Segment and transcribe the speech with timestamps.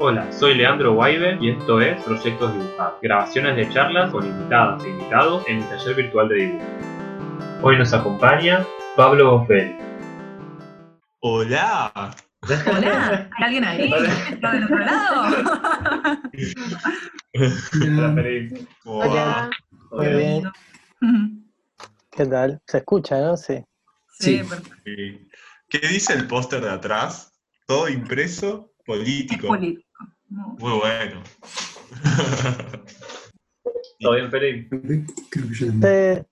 [0.00, 4.90] Hola, soy Leandro Guaibe y esto es Proyectos Dibujados, grabaciones de charlas con invitadas e
[4.90, 6.64] invitados en el taller virtual de dibujo.
[7.62, 8.64] Hoy nos acompaña
[8.96, 9.76] Pablo Boffelli.
[11.20, 11.92] Hola.
[12.72, 13.92] Hola, ¿hay alguien ahí?
[14.30, 15.36] ¿Está del otro lado?
[18.84, 19.50] Hola.
[19.90, 20.52] Muy bien.
[22.10, 22.60] ¿Qué tal?
[22.66, 23.36] ¿Se escucha, no?
[23.36, 23.64] Sí.
[24.20, 24.42] Sí.
[25.68, 27.32] ¿Qué dice el póster de atrás?
[27.66, 29.48] Todo impreso, Es político.
[29.48, 29.87] político.
[30.28, 31.22] Muy Muy bueno.
[34.00, 34.80] ¿Todo bien, Felipe?
[35.30, 35.84] Creo que yo también.
[35.84, 36.26] Este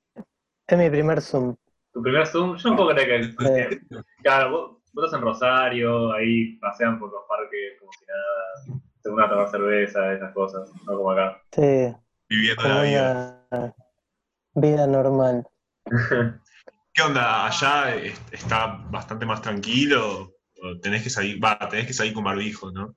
[0.68, 1.56] es mi primer Zoom.
[1.92, 2.56] ¿Tu primer Zoom?
[2.56, 3.80] Yo no puedo creer que...
[4.22, 9.08] Claro, vos, vos estás en Rosario, ahí pasean por los parques como si nada, se
[9.10, 11.42] van a tomar cerveza, esas cosas, no como acá.
[11.52, 11.94] Sí,
[12.28, 13.46] Viviendo como la vida.
[13.50, 13.74] una
[14.54, 15.46] vida normal.
[16.92, 17.46] ¿Qué onda?
[17.46, 20.32] ¿Allá es- está bastante más tranquilo?
[20.62, 22.94] ¿O tenés que salir, va, tenés que salir con barbijo, ¿no?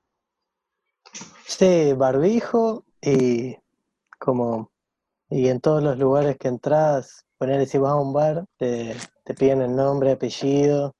[1.46, 3.56] Sí, barbijo y
[4.18, 4.70] como...
[5.28, 9.34] Y en todos los lugares que entras, ponerle si vas a un bar, te, te
[9.34, 10.94] piden el nombre, apellido,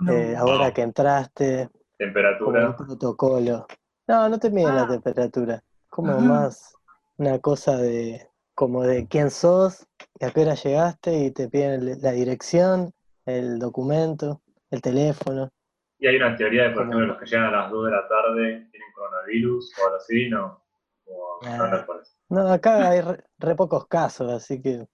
[0.00, 0.12] No.
[0.12, 2.76] eh, ahora que entraste, como un Temperatura.
[2.76, 3.66] protocolo.
[4.08, 4.88] No, no te miden la Ah.
[4.88, 5.62] temperatura.
[5.88, 6.74] Como más
[7.18, 9.86] una cosa de como de quién sos,
[10.18, 12.92] y a qué hora llegaste y te piden la dirección,
[13.24, 15.50] el documento, el teléfono.
[15.98, 18.08] Y hay una teoría de, por ejemplo, los que llegan a las 2 de la
[18.08, 20.62] tarde tienen coronavirus o algo así, ¿no?
[21.06, 24.86] O no, no acá hay re, re pocos casos, así que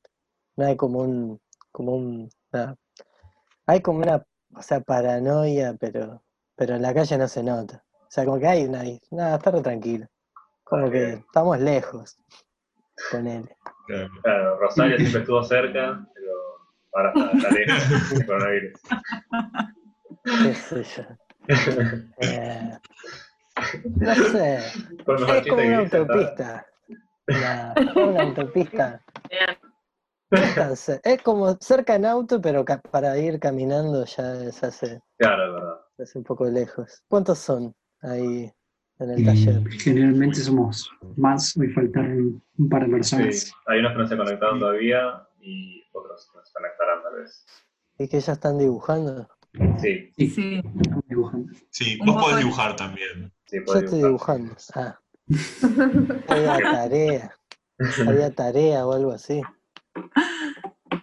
[0.57, 1.41] no hay como un,
[1.73, 2.31] como un,
[3.67, 4.25] hay como una,
[4.55, 6.23] o sea, paranoia, pero,
[6.57, 7.85] pero en la calle no se nota.
[8.01, 10.07] O sea, como que hay una, nada, está re tranquilo.
[10.63, 12.17] Como que estamos lejos
[13.11, 13.49] con él.
[14.23, 14.59] Claro.
[14.59, 16.33] Rosario siempre estuvo cerca, pero
[16.95, 18.81] ahora está, está lejos del coronavirus.
[20.25, 21.03] qué sé yo.
[22.21, 22.79] Eh,
[23.97, 26.67] no sé, es como una autopista.
[27.29, 29.01] Una, una autopista.
[31.05, 35.81] Es como cerca en auto, pero para ir caminando ya se hace, Claro, es verdad.
[35.97, 37.03] se hace un poco lejos.
[37.09, 38.53] ¿Cuántos son ahí
[38.99, 39.63] en el taller?
[39.71, 43.35] Generalmente somos más, hoy faltaron un par de personas.
[43.41, 47.15] Sí, hay unos que no se conectaron todavía y otros que no se conectarán tal
[47.21, 47.47] vez.
[47.99, 49.29] ¿Y que ya están dibujando?
[49.81, 50.63] Sí, Sí, Sí.
[51.71, 53.33] Sí, vos podés de- dibujar también.
[53.47, 54.57] sí, Yo estoy dibujando.
[54.75, 54.99] Ah.
[56.29, 57.37] Había tarea.
[58.07, 59.41] Había tarea o algo así.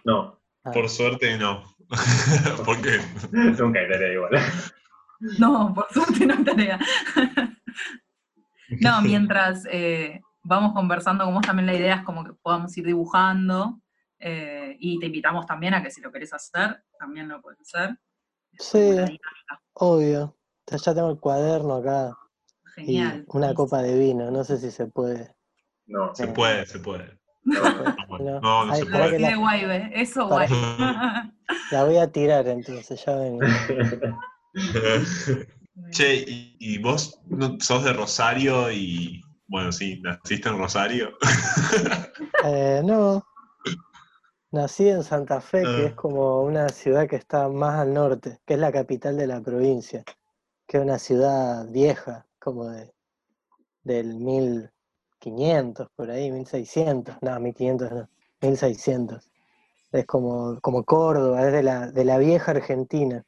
[0.04, 0.70] No, Ah.
[0.70, 1.64] Por suerte no.
[2.64, 3.00] Porque
[3.32, 4.30] nunca hay tarea igual.
[5.40, 6.78] no, por suerte no tarea.
[8.80, 12.86] No, mientras eh, vamos conversando con vos, también la idea es como que podamos ir
[12.86, 13.80] dibujando
[14.20, 17.98] eh, y te invitamos también a que si lo querés hacer, también lo puedes hacer.
[18.58, 19.18] Sí.
[19.74, 20.36] Obvio.
[20.70, 22.16] Ya tengo el cuaderno acá
[22.76, 23.24] y Genial.
[23.28, 24.30] una copa de vino.
[24.30, 25.34] No sé si se puede.
[25.86, 27.18] No, se puede, se puede.
[27.44, 27.60] no.
[28.18, 29.10] No, no, no Ay, se puede.
[29.10, 30.48] que la- eso guay.
[31.70, 33.40] La voy a tirar entonces, ya vengo.
[35.90, 41.10] Che, y, y vos no- sos de Rosario y, bueno, sí, naciste en Rosario.
[42.44, 43.24] Eh, no.
[44.52, 45.86] Nací en Santa Fe, que Ah.
[45.86, 49.40] es como una ciudad que está más al norte, que es la capital de la
[49.40, 50.04] provincia,
[50.66, 52.92] que es una ciudad vieja, como de,
[53.82, 58.08] del 1500, por ahí, 1600, no, 1500 no,
[58.42, 59.30] 1600.
[59.90, 63.24] Es como, como Córdoba, es de la, de la vieja Argentina.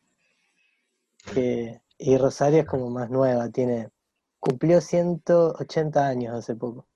[1.33, 3.89] Que, y Rosario es como más nueva, tiene,
[4.41, 6.87] cumplió 180 años hace poco.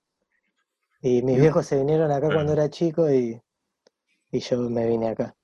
[1.00, 3.40] Y mis viejos se vinieron acá cuando era chico y,
[4.30, 5.34] y yo me vine acá.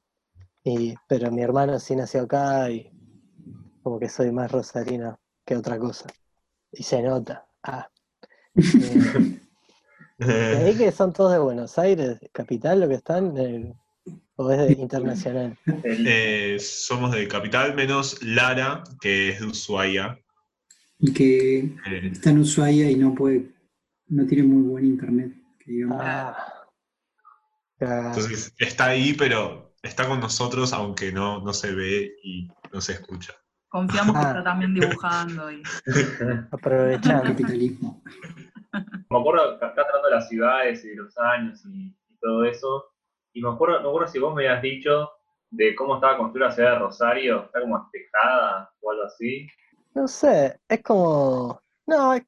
[0.63, 2.91] Y, pero mi hermano sí nació acá y
[3.83, 6.07] como que soy más rosarino que otra cosa.
[6.73, 7.47] Y se nota.
[7.63, 7.89] Ah.
[10.21, 13.37] Eh, ¿y ahí que son todos de Buenos Aires, capital, lo que están?
[13.37, 13.75] Eh,
[14.37, 15.59] ¿O es de internacional?
[15.83, 20.17] Eh, somos de Capital, menos Lara, que es de Ushuaia.
[21.01, 23.51] Y que Eh, está en Ushuaia y no puede,
[24.07, 25.33] no tiene muy buen internet.
[25.59, 25.99] que digamos.
[26.01, 26.64] Ah.
[27.79, 32.93] Entonces, está ahí, pero está con nosotros, aunque no, no se ve y no se
[32.93, 33.33] escucha.
[33.69, 34.29] Confiamos que Ah.
[34.29, 35.63] está también dibujando y
[36.53, 37.25] aprovechando.
[37.25, 38.03] Capitalismo.
[38.73, 42.45] me acuerdo que acá tratando de las ciudades y de los años y, y todo
[42.45, 42.85] eso,
[43.33, 45.11] y me acuerdo, me acuerdo si vos me habías dicho
[45.51, 49.47] de cómo estaba construida la ciudad de Rosario, está como espejada o algo así.
[49.95, 51.61] No sé, es como.
[51.87, 52.23] No, es,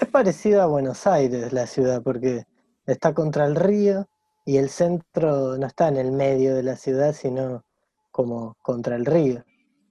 [0.00, 2.44] es parecido a Buenos Aires la ciudad, porque
[2.86, 4.06] está contra el río
[4.44, 7.64] y el centro no está en el medio de la ciudad, sino
[8.10, 9.44] como contra el río,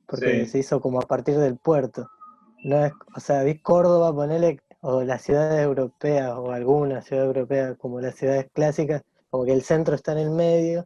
[0.08, 0.52] porque Sí.
[0.52, 2.08] se hizo como a partir del puerto.
[2.62, 7.78] no es, o sea, vi Córdoba, ponele, o las ciudades europeas, o algunas ciudades europeas,
[7.78, 10.86] como las ciudades clásicas, como que el centro está en el medio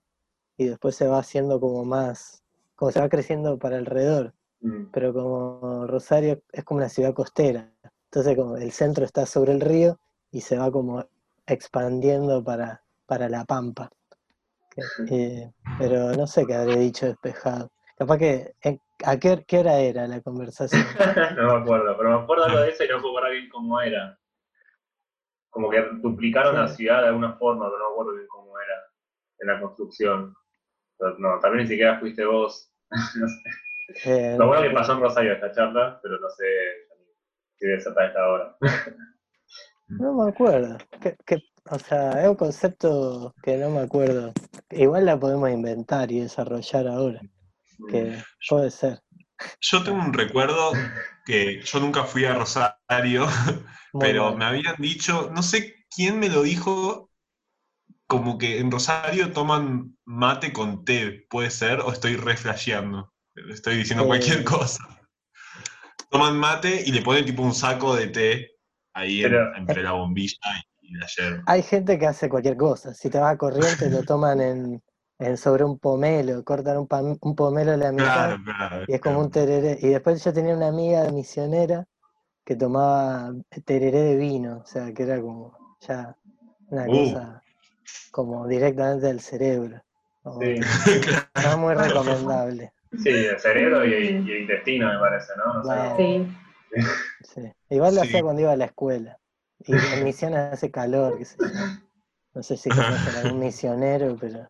[0.56, 2.44] y después se va haciendo como más,
[2.76, 4.36] como se va creciendo para alrededor.
[4.62, 4.92] Mm.
[4.92, 7.72] Pero como Rosario es como una ciudad costera,
[8.06, 9.98] entonces como el centro está sobre el río
[10.30, 11.04] y se va como
[11.48, 13.90] expandiendo para, para la pampa.
[15.10, 17.72] Eh, pero no sé qué habré dicho despejado.
[17.98, 20.82] Capaz que, en- ¿a qué, qué hora era la conversación?
[21.38, 23.82] no me acuerdo, pero me acuerdo algo de eso y no me acuerdo bien cómo
[23.82, 24.18] era.
[25.50, 28.76] Como que duplicaron la ciudad de alguna forma, pero no me acuerdo bien cómo era
[29.40, 30.36] en la construcción.
[30.98, 32.72] Pero no, también ni siquiera fuiste vos.
[32.90, 33.44] no sé.
[34.06, 35.02] Eh, Lo no bueno que pasó en.
[35.02, 36.46] Rosario esta charla, pero no sé
[37.58, 38.58] si debe ser hasta esta hora.
[39.90, 40.78] No me acuerdo.
[41.02, 44.34] ¿Qué- qué- o sea, es un concepto que no me acuerdo.
[44.70, 47.22] Igual la podemos inventar y desarrollar ahora,
[47.90, 49.02] que puede ser.
[49.62, 50.72] Yo tengo un recuerdo
[51.26, 53.28] que yo nunca fui a Rosario,
[53.94, 57.10] Muy pero me habían dicho, no sé quién me lo dijo,
[58.08, 61.80] como que en Rosario toman mate con té, ¿puede ser?
[61.82, 63.14] ¿O estoy re flasheando?
[63.50, 64.08] Estoy diciendo Eh.
[64.08, 64.84] cualquier cosa.
[66.10, 68.52] Toman mate y le ponen tipo un saco de té
[68.94, 70.38] ahí en- entre la bombilla
[70.84, 70.98] y.
[71.46, 72.94] Hay gente que hace cualquier cosa.
[72.94, 74.84] Si te vas a Corrientes, lo toman en,
[75.20, 78.86] en sobre un pomelo, cortan un, pam- un pomelo a la mitad Claro, claro.
[78.88, 79.78] y es como un tereré.
[79.82, 81.86] Y después yo tenía una amiga misionera
[82.46, 83.32] que tomaba
[83.66, 86.16] tereré de vino, o sea, que era como ya
[86.68, 86.92] una Uh.
[86.92, 87.44] cosa
[88.12, 89.82] como directamente del cerebro.
[90.22, 90.56] Como Sí,
[91.44, 92.74] No muy recomendable.
[93.02, 95.96] sí, el cerebro y, y el intestino me parece, ¿no?
[95.98, 96.28] Sí.
[97.24, 97.42] Sí.
[97.70, 98.08] Igual lo Sí.
[98.08, 99.18] hacía cuando iba a la escuela.
[99.66, 101.46] Y en misiones hace calor, qué sé yo.
[102.36, 104.48] No sé si conocen algún misionero, pero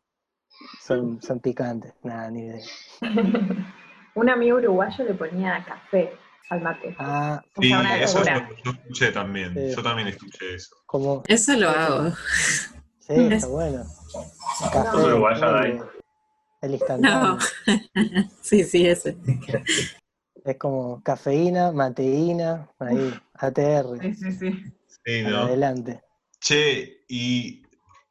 [0.81, 1.94] son, son picantes.
[2.04, 2.62] Nada, ni idea.
[4.15, 6.12] Un amigo uruguayo le ponía café
[6.50, 6.95] al mate.
[7.00, 8.50] Ah, O Sí, sea, una eso locura.
[8.50, 9.54] yo, yo escuché también.
[9.54, 9.75] Sí.
[9.75, 10.75] Yo también escuché eso.
[10.86, 11.24] como.
[11.27, 12.09] Eso lo hago.
[13.00, 13.83] Sí, está bueno.
[14.71, 14.92] Café.
[14.92, 15.71] ¿Sos uruguaya, muy Dai?
[15.71, 15.83] bien.
[16.62, 17.38] El instantáneo.
[17.38, 17.39] No.
[18.42, 19.18] Sí, sí, ese.
[20.45, 24.74] Es como cafeína, mateína, ahí, ATR, Sí, sí, sí.
[25.05, 25.41] Sí, para ¿no?
[25.44, 26.01] adelante.
[26.39, 27.63] Che, y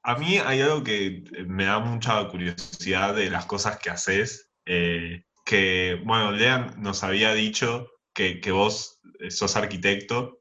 [0.03, 4.51] a mí hay algo que me da mucha curiosidad de las cosas que haces.
[4.67, 10.39] eh, que, bueno, Lean nos había dicho que, que vos eh, sos arquitecto,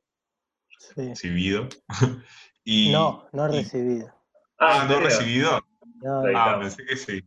[0.77, 1.09] Sí.
[1.09, 1.67] recibido.
[2.63, 4.13] y, No, no y- recibido.
[4.59, 5.59] Ah, ¿en no recibido.
[6.01, 6.23] No.
[6.35, 7.21] Ah, pensé que sí.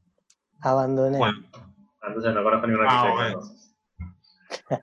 [0.61, 1.19] abandoné.
[1.19, 1.39] Bueno,
[2.01, 3.41] Ah, Entonces no conozco ningún Ah, arquitecto.
[3.41, 4.81] bueno.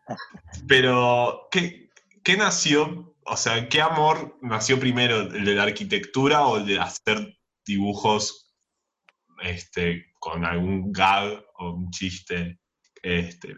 [0.67, 1.89] pero ¿qué,
[2.23, 3.10] qué nació?
[3.25, 5.21] O sea, ¿qué amor nació primero?
[5.21, 8.53] ¿El de la arquitectura o el de hacer dibujos
[9.44, 12.59] este, con algún gag o un chiste?
[13.03, 13.56] Este,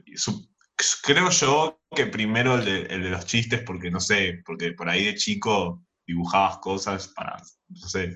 [1.04, 4.90] creo yo que primero el de, el de los chistes, porque no sé, porque por
[4.90, 8.16] ahí de chico dibujabas cosas para, no sé,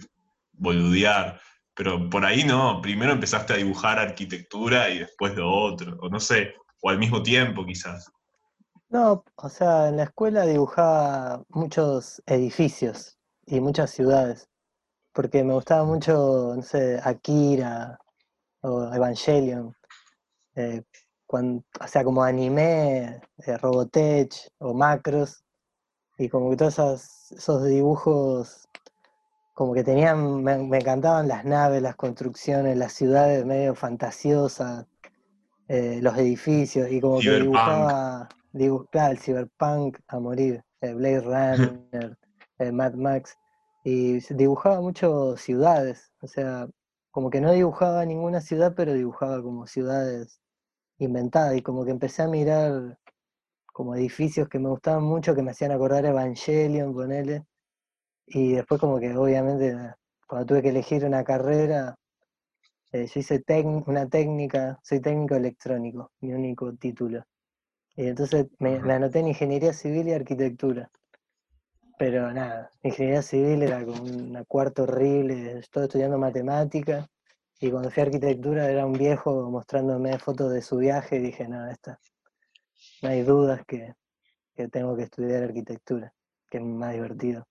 [0.53, 1.39] boludear.
[1.73, 6.19] Pero por ahí no, primero empezaste a dibujar arquitectura y después lo otro, o no
[6.19, 8.11] sé, o al mismo tiempo quizás.
[8.89, 14.49] No, o sea, en la escuela dibujaba muchos edificios y muchas ciudades,
[15.13, 17.99] porque me gustaba mucho, no sé, Akira
[18.61, 19.75] o Evangelion,
[20.55, 20.83] eh,
[21.27, 25.43] o sea, como anime, eh, Robotech o Macros,
[26.17, 28.69] y como que todos esos, esos dibujos,
[29.53, 34.85] como que tenían, me, me encantaban las naves, las construcciones, las ciudades medio fantasiosas,
[35.67, 41.21] eh, los edificios, y como que dibujaba, dibu- claro, el cyberpunk a morir, eh, Blade
[41.92, 42.18] Runner,
[42.59, 43.37] eh, Mad Max,
[43.83, 46.68] y dibujaba mucho ciudades, o sea,
[47.11, 50.42] como que no dibujaba ninguna ciudad, pero dibujaba como ciudades
[50.99, 52.97] inventadas, y como que empecé a mirar
[53.73, 57.45] como edificios que me gustaban mucho, que me hacían acordar Evangelion, ponele,
[58.28, 59.76] y después como que obviamente
[60.28, 61.95] cuando tuve que elegir una carrera,
[62.92, 63.44] eh, yo hice
[63.87, 67.23] una técnica, soy técnico electrónico, mi único título.
[67.97, 70.89] Y entonces me, me anoté en ingeniería civil y arquitectura.
[71.97, 77.09] Pero nada, ingeniería civil era como una cuarta horrible, estoy estudiando matemática,
[77.59, 81.47] y cuando fui a arquitectura era un viejo mostrándome fotos de su viaje y dije,
[81.47, 81.99] no, esta,
[83.01, 83.95] no hay dudas que,
[84.56, 86.13] que tengo que estudiar arquitectura,
[86.51, 87.47] que es más divertido.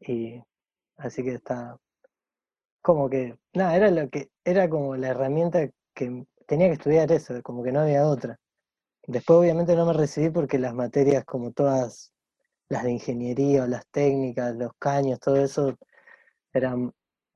[0.00, 0.42] Y
[0.96, 1.76] así que está
[2.80, 7.40] como que, nada, era lo que, era como la herramienta que tenía que estudiar eso,
[7.42, 8.38] como que no había otra.
[9.06, 12.12] Después obviamente no me recibí porque las materias como todas
[12.68, 15.76] las de ingeniería o las técnicas, los caños, todo eso
[16.52, 16.76] era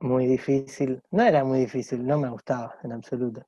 [0.00, 1.02] muy difícil.
[1.10, 3.42] No era muy difícil, no me gustaba en absoluto.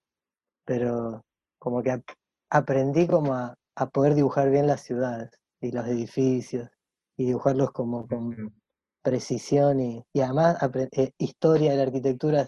[0.65, 1.25] Pero
[1.59, 2.11] como que ap-
[2.51, 5.31] aprendí como a, a poder dibujar bien las ciudades.
[5.61, 6.71] y los edificios
[7.17, 8.55] y dibujarlos como con
[9.03, 10.59] precisión y, y además
[10.93, 12.47] eh, historia de la arquitectura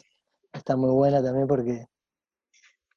[0.53, 1.87] está muy buena también porque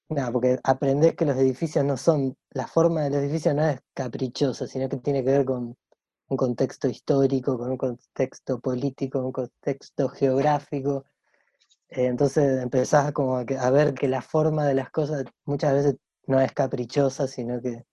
[0.10, 3.80] nada, porque aprendés que los edificios no son, la forma de los edificios no es
[3.94, 5.76] caprichosa, sino que tiene que ver con
[6.28, 11.06] un contexto histórico, con un contexto político, un contexto geográfico.
[11.90, 15.96] Eh, entonces empezás como a ver que la forma de las cosas muchas veces
[16.28, 17.86] no es caprichosa, sino que,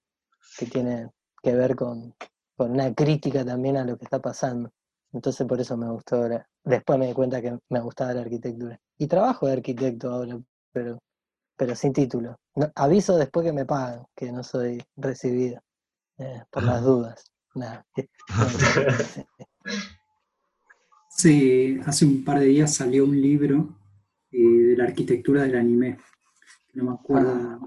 [0.58, 1.10] que tiene
[1.42, 2.14] que ver con,
[2.56, 4.70] con una crítica también a lo que está pasando.
[5.12, 6.48] Entonces por eso me gustó ahora.
[6.64, 8.78] Después me di cuenta que me gustaba la arquitectura.
[8.98, 10.38] Y trabajo de arquitecto ahora,
[10.72, 10.98] pero,
[11.60, 12.38] pero sin título.
[12.54, 15.60] No- aviso después que me pagan, que no soy recibido,
[16.16, 17.22] eh, por las dudas.
[17.54, 17.84] Nada.
[18.28, 19.26] Bueno, sí.
[21.10, 23.76] Sí, hace un par de días salió un libro
[24.32, 25.98] eh, de la arquitectura del anime.
[26.72, 27.30] No me acuerdo.
[27.30, 27.58] Ah,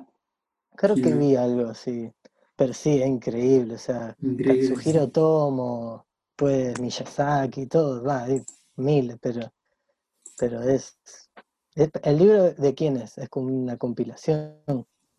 [0.75, 2.11] Creo Sí, que vi algo así.
[2.55, 3.75] Pero sí, es increíble.
[3.75, 4.69] O sea, Increíble.
[4.69, 8.41] Katsuhiro Tomo, pues Miyazaki, todo, va, hay
[8.77, 9.53] miles, pero,
[10.35, 10.97] pero es-
[11.75, 13.17] ¿El libro de quién es?
[13.17, 14.53] Es como una compilación.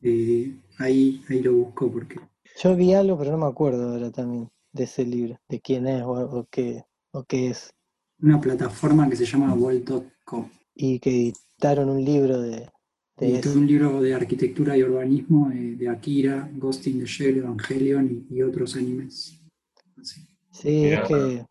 [0.03, 2.21] Eh, ahí, ahí lo busco porque
[2.63, 6.03] Yo vi algo, pero no me acuerdo ahora también de ese libro, de quién es
[6.03, 7.73] o, o qué, o qué es.
[8.21, 10.49] una plataforma que se llama Wall.com.
[10.75, 12.69] Y que editaron un libro de,
[13.19, 18.27] de un libro de arquitectura y urbanismo eh, de Akira, Ghost in the Shell, Evangelion
[18.29, 19.41] y, y otros animes.
[20.01, 20.27] Así.
[20.51, 21.47] Sí, es que,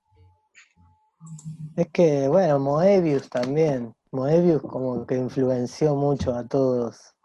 [1.75, 3.93] es que, bueno, Moebius también.
[4.13, 7.15] Moebius como que influenció mucho a todos,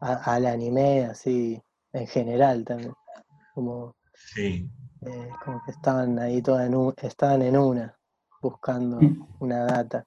[0.00, 1.62] a- al anime, así,
[1.92, 2.94] en general también.
[3.54, 4.68] Como, Sí.
[5.02, 7.94] eh, como que estaban ahí todas en, un- estaban en una,
[8.40, 9.26] buscando Mm.
[9.40, 10.04] una data.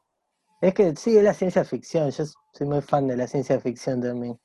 [0.59, 4.01] Es que sí, es la ciencia ficción, yo soy muy fan de la ciencia ficción
[4.01, 4.39] también.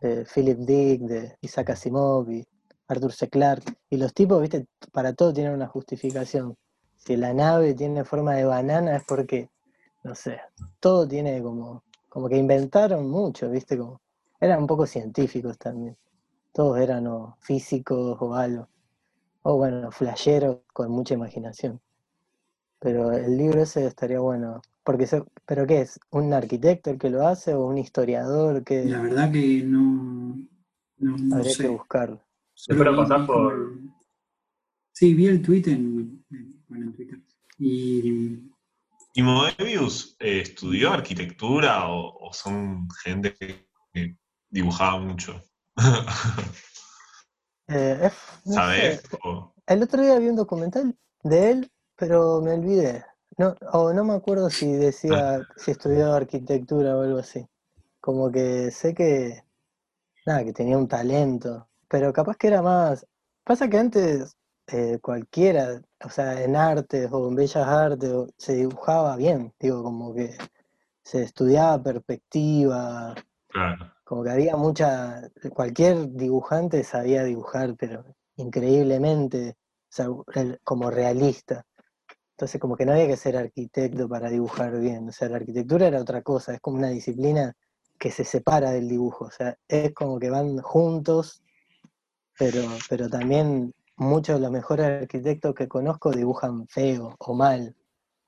[0.00, 2.46] De Philip Dick, de Isaac Asimov y
[2.88, 3.28] Arthur C.
[3.30, 3.72] Clarke.
[3.88, 6.54] Y los tipos, viste, para todo tienen una justificación.
[6.96, 9.48] Si la nave tiene forma de banana es porque,
[10.04, 10.40] no sé,
[10.80, 14.00] todo tiene como, como que inventaron mucho, viste, como,
[14.40, 15.96] eran un poco científicos también.
[16.52, 18.68] Todos eran o físicos o algo.
[19.42, 21.80] O bueno, flasheros con mucha imaginación.
[22.80, 24.60] Pero el libro ese estaría bueno.
[24.84, 25.98] Porque se- ¿Pero qué es?
[26.10, 30.36] ¿Un arquitecto el que lo hace o un historiador que La verdad que no,
[30.98, 31.62] no, no habría sé.
[31.64, 32.20] que buscarlo?
[32.66, 33.78] Pasás vi como por-
[34.92, 37.18] Sí, vi el tweet en, en- bueno, en Twitter.
[37.58, 38.51] Y
[39.14, 43.66] ¿Y Moebius eh, estudió arquitectura o, o son gente que
[44.50, 45.40] dibujaba mucho?
[47.68, 49.02] Eh, es- no sé, ¿Sabes?
[49.66, 53.04] El otro día vi un documental de él, pero me olvidé.
[53.38, 57.46] No, o no me acuerdo si decía si estudió arquitectura o algo así.
[58.00, 59.44] Como que sé que,
[60.26, 63.06] nada, que tenía un talento, pero capaz que era más...
[63.44, 64.36] Pasa que antes
[64.72, 69.82] eh, cualquiera, o sea, en artes o en bellas artes, o- se dibujaba bien, digo,
[69.82, 70.36] como que
[71.04, 73.14] se estudiaba perspectiva,
[73.48, 73.92] claro.
[74.04, 78.04] como que había mucha, cualquier dibujante sabía dibujar, pero
[78.36, 79.56] increíblemente,
[79.90, 80.08] o sea,
[80.64, 81.66] como realista.
[82.30, 85.86] Entonces como que no había que ser arquitecto para dibujar bien, o sea, la arquitectura
[85.86, 87.52] era otra cosa, es como una disciplina
[87.98, 91.42] que se separa del dibujo, o sea, es como que van juntos,
[92.38, 97.76] pero, pero también muchos de los mejores arquitectos que conozco dibujan feo o mal.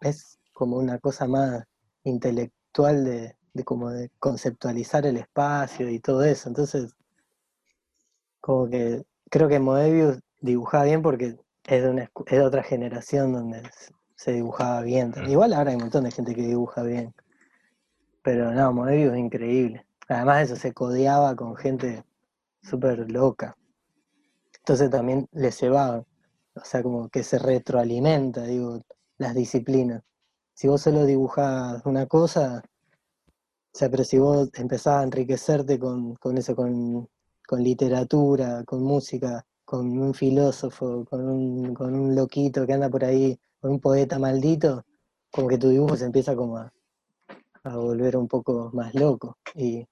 [0.00, 1.64] Es como una cosa más
[2.04, 6.48] intelectual de, de como de conceptualizar el espacio y todo eso.
[6.48, 6.94] Entonces,
[8.40, 13.32] como que creo que Moebius dibujaba bien porque es de, una, es de otra generación
[13.32, 13.62] donde
[14.16, 15.12] se dibujaba bien.
[15.26, 17.14] Igual ahora hay un montón de gente que dibuja bien.
[18.22, 19.86] Pero no, Moebius es increíble.
[20.08, 22.04] Además de eso, se codeaba con gente
[22.62, 23.56] súper loca.
[24.64, 26.04] Entonces también le llevaban.
[26.56, 28.80] O sea, como que se retroalimenta, digo,
[29.18, 30.02] las disciplinas.
[30.54, 32.62] Si vos solo dibujás una cosa,
[33.74, 37.08] o sea, pero si vos empezás a enriquecerte con, con eso, con,
[37.46, 43.04] con literatura, con música, con un filósofo, con un, con un loquito que anda por
[43.04, 44.84] ahí, con un poeta maldito,
[45.30, 46.72] como que tu dibujo se empieza como a,
[47.64, 49.38] a volver un poco más loco.
[49.56, 49.86] Y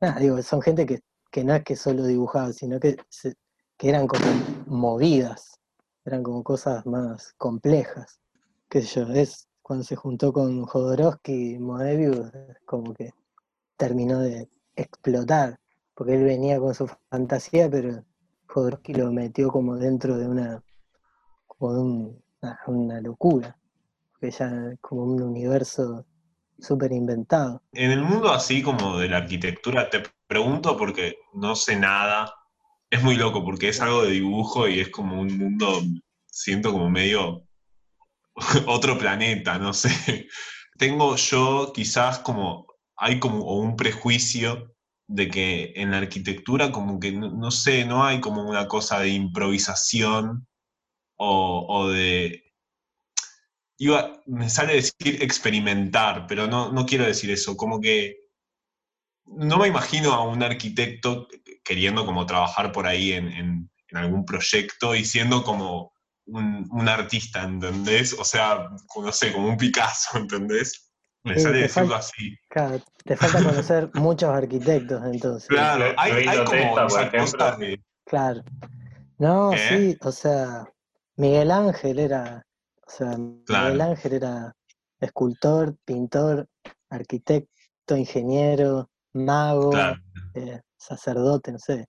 [0.00, 3.34] nada, digo, son gente que, que no es que solo dibujaba, sino que, se-
[3.80, 4.26] que eran como
[4.66, 5.58] movidas,
[6.04, 8.20] eran como cosas más complejas.
[8.70, 12.30] Sé yo, es cuando se juntó con Jodorowsky y Moebius,
[12.66, 13.14] como que
[13.78, 15.58] terminó de explotar,
[15.94, 18.04] porque él venía con su fantasía, pero
[18.48, 20.62] Jodorowsky lo metió como dentro de una,
[22.66, 23.56] una locura,
[24.20, 26.04] que ya como un universo
[26.58, 27.62] súper inventado.
[27.72, 32.39] En el mundo así como de la arquitectura, te pregunto porque no sé nada
[32.90, 35.82] es muy loco porque es algo de dibujo y es como un mundo,
[36.26, 37.46] siento como medio
[38.66, 40.28] otro planeta, no sé.
[40.76, 42.66] Tengo yo quizás como,
[42.96, 44.74] hay como un prejuicio
[45.06, 49.00] de que en la arquitectura como que, no, no sé, no hay como una cosa
[49.00, 50.46] de improvisación
[51.16, 52.44] o, o de...
[53.78, 58.20] Iba, me sale decir experimentar, pero no, no quiero decir eso, como que
[59.26, 61.28] no me imagino a un arquitecto
[61.64, 65.92] queriendo como trabajar por ahí en, en- en algún proyecto y siendo como
[66.26, 68.12] un, un artista, ¿entendés?
[68.12, 70.92] O sea, no sé, como un Picasso, ¿entendés?
[71.24, 72.36] Me Sí, sale te decirlo falta- así.
[72.48, 75.48] Claro, te falta conocer muchos arquitectos entonces.
[75.48, 77.82] Claro, hay, como esa cosa de...
[78.06, 78.42] Claro.
[79.18, 79.58] No, ¿Qué?
[79.58, 80.64] sí, o sea,
[81.16, 82.46] Miguel Ángel era,
[82.86, 83.80] o sea, Miguel.
[83.80, 84.56] Ángel era
[85.00, 86.48] escultor, pintor,
[86.88, 90.00] arquitecto, ingeniero, mago, Claro.
[90.34, 91.86] eh, sacerdote, no sé.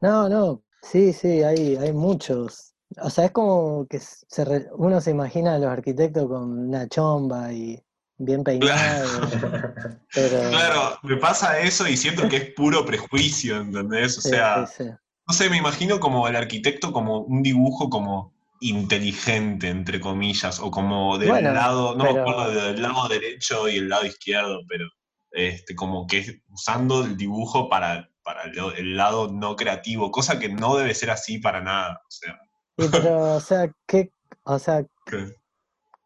[0.00, 2.74] No, no, sí, sí, hay, hay muchos.
[3.02, 6.88] O sea, es como que se re- uno se imagina a los arquitectos con una
[6.88, 7.82] chomba y
[8.18, 9.30] bien peinado,
[10.14, 14.18] pero Claro, me pasa eso y siento que es puro prejuicio, ¿entendés?
[14.18, 14.90] O sí, sea, sí, sí.
[15.26, 20.70] no sé, me imagino como el arquitecto como un dibujo como inteligente, entre comillas, o
[20.70, 24.86] como del Bueno, lado, no me acuerdo del lado derecho y el lado izquierdo, pero
[25.32, 30.38] este, como que es usando el dibujo para, para lo- el lado no creativo, cosa
[30.38, 32.00] que no debe ser así para nada.
[32.06, 32.38] O sea,
[32.78, 34.10] Y pero, o sea, ¿qué,
[34.44, 35.34] o sea, que-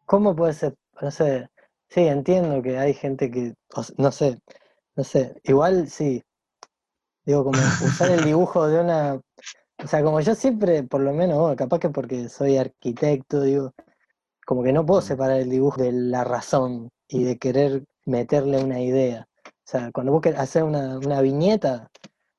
[0.05, 0.75] ¿Cómo puede ser?
[1.01, 1.49] No sé.
[1.89, 4.39] Sí, entiendo que hay gente que, o no sé,
[4.95, 5.39] no sé.
[5.43, 6.23] Igual sí.
[7.25, 9.19] Digo, como usar el dibujo de una.
[9.83, 13.73] O sea, como yo siempre, por lo menos, bueno, capaz que porque soy arquitecto, digo,
[14.45, 18.81] como que no puedo separar el dibujo de la razón y de querer meterle una
[18.81, 19.27] idea.
[19.67, 21.91] O sea, cuando vos querés hacer una, una viñeta,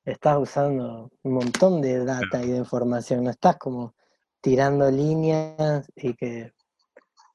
[0.03, 3.93] estás usando un montón de data y de información, no estás como
[4.41, 6.53] tirando líneas y que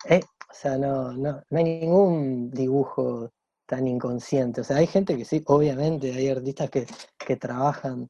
[0.09, 0.21] eh,
[0.51, 3.30] o sea, no, no, no hay ningún dibujo
[3.67, 4.61] tan inconsciente.
[4.61, 6.87] O sea, hay gente que sí, obviamente, hay artistas que,
[7.19, 8.09] que trabajan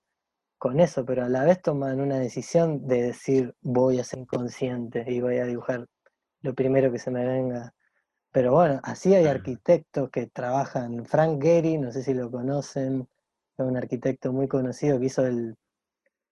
[0.59, 5.05] con eso, pero a la vez toman una decisión de decir voy a ser inconsciente
[5.07, 5.87] y voy a dibujar
[6.43, 7.75] lo primero que se me venga.
[8.35, 11.07] Pero bueno, así hay arquitectos que trabajan.
[11.07, 13.07] Frank Gehry, no sé si lo conocen,
[13.57, 15.55] es un arquitecto muy conocido que hizo el,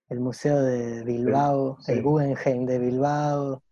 [0.08, 1.92] el Museo de Bilbao, sí.
[1.92, 3.62] el Guggenheim de Bilbao,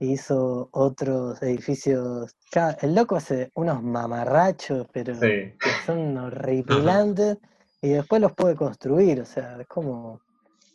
[0.00, 2.36] hizo otros edificios.
[2.50, 5.54] Claro, el loco hace unos mamarrachos, pero Sí.
[5.58, 7.38] que son horripilantes,
[7.80, 10.20] y después los puede construir, o sea, es como...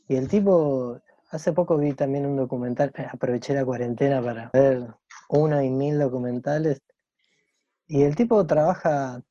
[0.08, 1.00] Y el tipo,
[1.30, 4.88] hace poco vi también un documental, eh, aproveché la cuarentena para ver
[5.30, 6.82] uno y mil documentales,
[7.88, 9.22] y el tipo trabaja,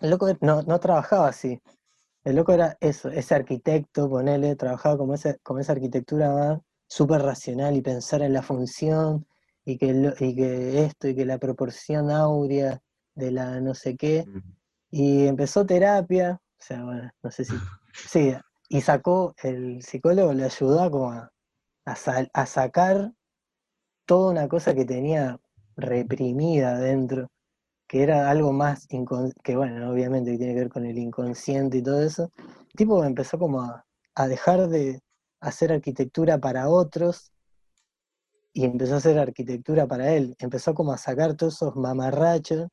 [0.00, 1.60] el loco no, no trabajaba así,
[2.24, 7.76] el loco era eso, ese arquitecto, ponele, trabajaba como, ese, como esa arquitectura súper racional
[7.76, 9.26] y pensar en la función
[9.64, 12.80] y que, lo- y que esto y que la proporción áurea
[13.14, 14.24] de la no sé qué.
[14.90, 17.54] Y empezó terapia, o sea, bueno, no sé si.
[17.92, 18.32] Sí,
[18.68, 21.32] y sacó, el psicólogo le ayudó a como a,
[21.84, 23.12] a sal- a sacar
[24.06, 25.38] toda una cosa que tenía
[25.76, 27.28] reprimida adentro,
[27.88, 28.86] que era algo más,
[29.42, 32.30] que bueno, obviamente que tiene que ver con el inconsciente y todo eso.
[32.36, 35.00] El tipo empezó como a, a dejar de
[35.40, 37.32] hacer arquitectura para otros
[38.52, 40.36] y empezó a hacer arquitectura para él.
[40.38, 42.68] Empezó como a sacar todos esos mamarrachos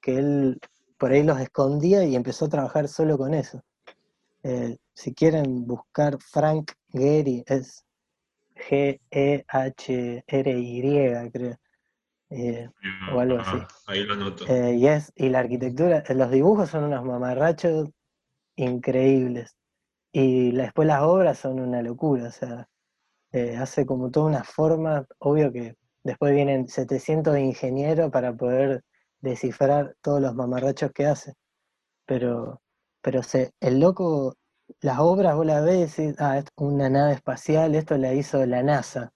[0.00, 0.60] que él
[0.98, 3.60] por ahí los escondía y empezó a trabajar solo con eso.
[4.44, 7.84] Eh, si quieren buscar Frank Gehry, es
[8.54, 9.40] G-E-H-R-Y,
[11.32, 11.56] creo.
[12.32, 12.68] Eh,
[13.06, 13.58] o algo así.
[13.58, 14.44] Ah, ahí lo noto.
[14.48, 17.90] eh, y, es, y la arquitectura, los dibujos son unos mamarrachos
[18.56, 19.56] increíbles.
[20.12, 22.68] Y la- después las obras son una locura, o sea,
[23.32, 28.82] eh, hace como toda una forma, obvio que después vienen 700 ingenieros para poder
[29.20, 31.34] descifrar todos los mamarrachos que hace.
[32.06, 32.60] Pero,
[33.02, 34.34] pero se, el loco,
[34.80, 38.14] las obras vos las ves y decís, ah, esto es una nave espacial, esto la
[38.14, 39.12] hizo la NASA.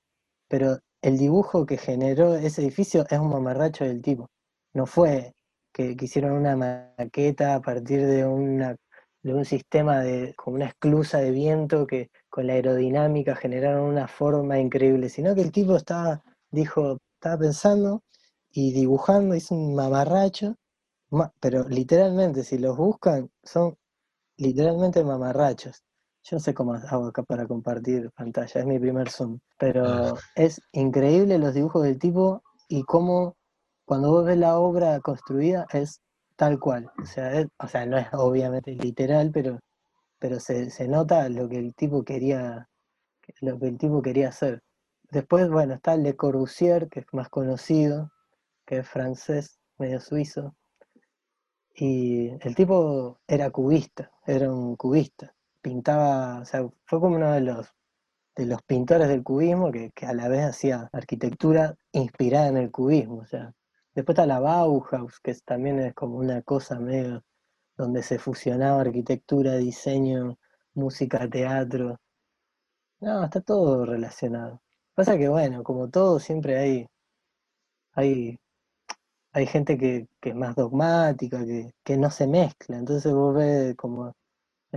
[0.48, 4.28] Pero el dibujo que generó ese edificio es un mamarracho del tipo.
[4.74, 5.32] No fue
[5.72, 8.76] que, que hicieron una maqueta a partir de una
[9.22, 14.06] de un sistema de, como una esclusa de viento que con la aerodinámica generaron una
[14.06, 18.02] forma increíble, sino que el tipo estaba, dijo, estaba pensando
[18.52, 20.54] y dibujando, hizo un mamarracho,
[21.10, 23.76] ma- pero literalmente, si los buscan, son
[24.38, 25.84] literalmente mamarrachos.
[26.28, 30.60] Yo no sé cómo hago acá para compartir pantalla, es mi primer Zoom, pero es
[30.72, 33.36] increíble los dibujos del tipo y cómo
[33.86, 36.00] cuando vos ves la obra construida es
[36.36, 36.90] tal cual.
[37.02, 39.60] O sea, es- o sea no es obviamente literal, pero,
[40.18, 42.68] pero se, se nota lo que el tipo quería
[43.40, 44.62] lo que el tipo quería hacer.
[45.10, 48.10] Después, bueno, está Le Corbusier, que es más conocido,
[48.66, 50.56] que es francés, medio suizo.
[51.76, 55.35] Y el tipo era cubista, era un cubista.
[55.66, 57.74] Pintaba, o sea, fue como uno de los,
[58.36, 62.70] de los pintores del cubismo que, que a la vez hacía arquitectura inspirada en el
[62.70, 63.16] cubismo.
[63.16, 63.52] O sea.
[63.92, 67.24] Después está la Bauhaus, que también es como una cosa medio
[67.76, 70.38] donde se fusionaba arquitectura, diseño,
[70.74, 71.98] música, teatro.
[73.00, 74.62] No, está todo relacionado.
[74.94, 76.86] Pasa que bueno, como todo siempre hay,
[77.94, 78.38] hay,
[79.32, 82.78] hay gente que, que es más dogmática, que, que no se mezcla.
[82.78, 84.14] Entonces vos ves como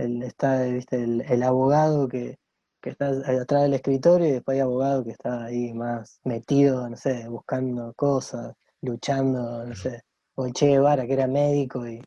[0.04, 2.38] el, está, viste, el, el abogado que,
[2.80, 3.08] que está
[3.42, 7.92] atrás del escritorio y después hay abogado que está ahí más metido, no sé, buscando
[7.94, 10.02] cosas, luchando, no sé.
[10.36, 12.02] O el Che Guevara, que era médico y,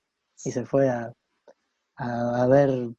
[0.46, 1.12] y se fue a,
[1.98, 2.90] a, a ver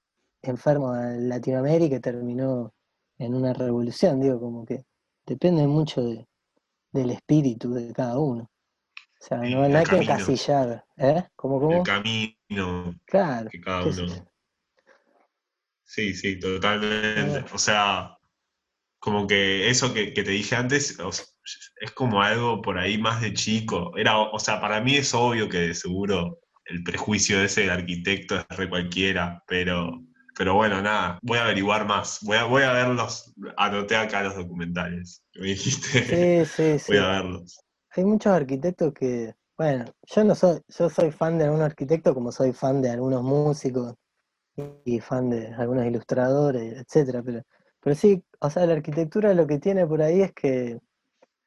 [0.43, 2.73] enfermos en Latinoamérica y terminó
[3.19, 4.21] en una revolución.
[4.21, 4.85] Digo, como que
[5.27, 6.27] depende mucho de-
[6.93, 8.45] del espíritu de cada uno.
[9.21, 11.25] O sea, no, el no hay que encasillar, ¿eh?
[11.35, 11.83] ¿Cómo, El cómo?
[11.83, 14.27] camino Claro, que cada uno.
[15.95, 17.45] Sí, sí, totalmente.
[17.53, 18.17] O sea,
[18.99, 23.21] como que eso que, que te dije antes o es como algo por ahí más
[23.21, 23.97] de chico.
[23.97, 28.37] Era, o sea, para mí es obvio que de seguro el prejuicio ese del arquitecto
[28.37, 30.03] es re cualquiera, pero,
[30.37, 32.19] pero bueno, nada, voy a averiguar más.
[32.23, 36.45] Voy a, voy a verlos, anoté acá los documentales me dijiste.
[36.45, 36.85] Sí, sí, sí.
[36.89, 37.61] Voy a verlos.
[37.91, 42.33] Hay muchos arquitectos que, bueno, yo no soy, yo soy fan de algunos arquitectos como
[42.33, 43.95] soy fan de algunos músicos
[44.85, 47.43] y fan de algunos ilustradores, etcétera, pero,
[47.81, 50.79] pero sí, o sea, la arquitectura lo que tiene por ahí es que,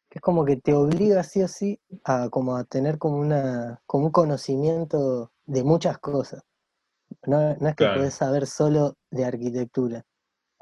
[0.10, 3.82] que es como que te obliga sí o sí a como a tener como una,
[3.88, 6.44] como un conocimiento de muchas cosas.
[7.28, 7.94] No, no es que Claro.
[7.94, 10.04] podés saber solo de arquitectura.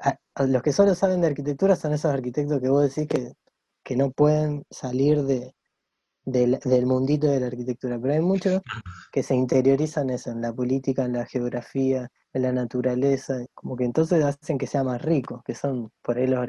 [0.00, 3.34] A- a los que solo saben de arquitectura son esos arquitectos que vos decís que,
[3.84, 5.55] que no pueden salir de,
[6.26, 8.60] del, del mundito de la arquitectura, pero hay muchos
[9.12, 13.84] que se interiorizan eso, en la política, en la geografía, en la naturaleza, como que
[13.84, 16.48] entonces hacen que sea más rico, que son por ahí los,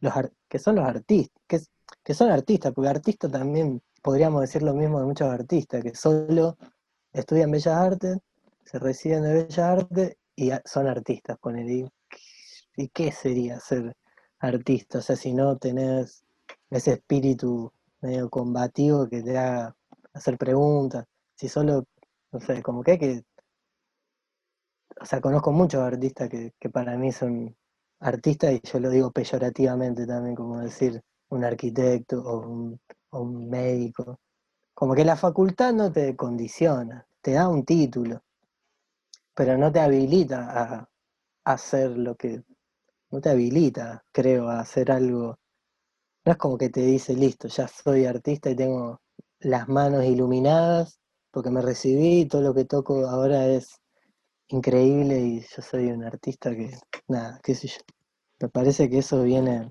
[0.00, 0.12] los
[0.48, 1.60] que son los artistas, que,
[2.02, 6.56] que son artistas, porque artistas también podríamos decir lo mismo de muchos artistas, que solo
[7.12, 8.18] estudian Bellas Artes,
[8.64, 11.72] se reciben de Bellas Artes y son artistas, ponele.
[11.72, 11.86] ¿Y,
[12.76, 13.94] ¿Y qué sería ser
[14.38, 14.98] artista?
[14.98, 16.24] O sea, si no tenés
[16.70, 19.76] ese espíritu medio combativo que te haga
[20.12, 21.84] hacer preguntas, si solo,
[22.32, 23.24] no sé, como que hay que,
[25.00, 27.56] o sea, conozco muchos artistas que, que para mí son
[28.00, 32.80] artistas y yo lo digo peyorativamente también, como decir un arquitecto o un,
[33.48, 34.20] médico.
[34.74, 38.22] Como que la facultad no te condiciona, te da un título,
[39.34, 40.88] pero no te habilita a
[41.44, 42.42] hacer lo que,
[43.10, 45.38] no te habilita, creo, a hacer algo.
[46.24, 49.00] No es como que te dice, listo, ya soy artista y tengo
[49.40, 50.98] las manos iluminadas
[51.30, 53.80] porque me recibí y todo lo que toco ahora es
[54.48, 56.72] increíble y yo soy un artista que,
[57.08, 57.80] nada, qué sé yo.
[58.40, 59.70] Me parece que eso viene,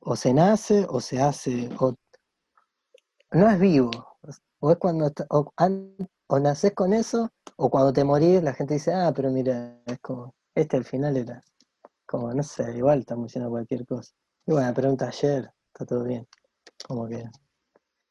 [0.00, 1.94] o se nace o se hace, o
[3.32, 3.90] no es vivo.
[4.60, 5.52] O es cuando, o,
[6.28, 9.98] o nacés con eso, o cuando te morís la gente dice, ah, pero mira, es
[10.00, 11.42] como, este al final era,
[12.06, 14.12] como, no sé, igual estamos diciendo cualquier cosa.
[14.50, 16.26] Y bueno, pero un taller, está todo bien.
[16.84, 17.22] Como que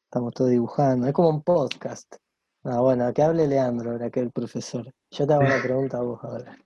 [0.04, 2.16] estamos todos dibujando, es como un podcast.
[2.64, 4.86] Ah, bueno, que hable Leandro ahora que el profesor.
[5.10, 6.56] Yo te hago la pregunta a vos ahora.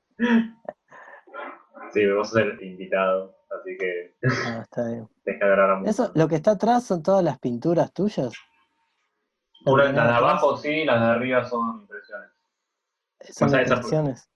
[1.93, 4.15] Sí, vamos a ser invitado, así que
[4.47, 5.09] Ah, está bien.
[5.81, 5.91] mucho.
[5.91, 8.33] Eso, lo que está atrás son todas las pinturas tuyas.
[9.67, 12.31] Una- las de abajo sí, las de arriba son impresiones.
[13.23, 14.31] son o sea, impresiones.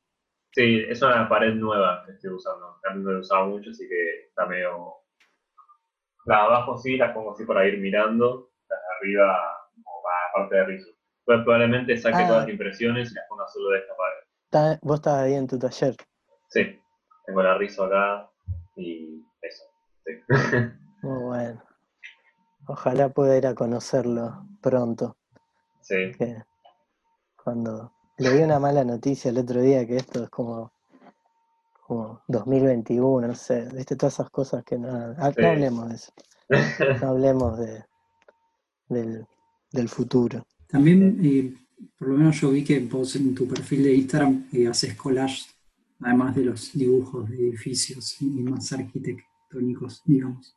[0.50, 2.80] Sí, es una pared nueva que estoy usando.
[2.82, 4.96] También no la usaba mucho, así que está medio.
[6.28, 8.50] Las abajo sí, las pongo así para ir mirando.
[8.68, 9.38] Las de arriba,
[9.82, 10.90] como para la parte de rizo.
[11.24, 12.26] Pues probablemente saque Ah.
[12.26, 14.78] todas las impresiones y las ponga solo de esta pared.
[14.82, 15.94] Vos estás ahí en tu taller.
[16.48, 16.80] Sí,
[17.26, 18.30] tengo la rizo acá
[18.76, 19.64] y eso.
[20.04, 20.12] Sí.
[21.02, 21.62] Muy bueno.
[22.66, 25.16] Ojalá pueda ir a conocerlo pronto.
[25.80, 26.12] sí.
[26.18, 26.42] Que
[27.42, 30.72] cuando leí una mala noticia el otro día que esto es como,
[31.88, 35.40] como 2021, no sé, viste todas esas cosas que no, ah, Sí.
[35.40, 36.12] no hablemos de eso,
[37.00, 37.84] no hablemos de,
[38.90, 39.26] del,
[39.72, 40.46] del futuro.
[40.66, 41.54] También, eh,
[41.98, 45.46] por lo menos yo vi que vos en tu perfil de Instagram eh, haces collage,
[46.00, 50.54] además de los dibujos de edificios y más arquitectónicos, digamos.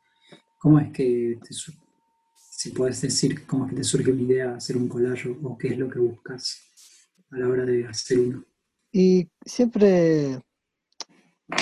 [0.58, 4.56] ¿Cómo es que, te si puedes decir, cómo es que te surge una idea de
[4.56, 6.60] hacer un collage o, o qué es lo que buscas
[7.30, 8.44] a la hora de hacer uno?
[8.92, 10.42] Y siempre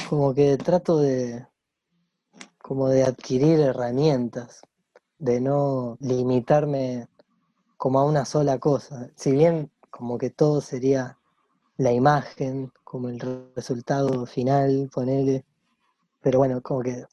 [0.08, 1.46] como que trato de,
[2.62, 4.62] como de adquirir herramientas,
[5.18, 7.08] de no limitarme
[7.76, 9.10] como a una sola cosa.
[9.16, 11.18] Si bien como que todo sería
[11.76, 13.20] la imagen, como el
[13.54, 15.44] resultado final, ponele.
[16.20, 17.04] Pero bueno, como que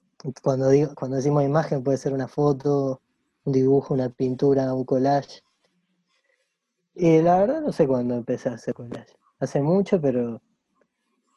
[0.42, 3.02] cuando digo, cuando decimos imagen puede ser una foto,
[3.46, 5.42] un dibujo, una pintura, un collage.
[6.96, 9.16] Y la verdad no sé cuándo empecé a hacer collage.
[9.40, 10.42] Hace mucho, pero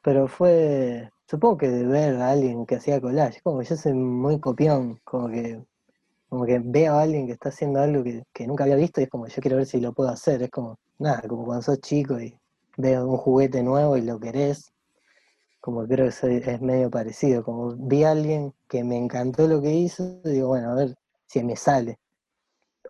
[0.02, 3.94] pero fue, supongo que de ver a alguien que hacía collage, como que yo soy
[3.94, 5.64] muy copión, como que
[6.28, 9.10] como que veo a alguien que está haciendo algo que, nunca había visto y es
[9.10, 12.20] como yo quiero ver si lo puedo hacer, es como nada, como cuando sos chico
[12.20, 12.36] y
[12.76, 14.72] veo un juguete nuevo y lo querés,
[15.60, 19.62] como creo que soy- es medio parecido, como vi a alguien que me encantó lo
[19.62, 21.98] que hizo, y digo, bueno, a ver si me sale.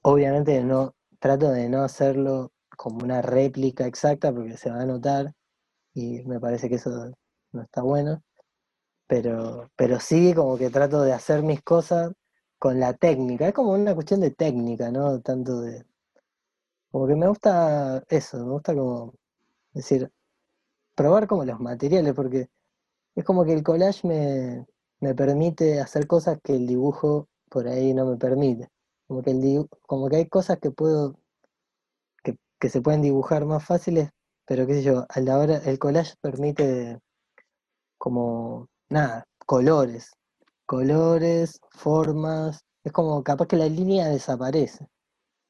[0.02, 5.34] Obviamente no, trato de no hacerlo como una réplica exacta porque se va a notar
[5.94, 7.12] y me parece que eso
[7.52, 8.22] no está bueno,
[9.10, 12.12] pero, pero sí como que trato de hacer mis cosas
[12.58, 15.20] con la técnica, es como una cuestión de técnica, ¿no?
[15.20, 15.84] Tanto de...
[16.90, 19.14] Como que me gusta eso, me gusta como
[19.74, 20.10] decir,
[20.96, 22.48] probar como los materiales, porque
[23.16, 24.66] es como que el collage me,
[25.00, 28.68] me permite hacer cosas que el dibujo por ahí no me permite.
[29.08, 31.16] Como que, el dibu- como que hay cosas que puedo,
[32.24, 34.10] que, que se pueden dibujar más fáciles,
[34.46, 36.98] pero qué sé yo, a la hora, el collage permite
[37.98, 40.12] como, nada, colores,
[40.66, 44.86] colores, formas, es como capaz que la línea desaparece.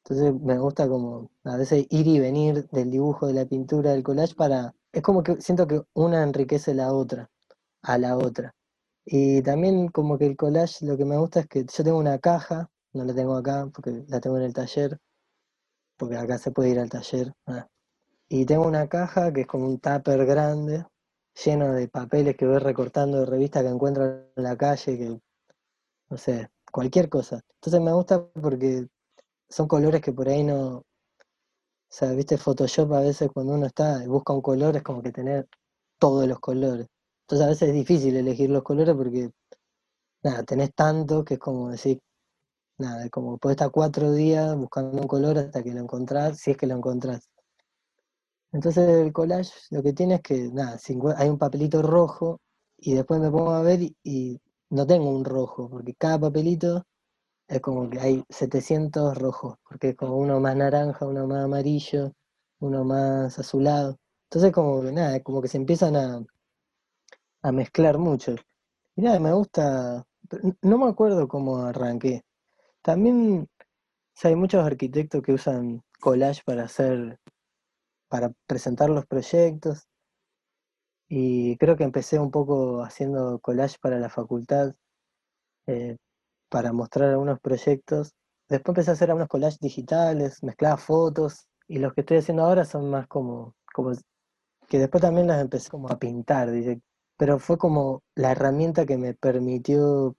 [0.05, 4.03] Entonces me gusta como a veces ir y venir del dibujo, de la pintura, del
[4.03, 4.75] collage para...
[4.93, 7.31] Es como que siento que una enriquece la otra,
[7.83, 8.55] a la otra.
[9.05, 12.19] Y también como que el collage lo que me gusta es que yo tengo una
[12.19, 14.99] caja, no la tengo acá porque la tengo en el taller,
[15.97, 17.33] porque acá se puede ir al taller.
[17.47, 17.67] ah.
[18.29, 20.85] Y tengo una caja que es como un tupper grande,
[21.35, 25.19] lleno de papeles que voy recortando de revistas que encuentro en la calle, que
[26.11, 27.41] no sé, cualquier cosa.
[27.55, 28.89] Entonces me gusta porque
[29.49, 30.85] son colores que por ahí no,
[32.03, 35.13] o viste Photoshop a veces cuando uno está y busca un color es como que
[35.13, 35.49] tener
[35.99, 36.87] todos los colores.
[37.23, 39.31] Entonces a veces es difícil elegir los colores porque,
[40.23, 42.01] nada, tenés tanto que es como decir,
[42.79, 46.57] nada, como puedes estar cuatro días buscando un color hasta que lo encontrás, si es
[46.57, 47.30] que lo encontrás.
[48.53, 50.79] Entonces el collage lo que tiene es que, nada,
[51.17, 52.41] hay un papelito rojo
[52.79, 56.85] y después me pongo a ver y, no tengo un rojo, porque cada papelito
[57.49, 62.13] es como que hay 700 rojos, porque es como uno más naranja, uno más amarillo,
[62.61, 63.99] uno más azulado.
[64.25, 66.25] Entonces como que nada, como que se empiezan a,
[67.43, 68.37] a mezclar mucho.
[68.97, 70.05] Y nada, me gusta,
[70.63, 72.23] no me acuerdo cómo arranqué.
[72.83, 73.49] También,
[74.25, 77.19] o hay muchos arquitectos que usan collage para hacer,
[78.11, 79.89] para presentar los proyectos.
[81.09, 84.75] Y creo que empecé un poco haciendo collage para la facultad,
[85.67, 85.97] eh,
[86.51, 88.13] para mostrar algunos proyectos.
[88.49, 92.65] Después empecé a hacer algunos collages digitales, mezclaba fotos, y los que estoy haciendo ahora
[92.67, 93.93] son más como, como
[94.69, 96.81] que después también las empecé como a pintar, dice,
[97.19, 100.17] pero fue como la herramienta que me permitió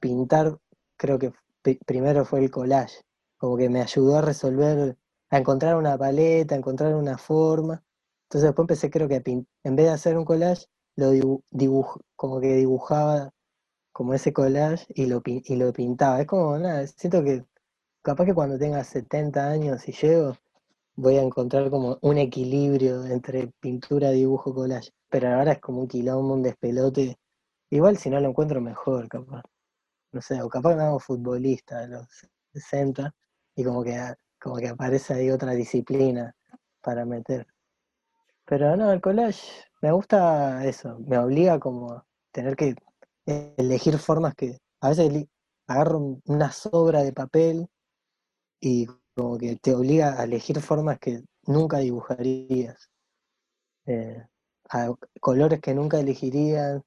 [0.00, 0.58] pintar,
[0.96, 3.02] creo que pri- primero fue el collage,
[3.38, 4.96] como que me ayudó a resolver,
[5.30, 7.82] a encontrar una paleta, a encontrar una forma.
[8.26, 9.22] Entonces después empecé creo que a
[9.64, 13.30] en vez de hacer un collage, lo dibu- dibuj- como que dibujaba
[13.92, 16.20] como ese collage y lo, y lo pintaba.
[16.20, 17.44] Es como, nada, siento que
[18.02, 20.36] capaz que cuando tenga 70 años y llego,
[20.96, 24.90] voy a encontrar como un equilibrio entre pintura, dibujo, collage.
[25.10, 27.18] Pero ahora es como un quilombo, un despelote.
[27.70, 29.42] Igual si no lo encuentro mejor, capaz.
[30.12, 32.06] No sé, o capaz me hago futbolista a los
[32.54, 33.14] 60
[33.56, 33.92] y como que,
[34.44, 36.34] como que aparece ahí otra disciplina
[36.82, 37.48] para meter.
[38.46, 39.42] Pero no, el collage
[39.82, 42.74] me gusta eso, me obliga como a tener que
[43.26, 45.26] elegir formas que a veces
[45.66, 47.68] agarro un- una sobra de papel
[48.60, 52.90] y como que te obliga a elegir formas que nunca dibujarías,
[53.86, 54.24] eh,
[55.20, 56.82] colores que nunca elegirías,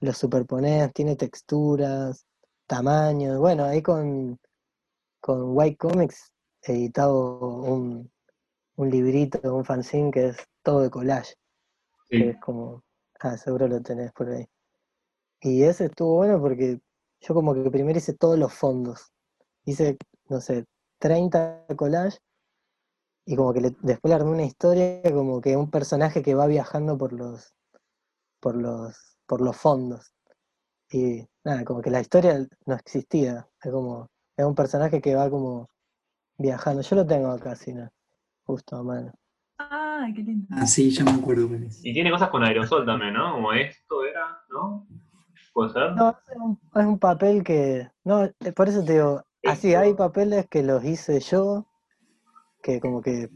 [0.00, 2.26] los superpones, tiene texturas,
[2.68, 3.38] tamaños.
[3.40, 4.38] Bueno, ahí con,
[5.20, 6.33] con White Comics
[6.66, 8.10] editado un,
[8.76, 11.34] un librito, un fanzine que es todo de collage,
[12.14, 12.82] que es como,
[13.20, 14.46] ah, seguro lo tenés por ahí.
[15.40, 16.80] Y ese estuvo bueno porque
[17.20, 19.12] yo como que primero hice todos los fondos.
[19.64, 19.96] Hice,
[20.28, 20.64] no sé,
[20.98, 22.20] 30 collages
[23.26, 26.46] y como que le- después le armé una historia como que un personaje que va
[26.46, 27.52] viajando por los,
[28.40, 30.14] por los, por los fondos.
[30.92, 33.48] Y nada, como que la historia no existía.
[33.62, 35.68] Es como, es un personaje que va como
[36.38, 36.82] viajando.
[36.82, 37.90] Yo lo tengo acá, si no,
[38.44, 39.12] justo a mano.
[39.58, 40.46] Ay, qué lindo.
[40.50, 41.48] Ah, sí, ya me acuerdo.
[41.82, 43.32] Y tiene cosas con aerosol también, ¿no?
[43.32, 44.86] Como esto era, ¿no?
[45.52, 45.92] ¿Puede ser?
[45.92, 47.88] No, es un, es un papel que.
[48.02, 51.66] No, por eso te digo, así hay papeles que los hice yo,
[52.62, 53.30] que como que,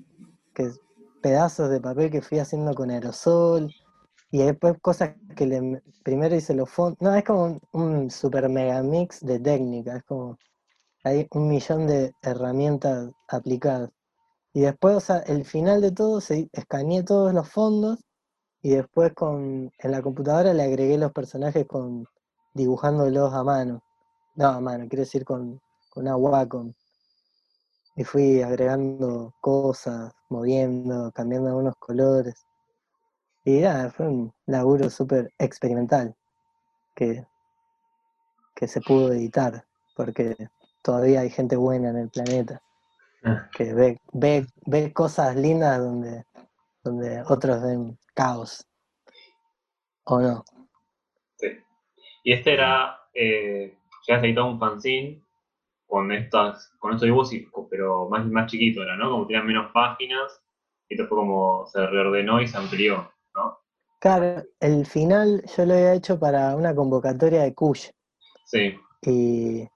[0.55, 0.71] que
[1.23, 3.73] pedazos de papel que fui haciendo con aerosol,
[4.31, 7.01] y después cosas que le, primero hice los fondos.
[7.01, 10.37] No, es como un, un super mega mix de técnicas, es como.
[11.09, 13.89] Hay un millón de herramientas aplicadas.
[14.53, 17.99] Y después, o sea, el final de todo, se, escaneé todos los fondos
[18.61, 22.07] y después con, en la computadora le agregué los personajes con
[22.53, 23.83] dibujándolos a mano.
[24.35, 26.75] No, a mano, quiero decir con, con una Wacom.
[27.97, 32.45] Y fui agregando cosas, moviendo, cambiando algunos colores.
[33.47, 36.15] Y nada, fue un laburo súper experimental
[36.95, 37.27] que,
[38.55, 39.65] que se pudo editar,
[39.97, 40.37] porque
[40.83, 42.61] todavía hay gente buena en el planeta
[43.25, 46.25] Ah, que ve, ve, ve cosas lindas donde,
[46.85, 48.65] donde otros ven caos.
[50.05, 50.45] ¿O no?
[51.37, 51.49] Sí.
[52.23, 55.23] Y este era, eh, ya se editó un fanzine
[55.87, 57.31] con estas, con estos dibujos,
[57.71, 59.11] pero más, más chiquito era, ¿no?
[59.11, 60.41] Como tenían menos páginas,
[60.89, 63.59] y esto fue como se reordenó y se amplió, ¿no?
[64.01, 67.91] Claro, el final yo lo había hecho para una convocatoria de Kush
[68.45, 68.79] Sí.
[69.03, 69.69] y,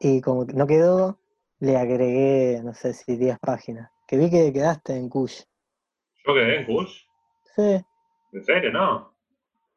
[0.00, 1.18] y como que no quedó,
[1.60, 3.90] le agregué, no sé si 10 páginas.
[4.08, 5.42] Que vi que quedaste en Kush.
[6.26, 7.04] ¿Yo quedé en Kush?
[7.54, 7.84] Sí,
[8.32, 8.72] ¿En serio?
[8.72, 9.14] No.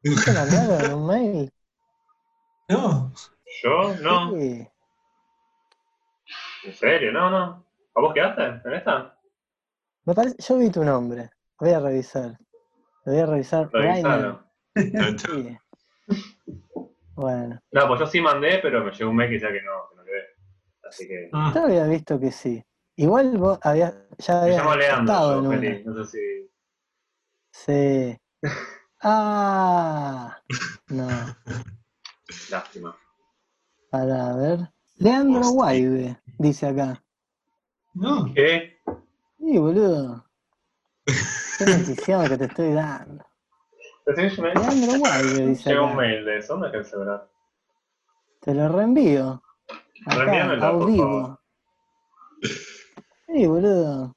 [0.02, 1.52] ¿no te mandaron un mail?
[2.68, 3.12] No,
[3.62, 3.94] ¿Yo?
[4.00, 4.32] No.
[4.32, 4.66] Sí.
[6.64, 7.12] ¿En serio?
[7.12, 7.66] No, no.
[7.94, 9.18] ¿A vos quedaste en esta?
[10.04, 11.30] Me parece, yo vi tu nombre.
[11.60, 12.38] Voy a revisar.
[13.04, 13.70] Lo voy a revisar.
[13.72, 14.40] Revisalo.
[14.40, 14.44] Rainer.
[15.18, 15.56] Sí.
[17.14, 19.93] Bueno, No, pues yo sí mandé, pero me llegó un mail que decía que no.
[20.88, 21.30] Así que.
[21.32, 22.64] Ah, yo había visto que sí.
[22.96, 25.92] Igual vos habías, ya Me habías llamo estado Leandro, en una.
[25.92, 26.50] No sé si.
[27.50, 28.18] Sí.
[29.06, 30.40] Ah,
[30.88, 31.06] no.
[32.50, 32.96] Lástima.
[33.90, 34.58] Para ver.
[34.96, 35.52] Leandro Hostia.
[35.54, 37.02] Guaibe, dice acá.
[37.92, 38.32] no.
[38.34, 38.78] ¿Qué?
[39.38, 40.24] Sí, boludo.
[41.58, 43.26] Qué notición que te estoy dando.
[44.06, 45.98] Me- Leandro Guaibe, dice Llegó un acá.
[46.00, 47.28] mail de eso, ¿dónde es que se verá?
[48.40, 49.42] Te lo reenvío.
[50.06, 51.04] Acá, por vivo.
[51.22, 51.40] favor.
[53.26, 54.14] Sí, boludo.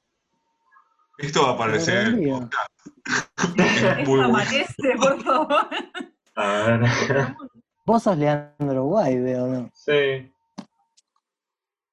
[1.18, 2.40] Esto va a aparecer en el reenvío.
[2.40, 2.70] podcast.
[3.98, 5.68] Esto aparece, por favor.
[6.36, 6.80] A ver.
[7.86, 9.70] ¿Vos sos Leandro Guaibe o no?
[9.74, 10.30] sí.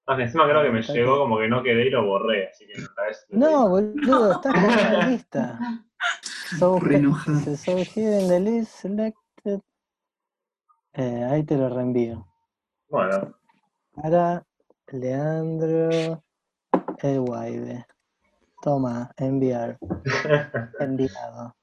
[0.07, 2.67] Ah, encima creo que me Está llegó como que no quedé y lo borré, así
[2.67, 3.25] que otra vez.
[3.29, 5.59] No, boludo, estás en la lista.
[6.59, 9.61] So, so in the list selected.
[10.93, 12.27] Eh, ahí te lo reenvío.
[12.87, 13.35] Bueno,
[13.95, 14.43] Para
[14.91, 16.23] Leandro
[16.99, 17.85] El Guaibe.
[18.61, 19.77] Toma, enviar.
[20.79, 21.55] Enviado.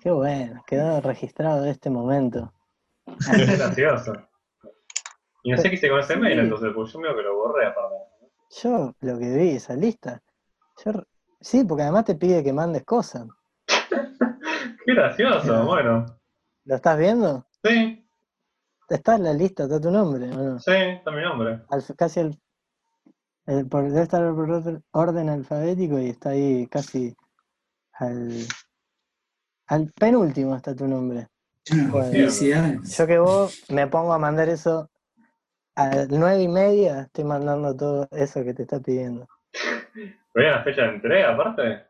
[0.00, 2.52] Qué bueno, quedó registrado este momento.
[3.06, 4.12] es gracioso.
[5.42, 6.20] Y no sé qué hice con ese Sí.
[6.20, 7.96] mail, entonces, pues yo medio que lo borré aparte.
[8.62, 10.22] Yo lo que vi, esa lista.
[10.84, 10.92] Yo,
[11.40, 13.26] sí, porque además te pide que mandes cosas.
[14.86, 16.06] Qué gracioso, bueno.
[16.64, 17.46] ¿Lo estás viendo?
[17.64, 18.07] Sí,
[18.88, 20.58] Está en la lista, está tu nombre, ¿o no?
[20.60, 21.60] sí, está mi nombre.
[21.68, 22.40] Al- casi el,
[23.46, 24.48] el- por- debe estar por
[24.92, 27.14] orden- alfabético y está ahí casi
[27.92, 28.46] al,
[29.66, 31.28] al penúltimo está tu nombre.
[31.90, 32.30] Bueno.
[32.82, 34.90] Yo que vos me pongo a mandar eso
[35.76, 39.28] a las nueve y media, estoy mandando todo eso que te está pidiendo.
[40.32, 41.86] ¿Pero una fecha de entrega aparte?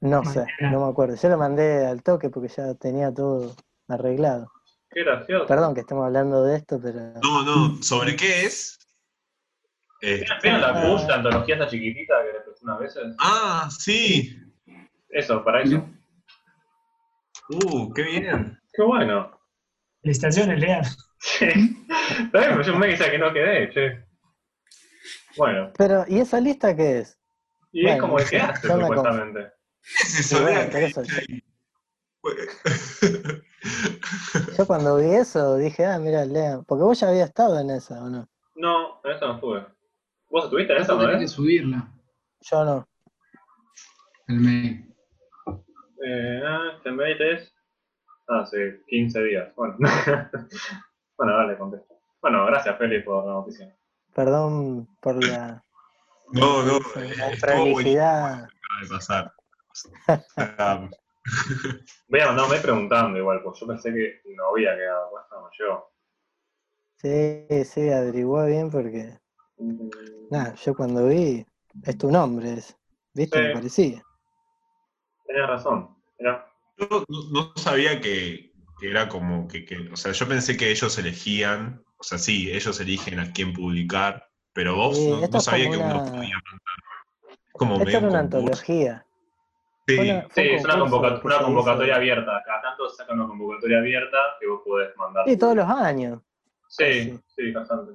[0.00, 1.16] No sé, no me acuerdo.
[1.16, 3.54] Yo lo mandé al toque porque ya tenía todo
[3.88, 4.52] arreglado.
[4.90, 5.46] Qué gracioso.
[5.46, 8.78] Perdón que estemos hablando de esto, pero No, no, ¿sobre qué es?
[10.00, 13.16] Eh, ¿Vieron la Push, la antología esa chiquitita que les presté unas veces?
[13.18, 14.38] ah, sí.
[15.10, 15.84] Eso, para eso.
[17.50, 18.58] Uh, qué bien.
[18.72, 19.38] Qué bueno.
[20.02, 20.82] Felicitaciones, Lea.
[21.20, 21.46] Sí.
[22.32, 24.04] También me un mail que decía que no quedé, che.
[25.36, 27.18] Bueno, pero ¿y esa lista qué es?
[27.72, 29.52] y es como que quedaste, yo me supuestamente.
[29.82, 31.20] Ese Sí, bueno, Zodiac por eso.
[31.28, 31.42] ahí.
[34.56, 38.02] Yo cuando vi eso dije, ah, mira, Lea, porque vos ya habías estado en esa,
[38.02, 38.28] ¿o no?
[38.54, 39.66] No, en esa no estuve.
[40.30, 41.90] ¿Vos estuviste en esa, no que subirla,
[42.40, 42.88] Yo no.
[44.26, 44.94] el mail.
[46.04, 47.52] Eh, ah, este mail es
[48.28, 49.54] hace 15 días.
[49.56, 49.76] Bueno,
[51.16, 51.94] bueno dale, contesto.
[52.20, 53.74] Bueno, gracias, Feli, por la noticia.
[54.14, 55.62] Perdón por la,
[56.32, 58.48] No, no, la eh,
[58.82, 59.32] de pasar.
[62.08, 65.24] Voy a mandar un mail preguntando igual, pues yo pensé que no había quedado, pues
[65.30, 65.90] no, yo.
[66.96, 69.18] Sí, sí, averiguó bien porque,
[69.60, 69.88] Mm,
[70.30, 71.44] nada, yo cuando vi,
[71.82, 72.76] es tu nombre, es,
[73.12, 73.40] ¿viste?
[73.40, 74.02] Me parecía.
[75.26, 75.96] Tenías razón.
[76.18, 76.46] Mirá.
[76.76, 78.48] Yo no, no sabía que
[78.78, 82.48] que era como que, que- o sea, yo pensé que ellos elegían, o sea, sí,
[82.52, 85.78] ellos eligen a quién publicar, pero vos Sí, no, no esto es sabía como que
[85.78, 86.60] uno una- podía mandar.
[87.52, 88.36] Como Esto medio era un una concurso.
[88.38, 89.06] antología.
[89.88, 89.96] Sí,
[90.34, 92.42] Sí, es una, convocatoria abierta.
[92.44, 95.24] Cada tanto sacan una convocatoria abierta que vos podés mandar.
[95.26, 96.20] Sí, todos los años.
[96.68, 97.20] Sí, casi.
[97.28, 97.92] sí, bastante.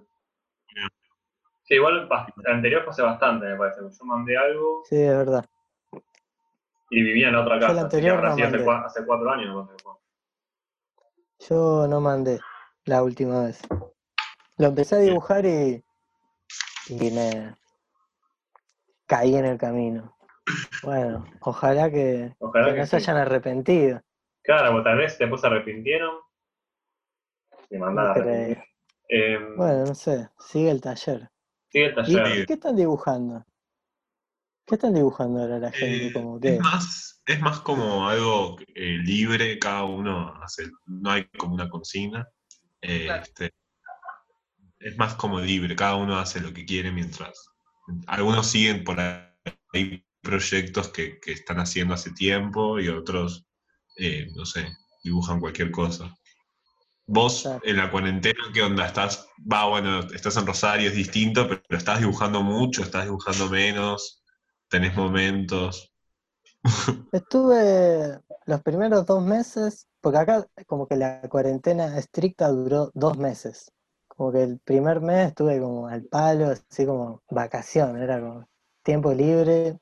[1.65, 2.09] Sí, igual
[2.45, 3.81] el anterior hace bastante, me parece.
[3.81, 5.45] Yo mandé algo Sí, es verdad.
[6.89, 7.71] y vivía en la otra Yo el casa.
[7.71, 8.71] así que anterior no hace, mandé.
[8.85, 9.69] hace cuatro años.
[11.47, 12.39] Yo no mandé
[12.85, 13.61] la última vez.
[14.57, 15.83] Lo empecé a dibujar y,
[16.89, 17.55] y me
[19.05, 20.15] caí en el camino.
[20.83, 23.03] Bueno, ojalá que, Ojalá que que no se sí.
[23.09, 24.01] hayan arrepentido.
[24.43, 26.15] Claro, o tal vez después se arrepintieron
[27.69, 28.31] y mandaron No.
[29.09, 31.29] Eh, Bueno, no sé, sigue el taller.
[31.71, 32.45] Sigue el ¿Y taller.
[32.45, 33.45] qué están dibujando?
[34.65, 36.07] ¿Qué están dibujando ahora la gente?
[36.07, 41.11] Eh, Como que es más, es más como algo eh, libre, cada uno hace, no
[41.11, 42.27] hay como una consigna.
[42.81, 43.23] eh, Claro.
[43.23, 43.51] este,
[44.79, 47.49] es más como libre, cada uno hace lo que quiere mientras.
[48.07, 53.45] Algunos siguen por ahí proyectos que, que están haciendo hace tiempo y otros,
[53.97, 54.65] eh, no sé,
[55.03, 56.15] dibujan cualquier cosa.
[57.05, 58.86] Vos en la cuarentena, ¿qué onda?
[58.86, 63.49] Estás, va, bueno, estás en Rosario, es distinto, pero, pero estás dibujando mucho, estás dibujando
[63.49, 64.24] menos,
[64.69, 65.93] tenés momentos.
[67.11, 73.71] estuve los primeros dos meses, porque acá como que la cuarentena estricta duró dos meses.
[74.07, 78.47] Como que el primer mes estuve como al palo, así como vacación, era como
[78.84, 79.80] tiempo libre,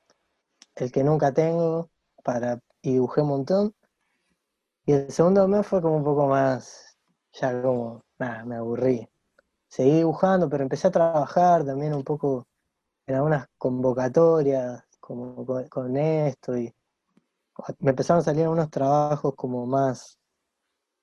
[0.76, 1.90] el que nunca tengo,
[2.24, 3.76] para, y dibujé un montón.
[4.86, 6.98] Y el segundo mes fue como un poco más,
[7.34, 9.08] ya como, nada, me aburrí.
[9.68, 12.48] Seguí dibujando, pero empecé a trabajar también un poco
[13.08, 16.74] en algunas convocatorias, como con, con esto, y
[17.80, 20.20] me empezaron a salir unos trabajos como más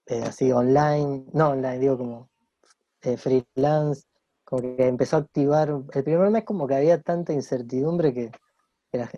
[0.06, 2.30] eh, así online, no online, digo como
[3.02, 4.04] eh, freelance,
[4.44, 8.32] como que empezó a activar, el primer mes como que había tanta incertidumbre que,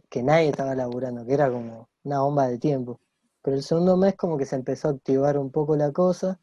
[0.08, 3.00] que, nadie estaba laburando, que era como una bomba de tiempo.
[3.42, 6.40] Pero el segundo mes como que se empezó a activar un poco la cosa.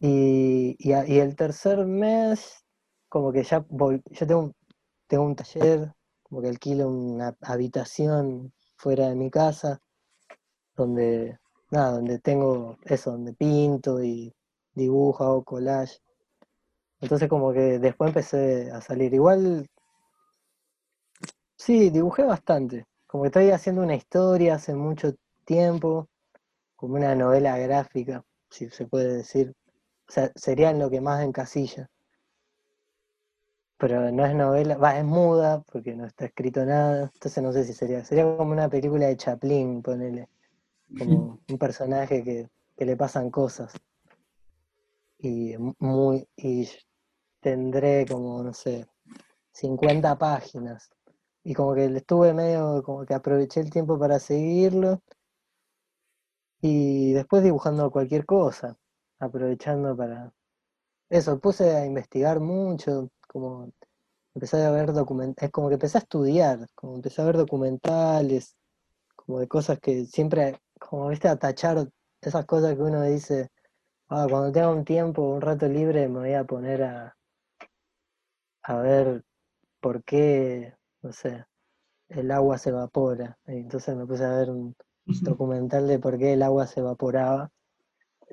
[0.00, 2.64] Y, y, el tercer mes,
[3.08, 4.52] como que ya vol- yo tengo
[5.08, 5.92] tengo un taller,
[6.24, 9.80] como que alquilo una habitación fuera de mi casa,
[10.76, 11.38] donde,
[11.72, 14.34] nada, donde tengo eso, donde pinto y
[14.74, 15.98] dibujo, hago collage.
[17.00, 19.14] Entonces como que después empecé a salir.
[19.14, 19.66] Igual,
[21.56, 22.86] sí, dibujé bastante.
[23.06, 26.08] Como que estoy haciendo una historia hace mucho tiempo,
[26.76, 29.54] como una novela gráfica, si se puede decir.
[30.08, 31.88] O sea, sería en lo que más encasilla.
[33.78, 37.10] Pero no es novela, va, es muda, porque no está escrito nada.
[37.12, 38.04] Entonces no sé si sería.
[38.04, 40.28] Sería como una película de Chaplin, ponele.
[40.98, 43.72] Como un personaje que, que le pasan cosas.
[45.18, 46.26] Y muy.
[46.36, 46.68] Y
[47.40, 48.86] tendré como, no sé,
[49.52, 50.90] 50 páginas.
[51.48, 55.00] Y como que estuve medio, como que aproveché el tiempo para seguirlo.
[56.60, 58.76] Y después dibujando cualquier cosa,
[59.20, 60.32] aprovechando para...
[61.08, 63.70] Eso, puse a investigar mucho, como
[64.34, 68.56] empecé a ver documentales, es como que empecé a estudiar, como empecé a ver documentales,
[69.14, 71.88] como de cosas que siempre, como viste, a tachar
[72.20, 73.50] esas cosas que uno dice,
[74.08, 77.16] ah, cuando tenga un tiempo, un rato libre, me voy a poner a,
[78.64, 79.24] a ver
[79.80, 80.75] por qué,
[81.06, 81.44] no sé,
[82.10, 83.38] el agua se evapora.
[83.48, 84.74] Y entonces me puse a ver un
[85.20, 87.50] documental de por qué el agua se evaporaba.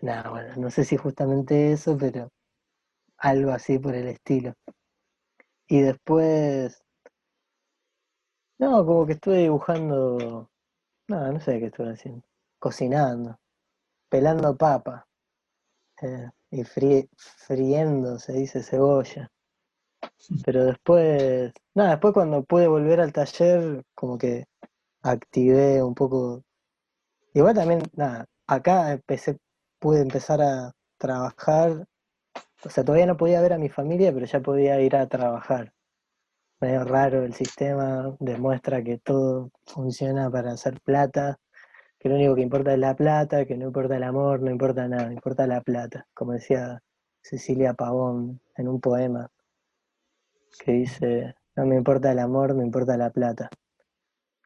[0.02, 2.30] Nada, bueno, no sé si justamente eso, pero
[3.18, 4.54] algo así por el estilo.
[5.68, 6.82] Y después,
[8.60, 10.50] no, como que estuve dibujando,
[11.10, 12.24] no, no sé qué estuve haciendo,
[12.60, 13.38] cocinando,
[14.10, 15.08] pelando papa,
[16.04, 19.32] eh, y fri- friendo, se dice cebolla.
[20.46, 24.46] Pero después, nada, después cuando pude volver al taller, como que
[25.02, 26.44] activé un poco.
[27.34, 29.38] Igual también, nada, acá empecé,
[29.80, 31.86] pude empezar a trabajar.
[32.66, 35.74] O sea, todavía no podía ver a mi familia, pero ya podía ir a trabajar.
[36.62, 41.38] Medio raro el sistema, demuestra que todo funciona para hacer plata,
[42.00, 44.88] que lo único que importa es la plata, que no importa el amor, no importa
[44.88, 46.82] nada, importa la plata, como decía
[47.22, 49.30] Cecilia Pavón en un poema
[50.58, 53.50] que dice, no me importa el amor, me importa la plata.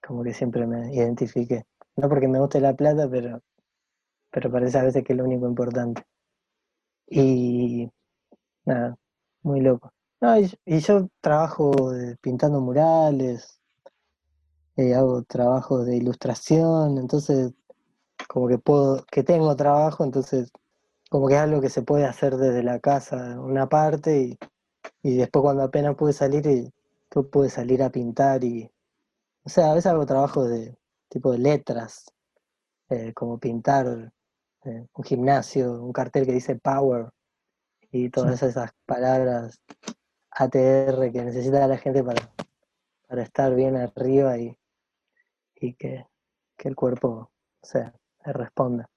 [0.06, 1.66] Como que siempre me identifiqué.
[1.96, 3.42] No porque me guste la plata, pero,
[4.32, 6.04] pero parece a veces que es lo único importante.
[7.08, 7.90] Y
[8.66, 8.98] nada,
[9.44, 9.92] muy loco.
[10.22, 11.72] No, y, yo trabajo
[12.22, 13.62] pintando murales,
[14.78, 17.54] eh, hago trabajos de ilustración, entonces
[18.28, 20.52] como que puedo, que tengo trabajo, entonces
[21.10, 24.40] como que es algo que se puede hacer desde la casa, una parte, y,
[25.02, 26.74] y después cuando apenas pude salir, y,
[27.10, 28.70] tú pude salir a pintar y,
[29.44, 30.78] o sea, a veces hago trabajo de
[31.10, 32.06] tipo de letras,
[32.90, 34.14] eh, como pintar
[34.66, 37.10] eh, un gimnasio, un cartel que dice power
[37.92, 39.62] y todas esas palabras
[40.32, 42.30] ATR que necesita la gente para,
[43.08, 44.58] para estar bien arriba y,
[45.56, 46.06] y que,
[46.58, 47.32] que el cuerpo
[47.62, 47.94] o sea,
[48.26, 48.90] le responda.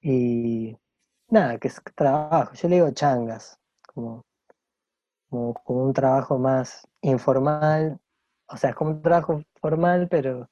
[0.00, 0.76] Y
[1.28, 4.24] nada, que es trabajo, yo le digo changas, como,
[5.30, 7.98] como, como un trabajo más informal,
[8.48, 10.50] o sea, es como un trabajo formal, pero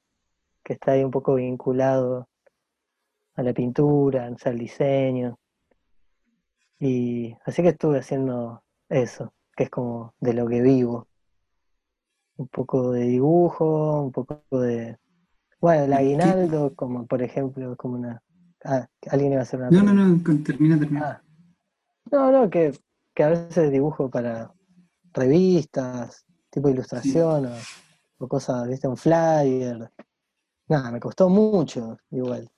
[0.63, 2.27] que está ahí un poco vinculado
[3.35, 5.37] a la pintura, o sea, al diseño.
[6.79, 11.07] Y así que estuve haciendo eso, que es como de lo que vivo.
[12.37, 14.97] Un poco de dibujo, un poco de...
[15.59, 18.21] Bueno, el ¿Y qué- aguinaldo, como por ejemplo, como una...
[18.63, 21.09] Ah, alguien iba a hacer una No, no, no, termina, termina.
[21.09, 21.21] Ah.
[22.11, 22.71] No, no, que,
[23.13, 24.53] que a veces dibujo para
[25.13, 27.55] revistas, tipo ilustración o,
[28.19, 29.91] o cosas, viste, un flyer.
[30.67, 32.49] Nada, me costó mucho igual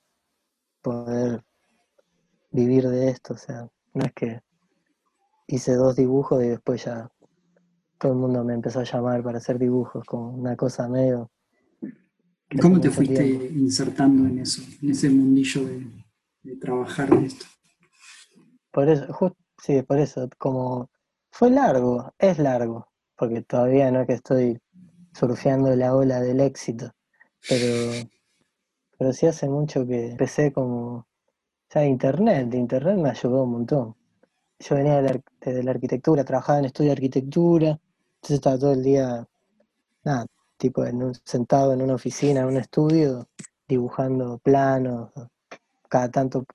[0.82, 1.44] poder
[2.52, 4.42] vivir de esto, o sea, no es que
[5.48, 7.10] hice dos dibujos y después ya
[7.98, 11.32] todo el mundo me empezó a llamar para hacer dibujos, como una cosa medio...
[12.62, 13.46] ¿Cómo te fuiste tiempo.
[13.46, 15.88] insertando en eso, en ese mundillo de,
[16.44, 17.46] de trabajar de esto?
[18.72, 20.91] Por eso, sí, por eso, como
[21.32, 24.60] fue largo, es largo, porque todavía no es que estoy
[25.14, 26.92] surfeando la ola del éxito,
[27.48, 27.68] pero,
[28.98, 31.08] pero sí hace mucho que empecé como,
[31.74, 33.96] ya internet, internet me ayudó un montón.
[34.60, 39.28] Yo venía de la, arquitectura, trabajaba en estudio de arquitectura, entonces estaba todo el día,
[40.04, 40.28] nada,
[40.58, 43.28] tipo en un- sentado en una oficina, en un estudio,
[43.68, 45.12] dibujando planos,
[45.90, 46.46] cada tanto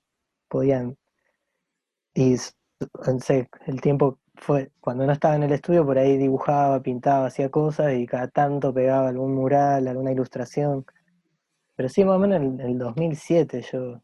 [0.49, 0.97] podían
[2.13, 2.35] y
[3.67, 7.93] el tiempo fue, cuando no estaba en el estudio, por ahí dibujaba, pintaba, hacía cosas
[7.93, 10.85] y cada tanto pegaba algún mural, alguna ilustración.
[11.75, 14.01] Pero sí, más o menos en el 2007 yo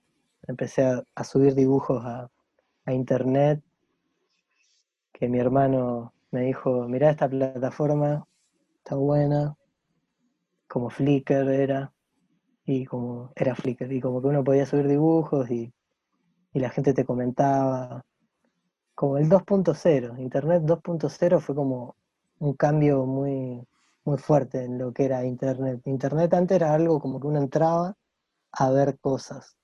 [0.48, 2.30] empecé a, subir dibujos a,
[2.86, 3.62] a internet,
[5.14, 8.26] que mi hermano me dijo, mirá esta plataforma,
[8.78, 9.56] está buena,
[10.68, 11.94] como Flickr era,
[12.66, 15.72] y como era Flickr, y como que uno podía subir dibujos y,
[16.54, 18.04] y la gente te comentaba,
[18.96, 21.96] como el 2.0, Internet 2.0 fue como
[22.40, 23.66] un cambio muy,
[24.06, 25.82] muy fuerte en lo que era Internet.
[25.86, 27.96] Internet antes era algo como que uno entraba
[28.52, 29.58] a ver cosas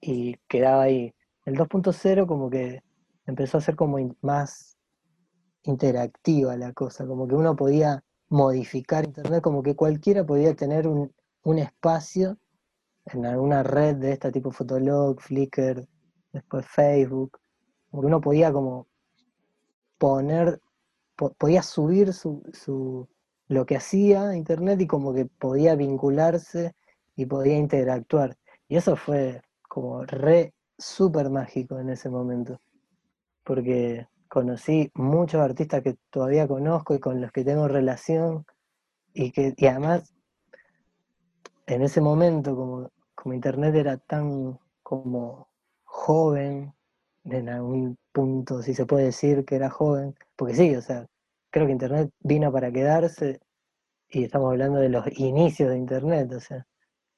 [0.00, 1.14] y quedaba ahí.
[1.44, 2.82] El 2.0 como que
[3.26, 4.76] empezó a ser como más
[5.62, 11.12] interactiva la cosa, como que uno podía modificar Internet, como que cualquiera podía tener un,
[11.42, 12.38] un espacio
[13.06, 15.86] en alguna red de esta tipo Fotolog, Flickr,
[16.32, 17.38] después Facebook,
[17.94, 18.88] como que uno podía como
[19.98, 20.60] poner,
[21.16, 23.08] po- podía subir su, su-
[23.46, 26.74] lo que hacía internet y como que podía vincularse
[27.14, 28.36] y podía interactuar.
[28.68, 32.60] Y eso fue como re súper mágico en ese momento,
[33.44, 38.44] porque conocí muchos artistas que todavía conozco y con los que tengo relación
[39.12, 40.12] y que y además
[41.66, 45.48] en ese momento como, como internet era tan como
[45.84, 46.74] joven
[47.24, 51.06] en algún punto, si se puede decir que era joven, porque sí, o sea,
[51.50, 53.40] creo que Internet vino para quedarse
[54.10, 56.66] y estamos hablando de los inicios de Internet, o sea,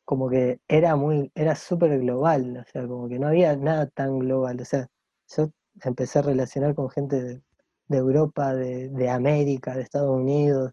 [0.04, 4.18] como que era muy, era súper global, o sea, como que no había nada tan
[4.20, 4.88] global, o sea,
[5.36, 5.50] yo
[5.84, 7.42] empecé a relacionar con gente
[7.88, 10.72] de, Europa, de, de América, de Estados Unidos,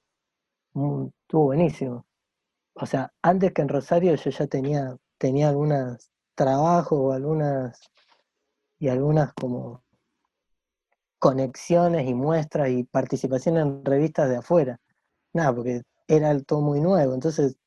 [0.74, 2.06] mm, estuvo buenísimo.
[2.76, 7.80] O sea, antes que en Rosario yo ya tenía, tenía algunos trabajos o algunas
[8.84, 9.84] y algunas como
[11.20, 14.80] conexiones y muestras y participación en revistas de afuera.
[15.34, 17.14] Nada, porque era todo muy nuevo.
[17.14, 17.58] Entonces,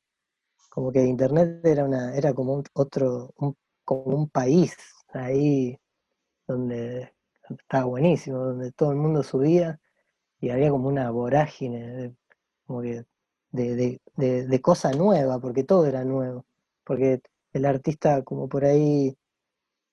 [0.71, 4.77] como que internet era una, era como un otro, un- como un país
[5.11, 5.79] ahí
[6.49, 7.13] donde
[7.51, 9.81] estaba buenísimo, donde todo el mundo subía
[10.41, 12.17] y había como una vorágine de,
[12.67, 13.05] como que
[13.53, 16.47] de, de, de, de cosa nueva, porque todo era nuevo.
[16.85, 17.21] Porque
[17.53, 19.17] el artista como por ahí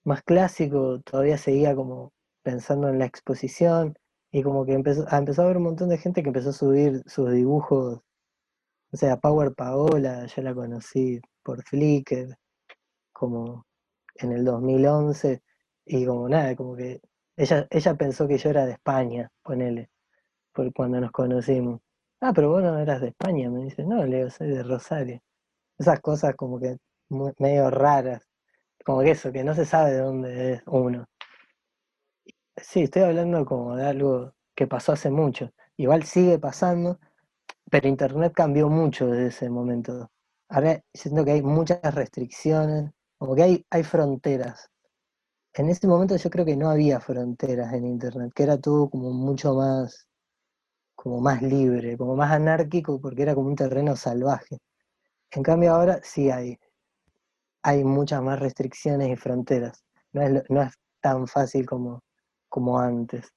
[0.03, 3.95] más clásico todavía seguía como pensando en la exposición
[4.31, 6.53] y como que empezó, ah, empezó a haber un montón de gente que empezó a
[6.53, 8.01] subir sus dibujos,
[8.91, 12.35] o sea, Power Paola, yo la conocí por Flickr,
[13.11, 13.65] como
[14.15, 15.41] en el 2011,
[15.85, 17.01] y como nada, como que
[17.37, 19.89] ella, ella pensó que yo era de España, ponele,
[20.53, 21.81] por cuando nos conocimos.
[22.21, 25.21] Ah, pero vos no eras de España, me dice, no, Leo, soy de Rosario.
[25.77, 26.77] Esas cosas como que
[27.39, 28.23] medio raras.
[28.83, 31.05] Como que eso, que no se sabe de dónde es uno.
[32.57, 35.51] Sí, estoy hablando como de algo que pasó hace mucho.
[35.77, 36.99] Igual sigue pasando,
[37.69, 40.11] pero Internet cambió mucho desde ese momento.
[40.49, 44.69] Ahora siento que hay muchas restricciones, como que hay, hay fronteras.
[45.53, 49.11] En ese momento yo creo que no había fronteras en Internet, que era todo como
[49.11, 50.07] mucho más,
[50.95, 54.59] como más libre, como más anárquico, porque era como un terreno salvaje.
[55.31, 56.59] En cambio ahora sí hay,
[57.63, 59.83] hay muchas más restricciones y fronteras.
[60.11, 62.01] No es, no es tan fácil como,
[62.49, 63.29] como antes.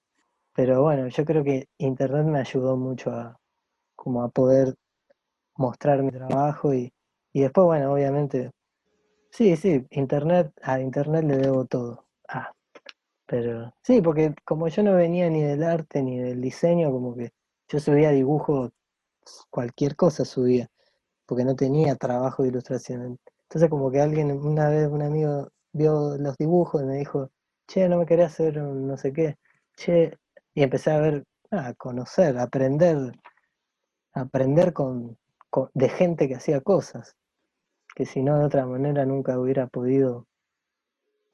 [0.54, 3.38] Pero bueno, yo creo que Internet me ayudó mucho a,
[3.94, 4.74] como a poder
[5.56, 6.92] mostrar mi trabajo y,
[7.32, 8.50] y después, bueno, obviamente,
[9.30, 12.06] sí, sí, Internet, a Internet le debo todo.
[12.28, 12.52] Ah,
[13.26, 17.30] pero sí, porque como yo no venía ni del arte ni del diseño, como que
[17.68, 18.70] yo subía dibujos,
[19.50, 20.68] cualquier cosa subía,
[21.26, 23.18] porque no tenía trabajo de ilustración.
[23.48, 27.30] Entonces como que alguien, una vez un amigo vio los dibujos y me dijo,
[27.68, 29.36] che, no me quería hacer un no sé qué,
[29.76, 30.18] che,
[30.54, 33.12] y empecé a ver, a conocer, a aprender,
[34.14, 35.16] a aprender con,
[35.74, 37.16] de gente que hacía cosas,
[37.94, 40.26] que si no de otra manera nunca hubiera podido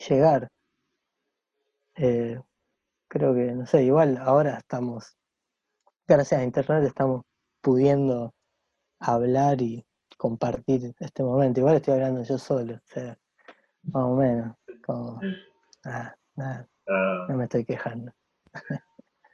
[0.08, 0.48] llegar.
[1.96, 2.40] Eh,
[3.08, 5.16] creo que, no sé, igual ahora estamos,
[6.06, 7.22] gracias a internet estamos
[7.60, 8.34] pudiendo
[8.98, 9.84] hablar y
[10.22, 11.58] compartir este momento.
[11.58, 13.18] Igual estoy hablando yo solo, o sea,
[13.92, 14.56] más o menos,
[14.86, 15.20] como,
[15.84, 18.12] ah, nada, Ah, no me estoy quejando.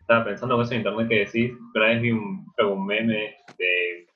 [0.00, 2.46] estaba pensando con eso en internet que decís, pero vez vi un,
[2.86, 4.06] meme de,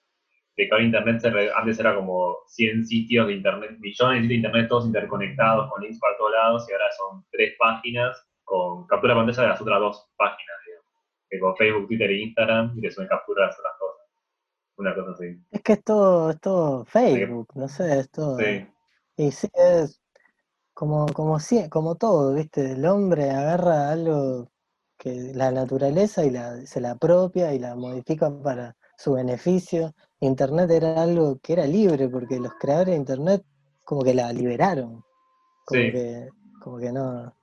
[0.56, 4.34] de que ahora internet se re- antes era como 100 sitios de internet, millones de
[4.34, 9.14] internet todos interconectados con links para todos lados y ahora son tres páginas con captura
[9.14, 10.86] de pantalla de las otras dos páginas, digamos.
[11.28, 13.91] Que con Facebook, Twitter e Instagram y te suben captura de las otras cosas.
[14.82, 15.40] Una cosa así.
[15.52, 18.38] Es que es todo, es todo Facebook, no sé, es todo.
[18.38, 18.66] Sí,
[19.16, 20.00] Y sí, es
[20.74, 21.38] como, como,
[21.70, 22.72] como todo, ¿viste?
[22.72, 24.48] El hombre agarra algo
[24.98, 29.94] que la naturaleza y la, se la apropia y la modifica para su beneficio.
[30.20, 33.44] Internet era algo que era libre porque los creadores de Internet
[33.84, 35.04] como que la liberaron,
[35.64, 35.92] como Sí.
[35.92, 36.28] que,
[36.60, 37.34] como que no,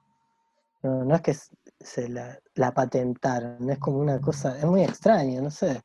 [0.84, 1.34] no, no es que
[1.80, 5.82] se la, la patentaron, es como una cosa, es muy extraño, no sé.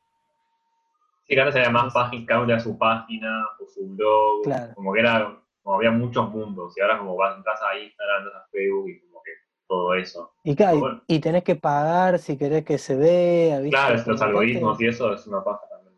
[1.27, 4.73] Sí, que antes había más páginas, cada uno tenía su página o su blog, Claro.
[4.75, 8.43] como que era, como había muchos mundos, y ahora como vas, entras a Instagram, entras
[8.43, 9.31] a Facebook y como que
[9.67, 10.33] todo eso.
[10.43, 11.01] Y claro, y- Bueno.
[11.07, 13.75] y tenés que pagar si querés que se vea, ¿viste?
[13.75, 15.95] Claro, los algoritmos y eso es una paja también.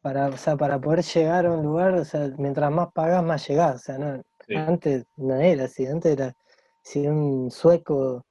[0.00, 3.46] para, o sea, para poder llegar a un lugar, o sea, mientras más pagás, más
[3.48, 3.76] llegás.
[3.76, 4.54] O sea, no, Sí.
[4.54, 6.34] antes no era así, antes era,
[6.82, 8.22] si un sueco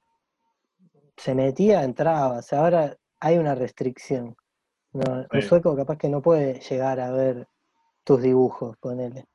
[1.18, 2.38] se metía, entraba.
[2.38, 4.36] O sea, ahora hay una restricción.
[4.94, 7.48] No, un sueco capaz que no puede llegar a ver
[8.04, 9.26] tus dibujos, ponele.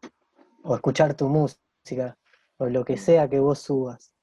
[0.62, 2.16] O escuchar tu música,
[2.58, 4.14] o lo que sea que vos subas.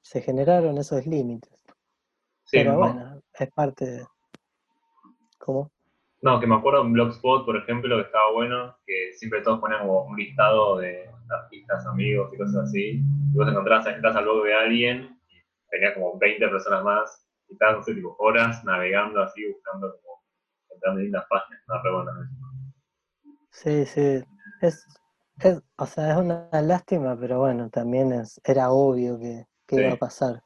[0.00, 1.52] Se generaron esos límites.
[2.44, 4.06] Sí, Pero no- bueno, es parte de...
[5.38, 5.70] ¿Cómo?
[6.22, 9.80] No, que me acuerdo en Blogspot, por ejemplo, que estaba bueno, que siempre todos ponían
[9.80, 13.02] como un listado de artistas, amigos y cosas así.
[13.02, 15.34] Y vos encontrabas, entras al blog de alguien y
[15.68, 20.13] tenías como 20 personas más y estabas, no sé, tipo, horas navegando así, buscando como,
[20.84, 21.62] en lindas páginas.
[21.68, 22.04] No,
[23.50, 24.22] Sí, sí.
[24.60, 24.84] Es,
[25.40, 29.92] es, o sea, es una lástima, pero bueno, también es, era obvio que, que iba
[29.92, 30.42] a pasar.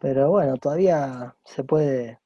[0.00, 2.18] Pero bueno, todavía se puede.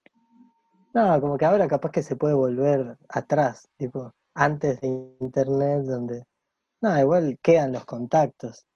[0.95, 4.89] No, como que ahora capaz que se puede volver atrás, tipo, antes de
[5.21, 6.25] internet, donde.
[6.83, 8.67] No, igual quedan los contactos.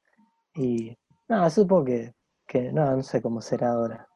[0.54, 0.96] Y.
[1.28, 2.14] No, supongo que,
[2.46, 2.72] que.
[2.72, 4.08] No, no sé cómo será ahora.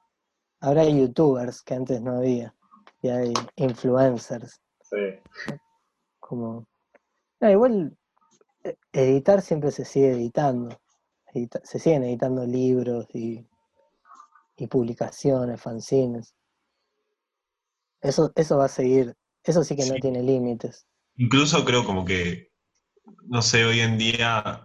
[0.60, 2.54] Ahora hay youtubers que antes no había.
[3.02, 4.60] Y hay influencers.
[4.82, 4.96] sí.
[6.20, 6.66] Como.
[7.40, 7.96] No, igual
[8.62, 10.78] eh, editar siempre se sigue editando.
[11.34, 13.44] Edita- se siguen editando libros y,
[14.56, 16.34] y publicaciones, fanzines.
[18.00, 19.14] Eso, eso va a seguir.
[19.42, 20.86] Eso sí que no tiene límites.
[21.16, 22.52] Incluso creo como que,
[23.24, 24.62] no sé, hoy en día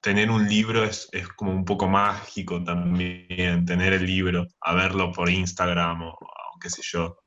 [0.00, 5.12] tener un libro es, es como un poco mágico también, tener el libro, a verlo
[5.12, 7.18] por Instagram o, o qué sé yo.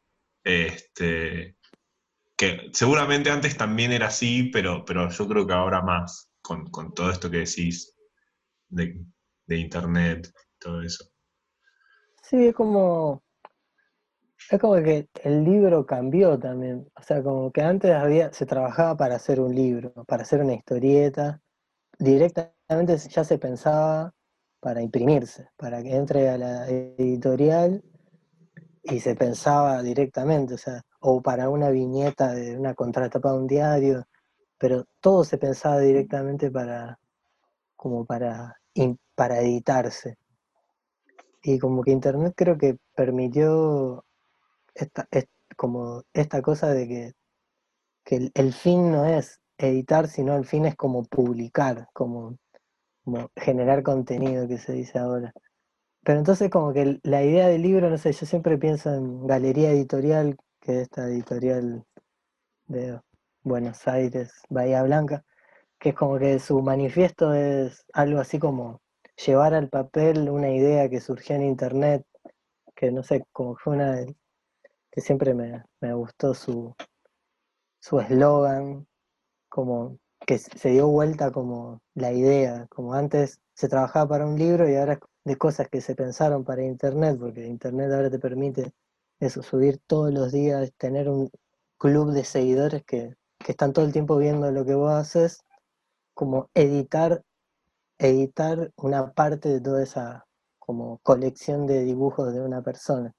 [0.43, 1.55] Este,
[2.35, 6.93] que seguramente antes también era así, pero, pero yo creo que ahora más, con, con
[6.93, 7.95] todo esto que decís
[8.69, 9.05] de,
[9.45, 11.05] de internet, todo eso.
[12.23, 13.23] Sí, es como.
[14.49, 16.89] Es como que el libro cambió también.
[16.95, 20.53] O sea, como que antes había, se trabajaba para hacer un libro, para hacer una
[20.53, 21.41] historieta.
[21.97, 24.13] Directamente ya se pensaba
[24.59, 27.83] para imprimirse, para que entre a la editorial
[28.83, 33.47] y se pensaba directamente, o sea, o para una viñeta de una contratapa de un
[33.47, 34.05] diario,
[34.57, 36.99] pero todo se pensaba directamente para,
[37.75, 38.57] como para,
[39.15, 40.17] para editarse.
[41.43, 44.03] Y como que Internet creo que permitió
[44.75, 45.27] esta, es-
[45.57, 47.13] como esta cosa de que,
[48.05, 52.37] que el, el fin no es editar, sino el fin es como publicar, como,
[53.05, 55.33] como generar contenido que se dice ahora.
[56.03, 59.71] Pero entonces como que la idea del libro, no sé, yo siempre pienso en Galería
[59.71, 61.83] Editorial, que es esta editorial
[62.67, 62.99] de
[63.43, 65.23] Buenos Aires, Bahía Blanca,
[65.79, 68.81] que es como que su manifiesto es algo así como
[69.25, 72.03] llevar al papel una idea que surgió en internet,
[72.75, 74.15] que no sé, como fue una de-
[74.91, 76.75] que siempre me, me gustó su
[77.79, 78.87] su eslogan,
[79.49, 84.69] como que se dio vuelta como la idea, como antes se trabajaba para un libro
[84.69, 88.73] y ahora es de cosas que se pensaron para internet, porque internet ahora te permite
[89.19, 91.29] eso, subir todos los días, tener un
[91.77, 95.43] club de seguidores que, que están todo el tiempo viendo lo que vos haces,
[96.13, 97.23] como editar,
[97.97, 100.25] editar una parte de toda esa
[100.59, 103.13] como colección de dibujos de una persona.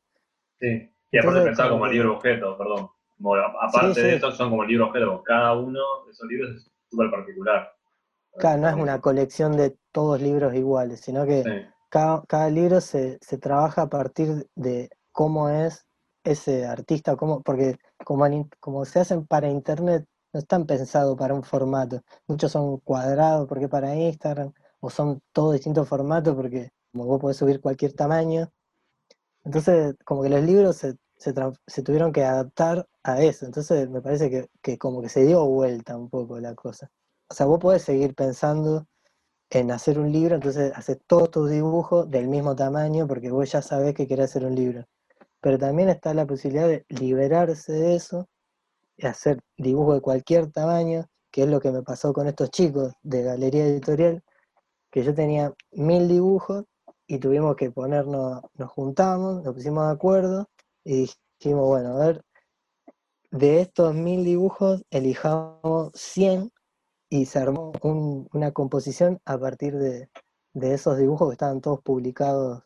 [0.60, 0.66] Sí.
[1.10, 2.88] Y aparte Entonces, pensaba como que- libro objeto, perdón.
[3.16, 5.22] Como, aparte Sí, de eso, son como libro objeto.
[5.22, 7.72] Cada uno de esos libros es súper particular.
[8.38, 11.50] Claro, no es una colección de todos libros iguales, sino que Sí.
[11.90, 15.86] cada, cada libro se, se trabaja a partir de cómo es
[16.24, 21.34] ese artista, cómo, porque como, en como se hacen para internet, no están pensados para
[21.34, 22.02] un formato.
[22.26, 27.36] Muchos son cuadrados porque para Instagram, o son todos distintos formatos porque como vos podés
[27.38, 28.50] subir cualquier tamaño.
[29.44, 31.34] Entonces, como que los libros se, se,
[31.66, 33.46] se tuvieron que adaptar a eso.
[33.46, 36.90] Entonces, me parece que, que como que se dio vuelta un poco la cosa.
[37.28, 38.86] O sea, vos podés seguir pensando
[39.54, 43.62] en hacer un libro, entonces haces todos tus dibujos del mismo tamaño porque vos ya
[43.62, 44.84] sabés que querés hacer un libro.
[45.40, 48.28] Pero también está la posibilidad de liberarse de eso
[48.96, 52.94] y hacer dibujos de cualquier tamaño, que es lo que me pasó con estos chicos
[53.02, 54.22] de Galería Editorial,
[54.90, 56.64] que yo tenía mil dibujos
[57.06, 60.48] y tuvimos que ponernos, nos juntamos, nos pusimos de acuerdo
[60.84, 62.24] y dijimos, bueno, a ver,
[63.30, 66.53] de estos mil dibujos elijamos 100
[67.08, 70.10] y se armó un- una composición a partir de,
[70.54, 72.62] de esos dibujos que estaban todos publicados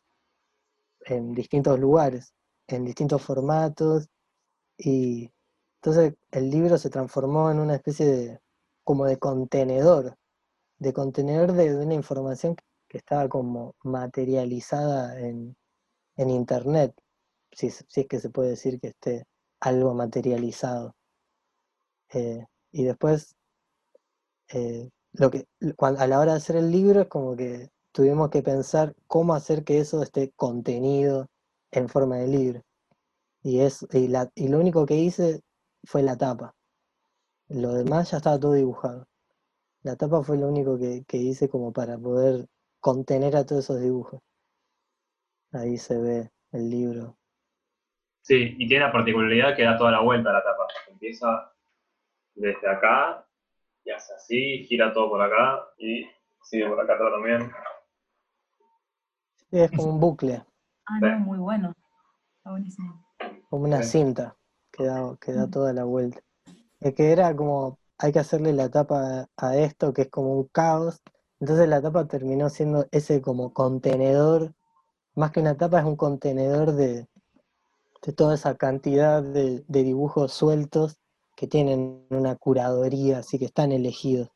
[1.07, 2.35] en distintos lugares,
[2.67, 4.09] en distintos formatos,
[4.77, 5.31] y
[5.77, 8.41] entonces el libro se transformó en una especie de,
[8.85, 10.17] como de contenedor,
[10.79, 12.57] de contenedor de, una información
[12.89, 15.57] que estaba como materializada en,
[16.17, 16.95] en internet,
[17.53, 19.27] si, si es que se puede decir que esté
[19.61, 20.95] algo materializado.
[22.11, 23.37] Eh, y después
[24.51, 25.47] eh, lo que
[25.77, 29.35] cuan- a la hora de hacer el libro es como que tuvimos que pensar cómo
[29.35, 31.27] hacer que eso esté contenido
[31.71, 32.63] en forma de libro.
[33.43, 35.43] Y, es, y, la, y lo único que hice
[35.85, 36.55] fue la tapa.
[37.49, 39.07] Lo demás ya estaba todo dibujado.
[39.83, 42.47] La tapa fue lo único que, que hice como para poder
[42.81, 44.21] contener a todos esos dibujos.
[45.53, 47.17] Ahí se ve el libro.
[48.23, 50.67] Sí, y tiene la particularidad que da toda la vuelta a la tapa.
[50.89, 51.53] Empieza
[52.35, 53.27] desde acá
[53.89, 56.07] y hace así, gira todo por acá y
[56.45, 57.53] sigue por acá atrás también.
[59.51, 60.43] Sí, es como un bucle,
[60.87, 61.73] Ah, no, muy bueno.
[62.39, 63.05] Está buenísimo.
[63.49, 63.83] como una Sí.
[63.83, 64.37] cinta
[64.73, 66.21] que da, que da toda la vuelta.
[66.81, 70.49] Es que era como, hay que hacerle la tapa a esto, que es como un
[70.49, 71.01] caos.
[71.41, 74.55] Entonces la tapa terminó siendo ese como contenedor,
[75.17, 77.09] más que una tapa es un contenedor de,
[78.03, 80.99] de toda esa cantidad de, de dibujos sueltos
[81.39, 84.29] que tienen una curaduría, así que están elegidos.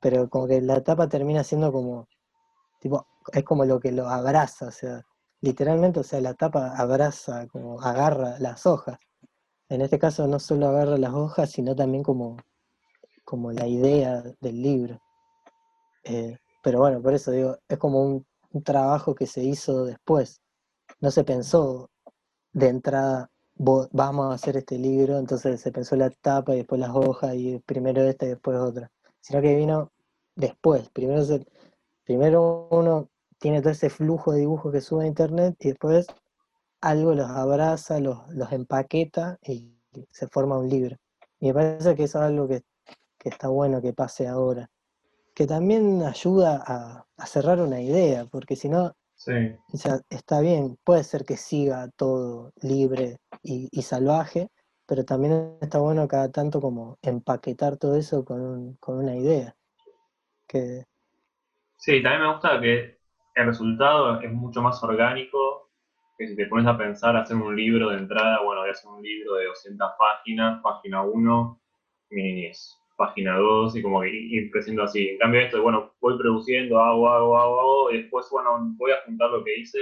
[0.00, 2.08] Pero como que la tapa termina siendo como,
[2.80, 5.02] tipo, es como lo que lo abraza, o sea,
[5.42, 8.98] literalmente, o sea, la tapa abraza, como agarra las hojas.
[9.68, 12.38] En este caso no solo agarra las hojas, sino también como,
[13.24, 14.98] como la idea del libro.
[16.04, 18.26] Eh, pero bueno, por eso digo, es como un,
[18.64, 20.40] trabajo que se hizo después.
[21.00, 21.90] No se pensó
[22.54, 26.80] de entrada, "Vo- vamos a hacer este libro, entonces se pensó la tapa y después
[26.80, 28.90] las hojas y primero esta y después otra.
[29.20, 29.92] Sino que vino
[30.34, 30.88] después.
[30.90, 31.22] Primero,
[32.04, 36.06] primero uno tiene todo ese flujo de dibujos que sube a internet y después
[36.80, 39.72] algo los abraza, los, los empaqueta y
[40.10, 40.96] se forma un libro.
[41.40, 42.62] Y me parece que eso es algo que,
[43.18, 44.70] que está bueno que pase ahora.
[45.34, 49.58] Que también ayuda a cerrar una idea, porque si no, Sí.
[49.72, 54.48] o sea, está bien, puede ser que siga todo libre y, y salvaje,
[54.86, 59.56] pero también está bueno cada tanto como empaquetar todo eso con, un- con una idea.
[60.48, 60.84] Que,
[61.76, 62.98] Sí, también me gusta que
[63.34, 65.70] el resultado es mucho más orgánico
[66.18, 68.90] que si te pones a pensar hacer un libro de entrada, bueno, voy a hacer
[68.90, 71.60] un libro de 200 páginas, página 1,
[72.10, 72.76] mi niñez.
[72.96, 75.08] Página 2 y como que ir creciendo así.
[75.10, 79.02] En cambio esto, bueno, voy produciendo, hago, hago, hago, hago, y después, bueno, voy a
[79.06, 79.78] juntar lo que hice,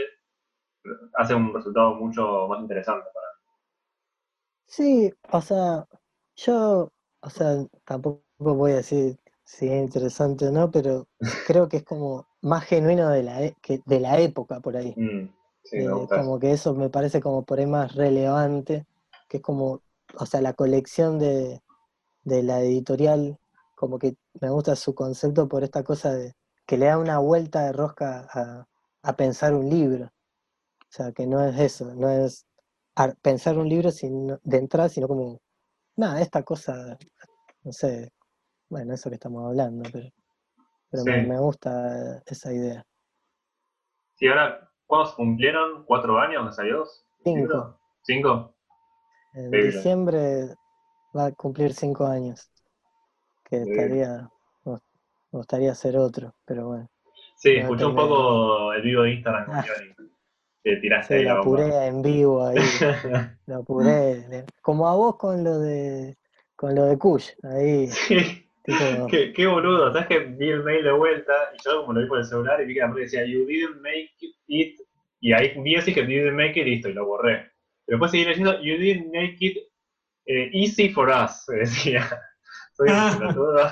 [1.15, 3.45] hace un resultado mucho más interesante para mí.
[4.67, 5.87] Sí, o sea,
[6.37, 11.07] yo, o sea, tampoco voy a decir si es interesante o no, pero
[11.47, 14.97] creo que es como más genuino de la, e- que de la época por ahí.
[14.97, 15.29] Mm,
[15.63, 18.87] sí, Eh, como que eso me parece como por ahí más relevante,
[19.29, 19.83] que es como,
[20.19, 21.63] o sea, la colección de,
[22.25, 23.39] de la editorial,
[23.75, 26.35] como que me gusta su concepto por esta cosa de
[26.67, 28.67] que le da una vuelta de rosca a,
[29.03, 30.07] a pensar un libro.
[30.07, 32.47] O sea, que no es eso, no es
[32.95, 35.41] ar- pensar un libro sino, de entrada, sino como,
[35.97, 36.97] nada, esta cosa,
[37.65, 38.13] no sé,
[38.71, 40.09] bueno, eso que estamos hablando, pero,
[40.91, 41.29] pero me, Sí.
[41.29, 42.87] me gusta esa idea.
[44.17, 45.85] Sí, ahora, ¿cuándo se cumplieron?
[45.85, 46.85] ¿Cuatro años que salió?
[47.25, 47.79] Cinco.
[48.03, 48.55] ¿Cinco?
[49.35, 49.73] En Increíble.
[49.73, 50.55] diciembre
[51.17, 52.51] va a cumplir cinco años,
[53.45, 54.29] que estaría,
[54.65, 54.79] me
[55.31, 56.89] gustaría hacer otro, pero bueno.
[57.37, 59.65] Sí, escuché un poco el vivo de Instagram con Ah.
[59.67, 59.91] Johnny.
[60.63, 62.57] Te tiraste Sí, la en vivo ahí,
[63.47, 66.17] lo apuré, le- como a vos con lo de
[66.57, 68.49] con lo de Kush, ahí, Sí.
[68.65, 68.79] tipo,
[69.11, 72.07] Qué, qué boludo, ¿sabes que vi el mail de vuelta y yo como lo vi
[72.09, 74.11] por el celular y vi que la decía you didn't make
[74.47, 74.81] it
[75.21, 77.51] y ahí vi así que you didn't make it y listo y lo borré.
[77.85, 79.59] Pero después seguí leyendo you didn't make it
[80.27, 82.09] eh, easy for us, decía.
[82.77, 83.71] Soy un pelotudo.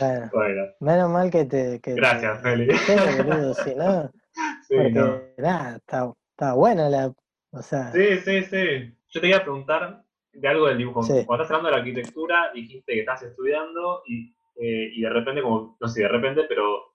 [0.00, 2.76] bueno, Bueno, menos mal que te, que gracias, te, Feli.
[2.76, 2.92] sí,
[3.22, 4.10] boludo, si no,
[4.68, 5.20] Sí, porque no.
[5.38, 7.12] nada, está, está buena la,
[7.52, 8.94] o sea, Sí, sí, sí.
[9.10, 10.02] Yo te iba a preguntar
[10.32, 11.02] de algo del dibujo.
[11.02, 11.24] Sí.
[11.26, 15.42] Cuando estás hablando de la arquitectura, dijiste que estás estudiando y, eh, y de repente,
[15.42, 16.94] como, no sé, de repente, pero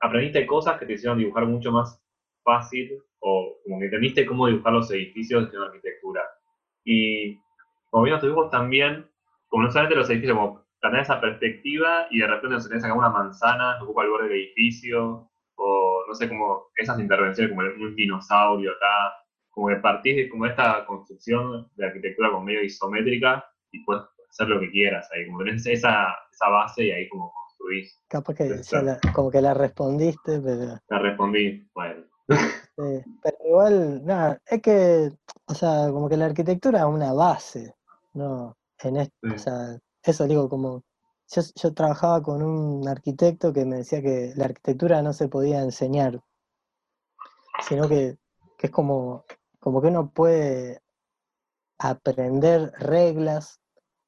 [0.00, 2.00] aprendiste cosas que te hicieron dibujar mucho más
[2.44, 6.22] fácil o como que entendiste cómo dibujar los edificios de la arquitectura.
[6.84, 7.38] Y
[7.90, 9.08] como tus dibujos también,
[9.48, 12.94] como no solamente los edificios, como tener esa perspectiva y de repente se tenés acá
[12.94, 17.66] una manzana que ocupa el borde del edificio, o no sé, como esas intervenciones, como
[17.68, 19.14] un dinosaurio acá,
[19.50, 24.48] como que partís de como esta construcción de arquitectura como medio isométrica y puedes hacer
[24.48, 28.02] lo que quieras ahí, como tenés esa, esa base y ahí como construís.
[28.08, 28.44] capaz que
[28.82, 32.04] la- como que la respondiste, pero Te respondí, bueno,
[32.76, 35.12] Pero igual, nada, es que,
[35.46, 37.74] o sea, como que la arquitectura es una base,
[38.14, 38.56] ¿no?
[38.78, 39.28] En es- Sí.
[39.34, 40.82] o sea, eso digo, como,
[41.28, 45.62] yo, yo trabajaba con un arquitecto que me decía que la arquitectura no se podía
[45.62, 46.20] enseñar,
[47.68, 48.16] sino que,
[48.58, 49.24] que es como,
[49.60, 50.80] como que uno puede
[51.78, 53.60] aprender reglas,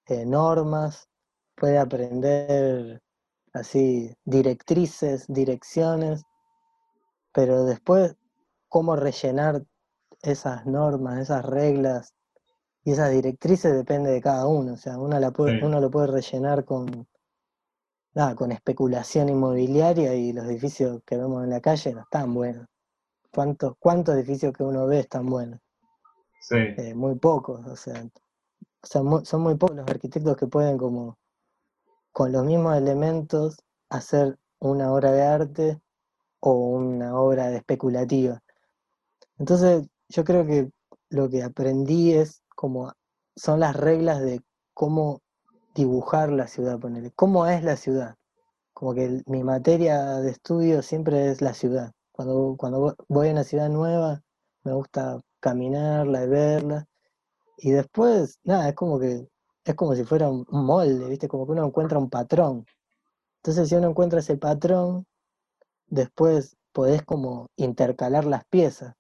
[0.07, 1.09] eh, normas,
[1.57, 3.01] puede aprender
[3.53, 6.25] así directrices, direcciones,
[7.33, 8.17] pero después
[8.75, 9.64] cómo rellenar
[10.22, 12.12] esas normas, esas reglas
[12.83, 14.72] y esas directrices depende de cada uno.
[14.72, 15.64] O sea, uno, la puede, Sí.
[15.64, 17.07] uno lo puede rellenar con,
[18.14, 22.66] nada, con especulación inmobiliaria y los edificios que vemos en la calle no están buenos.
[23.33, 25.61] ¿Cuántos, cuántos edificios que uno ve están buenos?
[26.41, 30.49] sí, Eh, muy pocos, o sea, o sea, mu- son muy pocos los arquitectos que
[30.49, 31.16] pueden como
[32.12, 33.57] con los mismos elementos
[33.89, 35.81] hacer una obra de arte
[36.41, 38.41] o una obra de especulativa.
[39.39, 40.70] Entonces, yo creo que
[41.11, 42.93] lo que aprendí es como
[43.37, 44.41] son las reglas de
[44.74, 45.20] cómo
[45.74, 48.16] dibujar la ciudad, ponerle, cómo es la ciudad.
[48.74, 51.93] Como que mi materia de estudio siempre es la ciudad.
[52.12, 54.22] Cuando, cuando vo- voy a una ciudad nueva,
[54.64, 56.87] me gusta caminarla y verla.
[57.59, 59.28] Y después, nada, es como que
[59.64, 61.28] es como si fuera un molde, ¿viste?
[61.28, 62.66] Como que uno encuentra un patrón.
[63.39, 65.07] Entonces, si uno encuentra ese patrón,
[65.89, 68.95] después podés como intercalar las piezas.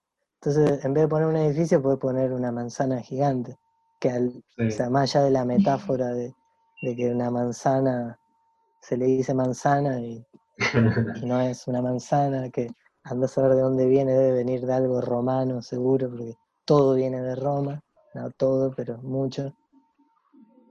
[0.44, 3.56] Entonces, en vez de poner un edificio, podés poner una manzana gigante.
[3.98, 4.66] Que al, sí.
[4.66, 6.34] o sea, más allá de la metáfora de,
[6.82, 8.18] de que una manzana
[8.82, 10.22] se le dice manzana y,
[11.22, 12.68] y no es una manzana, que
[13.04, 16.34] anda a saber de dónde viene, debe venir de algo romano seguro, porque
[16.66, 17.82] todo viene de Roma,
[18.12, 19.54] no todo, pero mucho.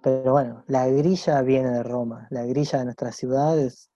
[0.04, 3.90] Pero bueno, la grilla viene de Roma, la grilla de nuestra ciudad es,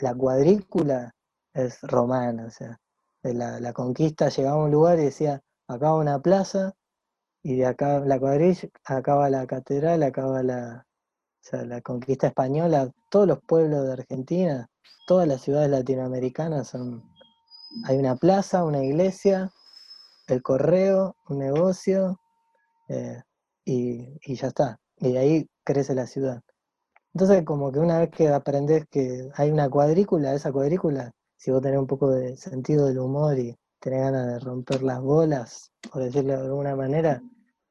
[0.00, 1.14] la cuadrícula
[1.54, 2.78] es romana, o sea,
[3.24, 6.74] de la, la conquista llegaba a un lugar y decía, acá va una plaza,
[7.42, 10.86] y de acá la cuadrilla, acá va la catedral, acá va la,
[11.52, 14.68] la conquista española, todos los pueblos de Argentina,
[15.06, 17.02] todas las ciudades latinoamericanas son,
[17.86, 19.50] hay una plaza, una iglesia,
[20.28, 22.18] el correo, un negocio,
[22.88, 23.22] eh,
[23.64, 24.78] y, y ya está.
[24.98, 26.40] Y de ahí crece la ciudad.
[27.14, 31.62] Entonces, como que una vez que aprendes que hay una cuadrícula, esa cuadrícula, si vos
[31.62, 36.02] tenés un poco de sentido del humor y tenés ganas de romper las bolas, por
[36.02, 37.22] decirlo de alguna manera,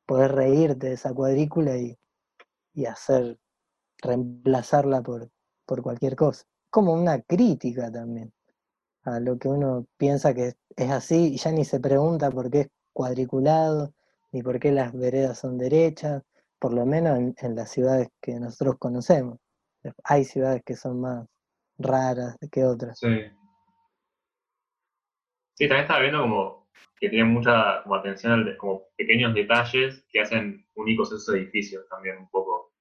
[0.05, 1.97] podés reírte de esa cuadrícula y,
[2.73, 3.37] y hacer
[4.01, 5.29] reemplazarla por,
[5.65, 6.45] por cualquier cosa.
[6.69, 8.33] Como una crítica también
[9.03, 12.61] a lo que uno piensa que es, así y ya ni se pregunta por qué
[12.61, 13.93] es cuadriculado,
[14.31, 16.23] ni por qué las veredas son derechas,
[16.59, 19.39] por lo menos en, en las ciudades que nosotros conocemos.
[20.03, 21.27] Hay ciudades que son más
[21.77, 22.97] raras que otras.
[22.99, 23.07] Sí.
[25.55, 26.67] Sí, también estaba viendo como
[26.99, 32.17] que tiene mucha como atención a como pequeños detalles que hacen únicos esos edificios también
[32.17, 32.71] un poco.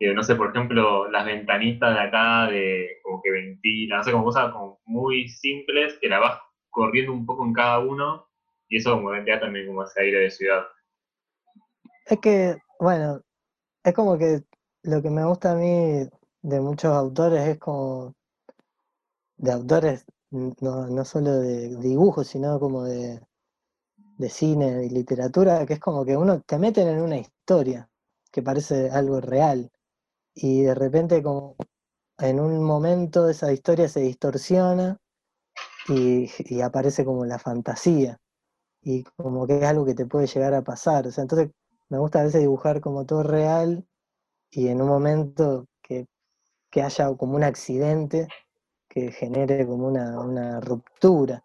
[0.00, 4.12] Eh, no sé, por ejemplo, las ventanitas de acá de como que ventilan, no sé,
[4.12, 6.40] como cosas como muy simples que la vas
[6.70, 8.28] corriendo un poco en cada uno
[8.68, 10.66] y eso como da también como ese aire de ciudad.
[12.06, 13.22] Es que, bueno,
[13.82, 14.42] es como que
[14.82, 16.06] lo que me gusta a mí
[16.42, 18.14] de muchos autores es como,
[19.36, 20.04] de autores
[20.60, 23.20] no, no solo de dibujos, sino como de,
[24.18, 27.88] de cine y literatura, que es como que uno te meten en una historia
[28.32, 29.70] que parece algo real
[30.34, 31.56] y de repente como
[32.18, 34.98] en un momento esa historia se distorsiona
[35.88, 38.18] y, y aparece como la fantasía
[38.82, 41.06] y como que es algo que te puede llegar a pasar.
[41.06, 41.50] O sea, entonces
[41.88, 43.86] me gusta a veces dibujar como todo real
[44.50, 46.06] y en un momento que,
[46.70, 48.28] que haya como un accidente
[48.94, 51.44] que genere como una, una ruptura.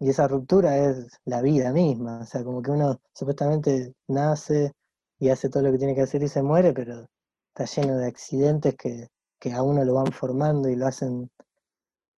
[0.00, 2.20] Y esa ruptura es la vida misma.
[2.22, 4.72] O sea, como que uno supuestamente nace
[5.18, 7.06] y hace todo lo que tiene que hacer y se muere, pero
[7.48, 9.08] está lleno de accidentes que,
[9.38, 11.30] que a uno lo van formando y lo hacen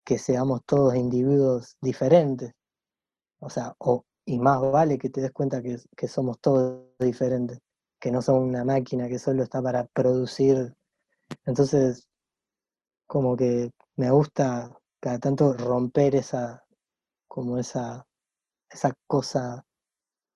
[0.05, 2.53] que seamos todos individuos diferentes.
[3.41, 7.59] O sea, o, y más vale que te des cuenta que, que somos todos diferentes,
[7.99, 10.75] que no somos una máquina que solo está para producir.
[11.45, 12.07] Entonces,
[13.09, 16.65] como que me gusta cada tanto romper esa,
[17.29, 18.07] como esa,
[18.71, 19.67] esa cosa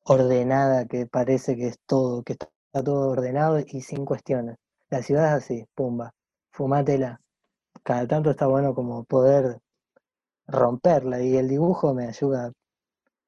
[0.02, 2.50] ordenada que parece que es todo, que está
[2.84, 4.58] todo ordenado y sin cuestiones.
[4.90, 6.12] La ciudad es así, pumba,
[6.50, 7.22] fumátela.
[7.82, 9.60] Cada tanto está bueno como poder
[10.46, 12.52] romperla y el dibujo me ayuda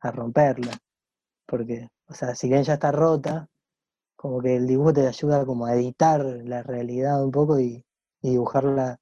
[0.00, 0.72] a romperla.
[1.46, 3.48] Porque, o sea, si bien ya está rota,
[4.16, 7.86] como que el dibujo te ayuda como a editar la realidad un poco y,
[8.20, 8.98] y dibujarla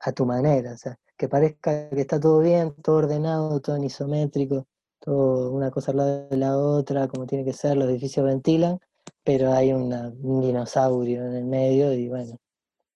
[0.00, 0.72] a tu manera.
[0.72, 4.66] O sea, que parezca que está todo bien, todo ordenado, todo en isométrico,
[5.00, 8.78] todo una cosa al lado de la otra, como tiene que ser, los edificios ventilan,
[9.24, 12.36] pero hay una, un dinosaurio en el medio y bueno,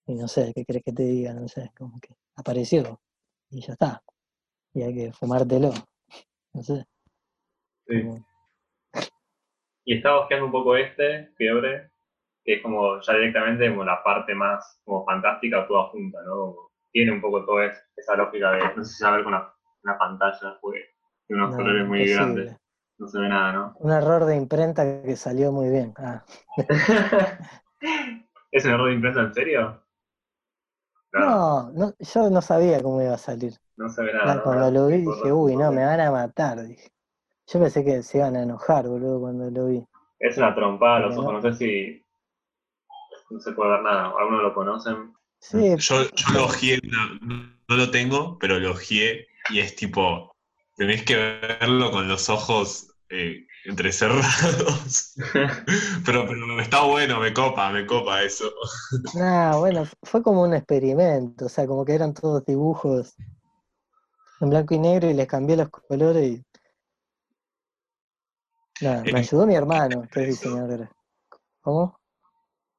[0.05, 1.33] y no sé, ¿qué crees que te diga?
[1.33, 2.99] No sé, como que apareció
[3.49, 4.01] y ya está.
[4.73, 5.71] Y hay que fumártelo.
[6.53, 6.85] No sé.
[7.87, 8.03] Sí.
[8.03, 8.25] como-
[9.85, 11.91] Y estaba buscando un poco este, Fiebre,
[12.43, 16.31] que es como ya directamente como la parte más como fantástica toda junta, ¿no?
[16.55, 19.15] Como tiene un poco toda es- esa lógica de, no sé si se va a
[19.15, 20.81] ver con una, una pantalla, pues,
[21.27, 22.57] de unos no, colores muy grandes,
[22.97, 23.77] no se ve nada, ¿no?
[23.87, 25.93] Un error de imprenta que salió muy bien.
[25.97, 26.23] Ah,
[28.51, 29.83] ¿Es un error de imprenta en serio?
[31.13, 33.53] no, no, yo no sabía cómo iba a salir.
[33.75, 34.41] No se ve nada.
[34.43, 36.63] cuando lo vi dije, uy, no, me van a matar.
[36.65, 36.91] Dije.
[37.47, 39.87] Yo pensé que se iban a enojar, boludo, cuando lo vi.
[40.19, 42.05] Es una trompada, los ojos, no sé si
[43.31, 44.13] no se puede ver nada.
[44.17, 45.13] ¿Algunos lo conocen?
[45.41, 50.35] Sí, Yo, yo lo ojeé, no, no lo tengo, pero lo ojeé y es tipo,
[50.77, 55.15] tenés que verlo con los ojos eh, entrecerrados.
[56.05, 58.51] pero, pero está bueno, me copa, me copa eso.
[59.15, 63.15] Nah, bueno, fue como un experimento, o sea, como que eran todos dibujos
[64.41, 66.45] en blanco y negro y les cambié los colores y...
[68.81, 70.89] Nada, me ayudó mi hermano, que es diseñador.
[71.61, 71.99] ¿Cómo?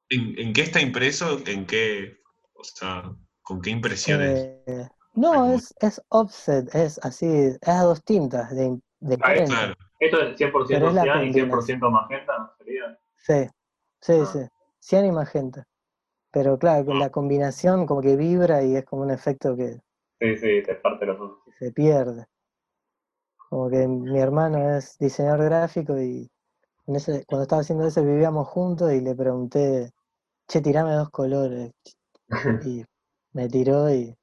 [0.09, 1.41] ¿En, en qué está impreso?
[1.45, 2.22] ¿En qué?
[2.63, 3.11] O sea,
[3.41, 4.47] ¿con qué impresiones?
[4.65, 9.45] Eh, no, es, es offset, es así, es a dos tintas de, de Ah, imprenta.
[9.45, 9.73] Claro.
[9.99, 11.49] ¿Esto es 100% Pero es la cian y combinación.
[11.49, 12.37] 100% magenta?
[12.37, 12.99] ¿no ¿Sería?
[13.15, 13.49] Sí,
[14.01, 14.25] sí, Ah.
[14.33, 14.39] sí.
[14.79, 15.63] Cian y magenta.
[16.31, 19.81] Pero claro, con la combinación como que vibra y es como un efecto que
[20.19, 21.39] Sí, sí, te parte los ojos.
[21.59, 22.25] se pierde.
[23.49, 26.29] Como que mi hermano es diseñador gráfico y
[26.87, 29.91] en ese, cuando estaba haciendo eso vivíamos juntos y le pregunté,
[30.47, 31.71] che, tirame dos colores.
[32.65, 32.85] Y
[33.33, 34.15] me tiró y,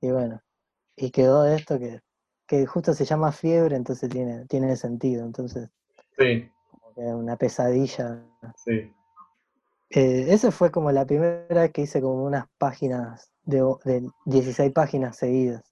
[0.00, 0.40] y bueno,
[0.96, 2.00] y quedó esto que,
[2.46, 5.24] que justo se llama fiebre, entonces tiene, tiene sentido.
[5.24, 5.70] Entonces,
[6.18, 8.22] Sí, como que una pesadilla.
[8.56, 8.94] sí.
[9.90, 14.72] Eh, esa fue como la primera vez que hice como unas páginas de, de 16
[14.72, 15.62] páginas seguidas.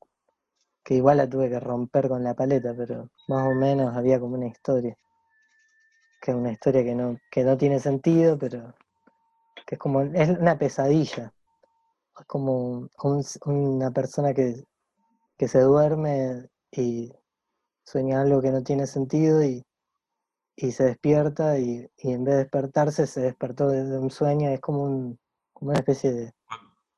[0.85, 4.35] Que igual la tuve que romper con la paleta, pero más o menos había como
[4.37, 4.97] una historia.
[6.21, 8.75] Que es una historia que no, que no tiene sentido, pero
[9.73, 11.33] que es como, es una pesadilla.
[12.21, 14.65] Es como un- una persona que,
[15.39, 17.13] que se duerme y
[17.87, 19.65] sueña algo que no tiene sentido y,
[20.57, 24.51] y se despierta y, y en vez de despertarse se despertó de, de un sueño,
[24.51, 25.19] es como un,
[25.53, 26.33] como una especie de,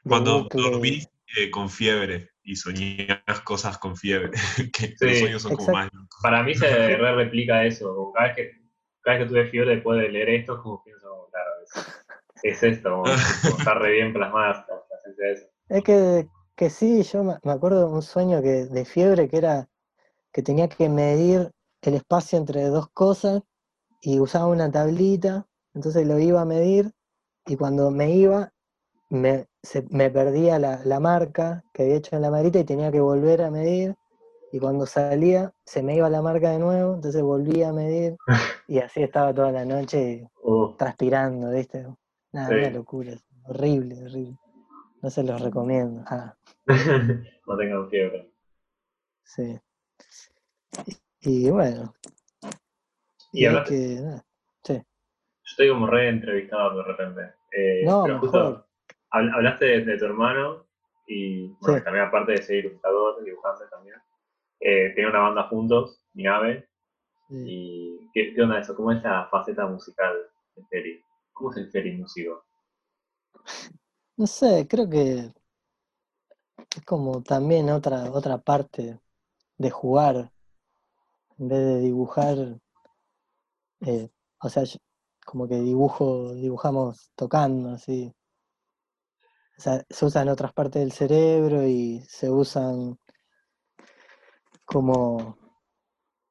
[0.05, 0.63] de Cuando bucle.
[0.63, 4.31] dormís eh, con fiebre y soñás cosas con fiebre,
[4.73, 5.91] que Sí, los sueños son como más.
[6.23, 6.67] Para mí se
[6.97, 8.13] re replica eso.
[8.15, 8.51] Cada vez que,
[9.03, 11.51] cada vez que tuve fiebre después de leer esto, como pienso, claro,
[12.45, 12.91] es, es esto,
[13.43, 15.47] como está re bien plasmada la, la esencia de eso.
[15.69, 19.37] Es que, que sí, yo me me acuerdo de un sueño que, de fiebre que
[19.39, 19.69] era
[20.33, 21.51] que tenía que medir
[21.83, 23.43] el espacio entre dos cosas
[24.03, 26.93] y usaba una tablita, entonces lo iba a medir
[27.47, 28.53] y cuando me iba
[29.11, 32.93] me, se- me perdía la, la marca que había hecho en la marita y tenía
[32.93, 33.95] que volver a medir
[34.53, 38.17] y cuando salía se me iba la marca de nuevo, entonces volvía a medir
[38.69, 41.87] y así estaba toda la noche Uh, transpirando, ¿viste?
[42.35, 42.55] Nada, Sí.
[42.55, 43.13] una locura,
[43.47, 44.39] horrible, horrible.
[45.03, 46.03] No se los recomiendo.
[46.09, 46.35] Ah,
[47.47, 48.31] no tengan fiebre.
[49.25, 49.59] sí.
[51.21, 51.95] Y, y bueno,
[53.33, 54.01] Y y que.
[54.03, 54.25] nada,
[54.65, 54.75] sí.
[54.75, 54.83] Yo
[55.51, 57.21] estoy como re entrevistado de repente.
[57.57, 58.21] Eh, No, pero mejor.
[58.31, 58.69] justo
[59.13, 60.67] habl- hablaste de, de tu hermano
[61.07, 61.85] y bueno, Sí.
[61.85, 63.97] también aparte de ser ilustrador, dibujante también,
[64.61, 66.69] eh, tiene una banda juntos, Mi Ave,
[67.29, 67.45] sí.
[67.47, 68.75] y ¿qué, qué onda eso?
[68.75, 70.17] ¿Cómo es la faceta musical
[70.57, 71.04] de Feri?
[71.35, 71.95] ¿Cómo es el?
[74.17, 75.33] No sé, creo que
[76.77, 79.01] es como también otra, otra parte
[79.59, 80.31] de jugar.
[81.39, 82.61] En vez de dibujar,
[83.81, 84.09] eh,
[84.41, 84.63] o sea,
[85.27, 88.15] como que dibujo, dibujamos tocando, así.
[89.57, 92.99] Se usan otras partes del cerebro y se usan
[94.65, 95.37] como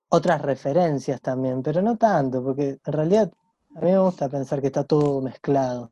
[0.09, 3.31] otras referencias también, pero no tanto, porque en realidad
[3.76, 5.91] a mí me gusta pensar que está todo mezclado.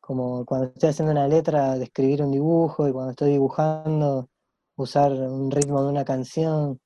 [0.00, 4.28] Como cuando estoy haciendo una letra, describir un dibujo, y cuando estoy dibujando,
[4.76, 6.80] usar un ritmo de una canción.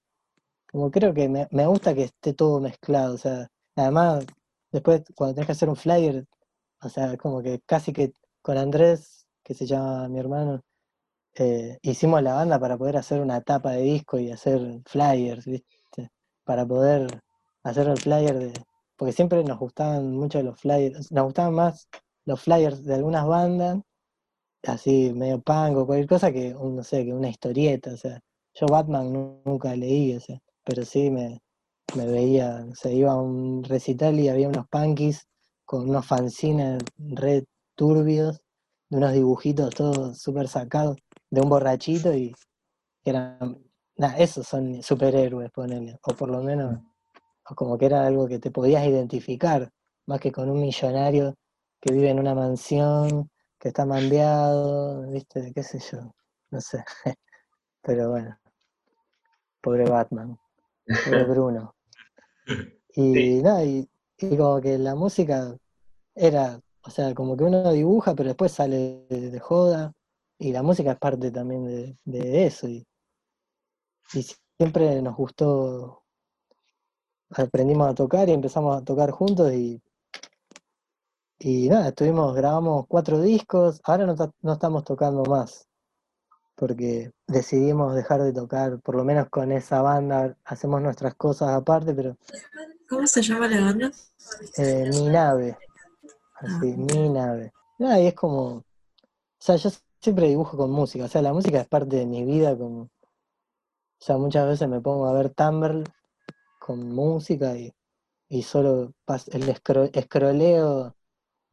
[0.71, 3.15] Como creo que me, me gusta que esté todo mezclado.
[3.15, 4.27] O sea, además,
[4.73, 6.27] después cuando tenés que hacer un flyer,
[6.83, 8.13] o sea, como que casi que
[8.43, 10.63] con Andrés, que se llama mi hermano,
[11.37, 16.11] eh, hicimos la banda para poder hacer una tapa de disco y hacer flyers, ¿viste?
[16.45, 17.23] Para poder
[17.63, 18.53] hacer el flyer de.
[18.99, 21.89] Porque siempre nos gustaban mucho los flyers, nos gustaban más
[22.27, 23.81] los flyers de algunas bandas,
[24.65, 27.93] así medio punk o cualquier cosa, que no sé, que una historieta.
[27.95, 28.21] O sea,
[28.55, 31.41] yo Batman nu- nunca leí, o sea, pero sí me,
[31.97, 35.27] me veía, no sé, iba a un recital y había unos punkies
[35.65, 37.45] con unos fanzines re
[37.77, 38.41] turbios,
[38.91, 40.99] de unos dibujitos todos súper sacados,
[41.31, 42.35] de un borrachito y
[43.05, 43.59] eran,
[43.97, 46.81] nada, esos son superhéroes, ponele, o por lo menos,
[47.51, 49.71] o como que era algo que te podías identificar,
[50.07, 51.35] más que con un millonario
[51.81, 56.13] que vive en una mansión, que está mandeado, viste, qué sé yo,
[56.51, 56.85] no sé,
[57.83, 58.39] pero bueno,
[59.63, 60.37] pobre Batman,
[61.05, 61.75] pobre Bruno.
[62.95, 63.43] Y Sí.
[63.43, 63.89] nada, y,
[64.19, 65.57] y como que la música
[66.15, 69.93] era, o sea, como que uno dibuja, pero después sale de, de joda,
[70.39, 72.87] y la música es parte también de, de eso, y,
[74.15, 74.27] y
[74.59, 76.03] siempre nos gustó,
[77.31, 79.81] aprendimos a tocar y empezamos a tocar juntos, y,
[81.39, 85.67] y nada, estuvimos, grabamos cuatro discos, ahora no, no estamos tocando más,
[86.55, 91.95] porque decidimos dejar de tocar, por lo menos con esa banda, hacemos nuestras cosas aparte,
[91.95, 92.17] pero
[92.89, 93.93] ¿Cómo se llama la banda?
[94.57, 95.59] eh, mi nave,
[96.37, 97.53] así, mi nave.
[97.79, 98.65] Nada, y es como, o
[99.39, 102.57] sea, yo siempre dibujo con música, o sea, la música es parte de mi vida,
[102.57, 102.91] como, o
[104.01, 105.85] sea, muchas veces me pongo a ver Tumblr
[106.69, 107.73] con música y,
[108.31, 108.95] y solo
[109.33, 110.95] el escro- escroleo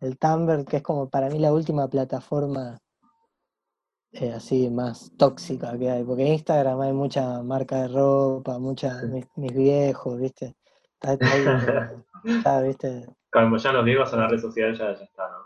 [0.01, 2.79] el Tumblr, que es como para mí la última plataforma
[4.13, 9.05] eh, así más tóxica que hay, porque en Instagram hay mucha marca de ropa, mucha,
[9.05, 10.55] mis, mis viejos, ¿viste?
[11.29, 11.53] Como,
[12.43, 13.07] ya, ¿viste?
[13.31, 15.45] Como ya los griegos en la red social ya, ya está, ¿no?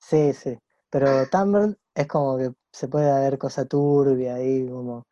[0.00, 0.56] Sí, sí.
[0.90, 5.06] Pero Tumblr es como que se puede ver cosa turbia ahí, como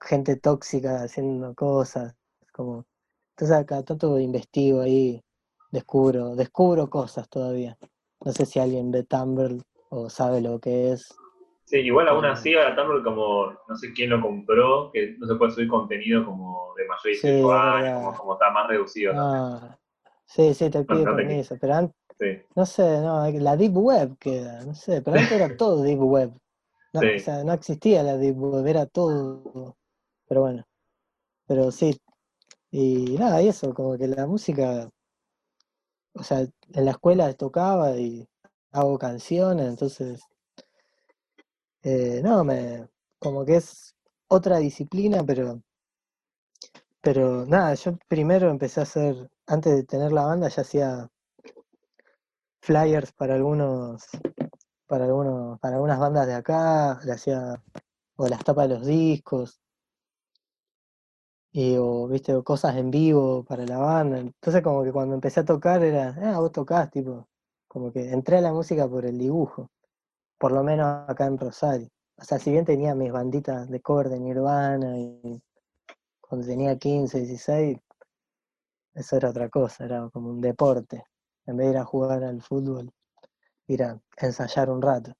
[0.00, 2.14] gente tóxica haciendo cosas,
[2.52, 2.86] como
[3.36, 5.20] entonces acá tanto investigo ahí,
[5.70, 7.76] descubro, descubro cosas todavía.
[8.24, 9.60] No sé si alguien ve Tumblr
[9.90, 11.08] o sabe lo que es.
[11.64, 15.26] Sí, igual aún Pero- así ahora Tumblr como, no sé quién lo compró, que no
[15.26, 17.94] se puede subir contenido como de mayor Sí, 18 es años, verdad.
[18.04, 19.42] como, como está más reducido también.
[19.42, 19.78] Ah,
[20.26, 24.16] sí, sí, te pide no permiso, pero antes, Sí, no sé, no, la Deep Web
[24.18, 26.32] queda, no sé, pero antes era todo Deep Web.
[26.92, 27.06] No, Sí.
[27.16, 29.74] O sea, no existía la Deep Web, era todo.
[30.28, 30.62] Pero bueno,
[31.48, 31.98] pero sí.
[32.72, 34.90] Y nada, y eso, como que la música,
[36.14, 38.26] o sea, en la escuela tocaba y
[38.72, 40.22] hago canciones, entonces,
[41.82, 42.88] eh, no, me,
[43.18, 43.94] como que es
[44.28, 45.62] otra disciplina, pero,
[47.02, 51.10] pero nada, yo primero empecé a hacer, antes de tener la banda, ya hacía
[52.62, 54.04] flyers para algunos,
[54.86, 57.62] para algunos, para algunas bandas de acá, le hacía
[58.16, 59.60] o las tapas de los discos,
[61.52, 64.18] y o viste, cosas en vivo para la banda.
[64.18, 67.28] Entonces como que cuando empecé a tocar era, ah, vos tocás, tipo,
[67.68, 69.70] como que entré a la música por el dibujo,
[70.38, 71.88] por lo menos acá en Rosario.
[72.16, 75.42] O sea, si bien tenía mis banditas de cover de Nirvana y
[76.20, 77.78] cuando tenía 15, 16,
[78.94, 81.04] eso era otra cosa, era como un deporte.
[81.46, 82.90] En vez de ir a jugar al fútbol,
[83.68, 85.12] ir a ensayar un rato.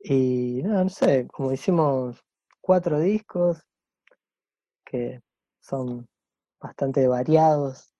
[0.00, 2.24] Y no, no sé, como hicimos
[2.60, 3.66] cuatro discos
[4.86, 5.20] que
[5.60, 6.06] son
[6.60, 7.94] bastante variados,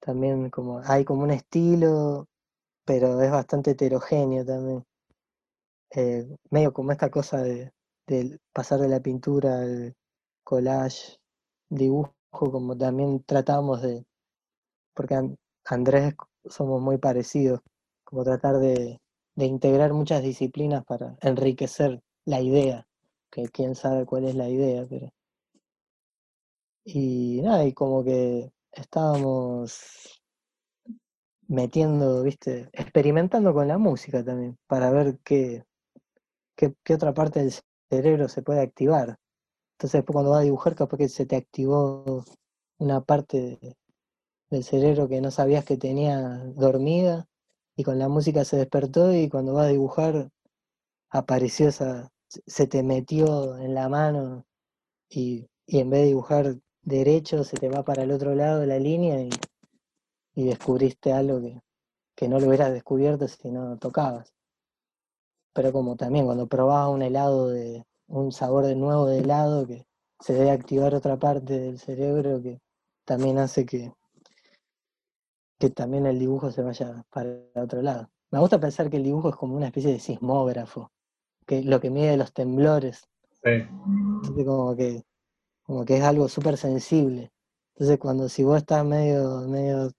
[0.00, 2.26] también como hay como un estilo,
[2.86, 4.84] pero es bastante heterogéneo también.
[5.94, 7.72] Eh, medio como esta cosa de,
[8.52, 9.94] pasar de la pintura al
[10.44, 11.18] collage,
[11.68, 14.04] dibujo, como también tratamos de,
[14.94, 15.36] porque An-
[15.66, 16.14] Andrés
[16.46, 17.60] somos muy parecidos,
[18.04, 19.00] como tratar de,
[19.36, 22.86] de integrar muchas disciplinas para enriquecer la idea,
[23.30, 25.10] que quién sabe cuál es la idea, pero...
[26.84, 30.20] Y nada, y como que estábamos
[31.48, 35.64] metiendo, viste, experimentando con la música también, para ver qué,
[36.56, 37.52] qué, otra parte del
[37.90, 39.18] cerebro se puede activar.
[39.74, 42.24] Entonces después cuando vas a dibujar, capaz que se te activó
[42.78, 43.76] una parte de-
[44.50, 46.20] del cerebro que no sabías que tenía
[46.56, 47.26] dormida,
[47.76, 50.30] y con la música se despertó, y cuando vas a dibujar,
[51.10, 54.44] apareció esa, se te metió en la mano,
[55.10, 58.66] y, y en vez de dibujar derecho, se te va para el otro lado de
[58.66, 59.30] la línea, y,
[60.34, 61.60] y descubriste algo que,
[62.16, 64.32] que no lo hubieras descubierto si no tocabas.
[65.52, 69.86] Pero como también cuando probabas un helado de un sabor de nuevo de helado que
[70.20, 72.60] se debe activar otra parte del cerebro que
[73.04, 73.92] también hace que,
[75.58, 78.08] que también el dibujo se vaya para otro lado.
[78.30, 80.90] Me gusta pensar que el dibujo es como una especie de sismógrafo,
[81.46, 83.08] que lo que mide los temblores,
[83.42, 83.64] Sí.
[84.44, 85.02] como que,
[85.70, 87.30] como que es algo súper sensible.
[87.74, 89.92] Entonces cuando si vos estás medio, medio,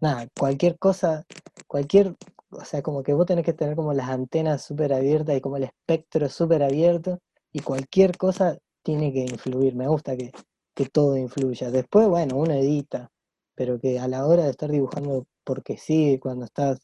[0.00, 1.24] nada, cualquier cosa,
[1.66, 2.14] cualquier,
[2.50, 5.56] o sea, como que vos tenés que tener como las antenas súper abiertas y como
[5.56, 7.20] el espectro súper abierto
[7.52, 9.74] y cualquier cosa tiene que influir.
[9.74, 10.30] Me gusta que,
[10.74, 11.70] que todo influya.
[11.70, 13.10] Después, bueno, uno edita,
[13.54, 16.80] pero que a la hora de estar dibujando porque sí, cuando estás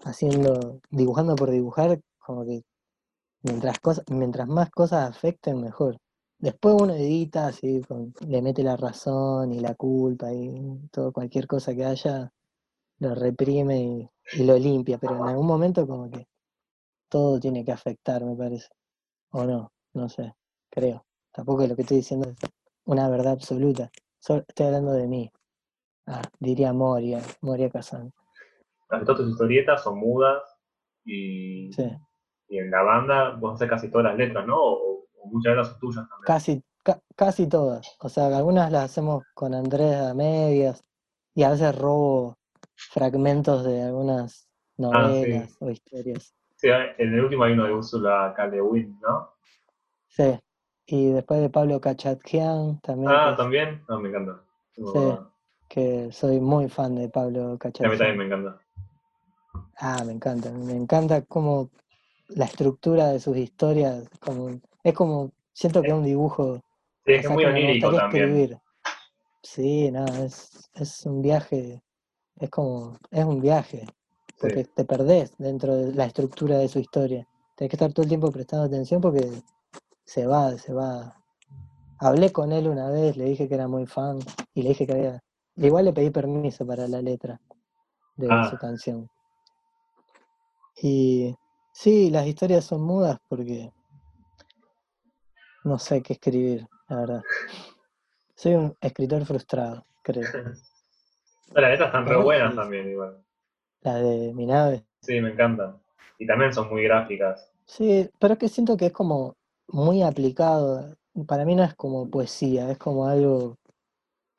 [0.00, 2.62] haciendo, dibujando por dibujar, como que
[3.42, 5.98] mientras, cosas, mientras más cosas afecten, mejor.
[6.44, 11.46] Después uno edita, así, con- le mete la razón y la culpa y todo, cualquier
[11.46, 12.30] cosa que haya,
[12.98, 16.28] lo reprime y, y lo limpia, pero en algún momento como que
[17.08, 18.68] todo tiene que afectar, me parece.
[19.30, 20.34] O no, no sé,
[20.70, 21.06] creo.
[21.32, 22.36] Tampoco lo que estoy diciendo es
[22.84, 23.90] una verdad absoluta.
[24.18, 25.32] Solo estoy hablando de mí.
[26.06, 28.12] Ah, diría Moria, Moria Kazan.
[28.86, 30.42] Casi todas tus historietas son mudas
[31.06, 31.90] y, Sí,
[32.50, 34.56] y en la banda vos haces casi todas las letras, ¿no?
[34.58, 34.93] O,
[35.24, 36.26] o muchas de las son tuyas también.
[36.26, 37.96] casi, ca- casi todas.
[38.00, 40.84] O sea, algunas las hacemos con Andrés a medias
[41.34, 42.36] y a veces robo
[42.76, 44.48] fragmentos de algunas
[44.78, 45.28] Ah, sí.
[45.28, 46.34] novelas o historias.
[46.56, 49.30] Sí, en el último hay uno de Úrsula Guin, ¿no?
[50.08, 50.38] Sí.
[50.86, 53.84] Y después de Pablo Kachatjian también, Ah, es- también.
[53.88, 54.42] No, me encanta.
[54.76, 54.82] Sí.
[55.68, 58.60] que soy muy fan de Pablo a mí también me encanta.
[59.76, 61.70] Ah, me encanta, me encanta como
[62.28, 66.60] la estructura de sus historias, como, es como, siento que es un dibujo,
[67.06, 68.24] Sí, es muy onírico también.
[68.24, 68.58] escribir.
[69.42, 71.82] Sí, no, es, es un viaje,
[72.36, 73.84] es como, es un viaje,
[74.38, 74.70] porque Sí.
[74.74, 77.26] te perdés dentro de la estructura de su historia.
[77.56, 79.28] Tenés que estar todo el tiempo prestando atención porque
[80.04, 81.16] se va, se va.
[81.98, 84.18] Hablé con él una vez, le dije que era muy fan
[84.54, 85.20] y le dije que había,
[85.56, 87.40] igual le pedí permiso para la letra
[88.16, 89.08] de su Ah, canción.
[90.82, 91.34] Y
[91.72, 93.70] sí, las historias son mudas porque
[95.64, 97.22] no sé qué escribir, la verdad.
[98.34, 100.22] Soy un escritor frustrado, creo.
[101.54, 103.22] las letras están Es re buenas también, igual.
[103.80, 104.84] La de mi nave.
[105.00, 105.78] Sí, me encantan.
[106.18, 107.50] Y también son muy gráficas.
[107.66, 109.36] Sí, pero es que siento que es como
[109.68, 110.96] muy aplicado.
[111.26, 113.58] Para mí no es como poesía, es como algo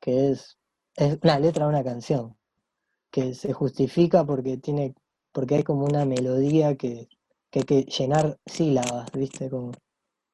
[0.00, 0.58] que es,
[0.96, 2.36] es una letra de una canción,
[3.10, 4.94] que se justifica porque tiene,
[5.32, 7.08] porque hay como una melodía que,
[7.50, 9.48] que hay que llenar sílabas, ¿viste?
[9.50, 9.72] Como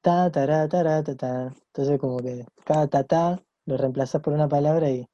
[0.03, 1.33] ta, tará, ta, ta.
[1.67, 5.07] Entonces como que cada ta, ta lo reemplazás por una palabra y,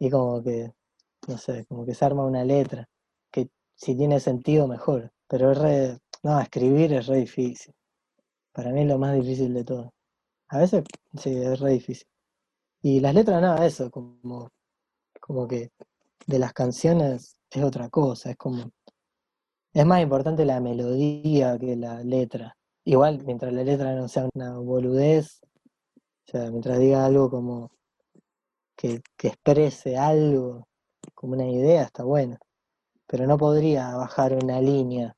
[0.00, 0.72] y como que,
[1.28, 2.88] no sé, como que se arma una letra,
[3.32, 7.74] que si tiene sentido mejor, pero es re, no, escribir es re difícil.
[8.52, 9.92] Para mí es lo más difícil de todo.
[10.48, 10.84] A veces
[11.18, 12.06] sí, es re difícil.
[12.82, 14.50] Y las letras, nada, eso, como,
[15.20, 15.70] como que
[16.26, 18.70] de las canciones es otra cosa, es como
[19.74, 22.56] Es más importante la melodía que la letra.
[22.90, 25.40] Igual, mientras la letra no sea una boludez,
[26.26, 27.70] o sea, mientras diga algo como
[28.76, 30.66] que, que exprese algo,
[31.14, 32.36] como una idea, está bueno.
[33.06, 35.16] Pero no podría bajar una línea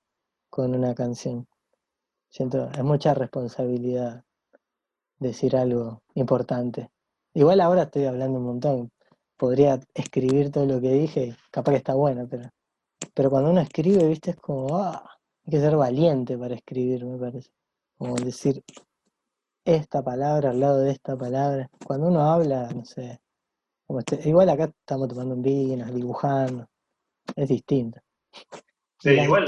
[0.51, 1.49] con una canción.
[2.29, 4.23] Siento, es mucha responsabilidad
[5.19, 6.91] decir algo importante.
[7.33, 8.93] Igual ahora estoy hablando un montón.
[9.39, 12.51] Podría escribir todo lo que dije, capaz que está bueno, pero,
[13.15, 17.17] pero cuando uno escribe, viste, es como, ah, hay que ser valiente para escribir, me
[17.17, 17.51] parece.
[18.03, 18.61] Como decir
[19.65, 21.71] esta palabra al lado de esta palabra.
[21.87, 23.21] Cuando uno habla, no sé,
[23.87, 26.67] como este- igual acá estamos tomando un vino, dibujando,
[27.37, 28.01] es distinto.
[28.99, 29.45] Sí, igual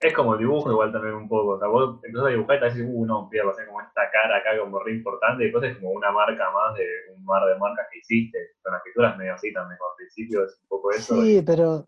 [0.00, 0.72] es como dibujo Sí.
[0.72, 1.50] igual también un poco.
[1.50, 3.80] O sea, vos empezás a dibujar y te decís, uh, no, voy a pasar como
[3.82, 7.24] esta cara acá como re importante, y después es como una marca más de un
[7.24, 8.38] mar de marcas que hiciste.
[8.64, 11.24] Con las escrituras medio así también, como al principio es un poco eso.
[11.24, 11.86] y- sí, pero,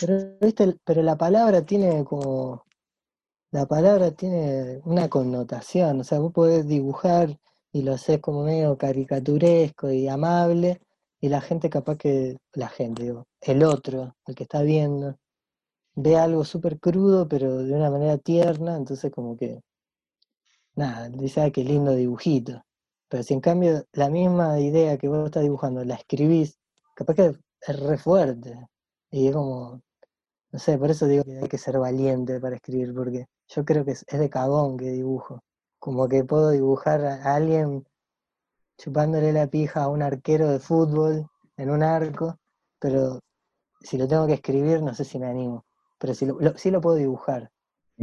[0.00, 2.64] pero, viste, pero la palabra tiene como,
[3.50, 7.38] la palabra tiene una connotación, o sea, vos podés dibujar
[7.72, 10.80] y lo haces como medio caricaturesco y amable,
[11.20, 15.16] y la gente capaz que, la gente, digo, el otro, el que está viendo,
[15.94, 19.60] ve algo súper crudo, pero de una manera tierna, entonces como que,
[20.74, 22.62] nada, dice, ah, qué lindo dibujito.
[23.08, 26.58] Pero si en cambio la misma idea que vos estás dibujando la escribís,
[26.94, 27.26] capaz que
[27.60, 28.68] es re fuerte.
[29.10, 29.82] Y es como,
[30.52, 33.84] no sé, por eso digo que hay que ser valiente para escribir, porque yo creo
[33.84, 35.42] que es, es de cagón que dibujo.
[35.78, 37.84] Como que puedo dibujar a alguien
[38.78, 41.26] chupándole la pija a un arquero de fútbol
[41.56, 42.36] en un arco,
[42.78, 43.20] pero
[43.82, 45.64] si lo tengo que escribir, no sé si me animo.
[45.98, 47.50] Pero si lo, lo- sí lo puedo dibujar.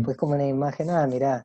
[0.03, 1.43] Pues como una imagen, ah, mirá,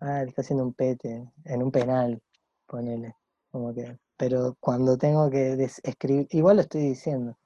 [0.00, 2.20] ah, está haciendo un pete en un penal,
[2.66, 3.14] ponele.
[3.50, 5.54] Como que, pero cuando tengo que
[5.84, 7.36] escribir, igual lo estoy diciendo,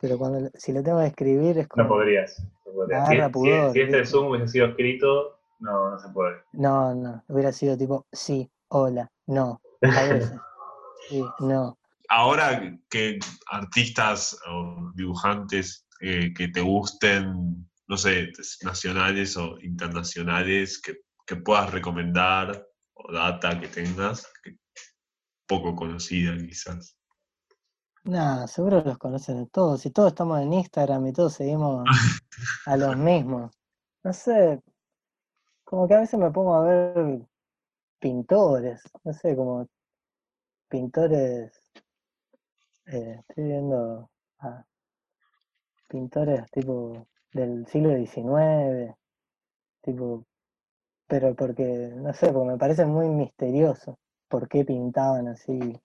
[0.00, 2.42] pero cuando si lo tengo que escribir es No como, podrías.
[2.66, 3.08] No podrías.
[3.08, 4.06] Si, si- pudor, si este.
[4.06, 6.36] Zoom hubiese sido escrito, no, no se puede.
[6.52, 10.32] no, no, hubiera sido tipo, sí, hola, no, a veces,
[11.08, 11.78] sí, no.
[12.08, 13.18] Ahora que
[13.50, 18.32] artistas o dibujantes eh, que te gusten, no sé,
[18.62, 20.96] nacionales o internacionales, que,
[21.26, 24.56] que puedas recomendar o data que tengas, que
[25.46, 26.96] poco conocida quizás.
[28.04, 29.84] Nada, seguro los conocen a todos.
[29.84, 31.84] Y todos estamos en Instagram y todos seguimos
[32.66, 33.52] a los mismos.
[34.02, 34.60] No sé,
[35.70, 37.20] como que a veces me pongo a ver
[38.00, 39.68] pintores, no sé, como
[40.68, 41.52] pintores,
[42.86, 44.10] eh, estoy viendo
[44.40, 44.64] a
[45.86, 48.96] pintores tipo del siglo XIX,
[49.82, 50.26] tipo,
[51.06, 53.96] pero porque, no sé, porque me parece muy misterioso
[54.28, 55.80] por qué pintaban así,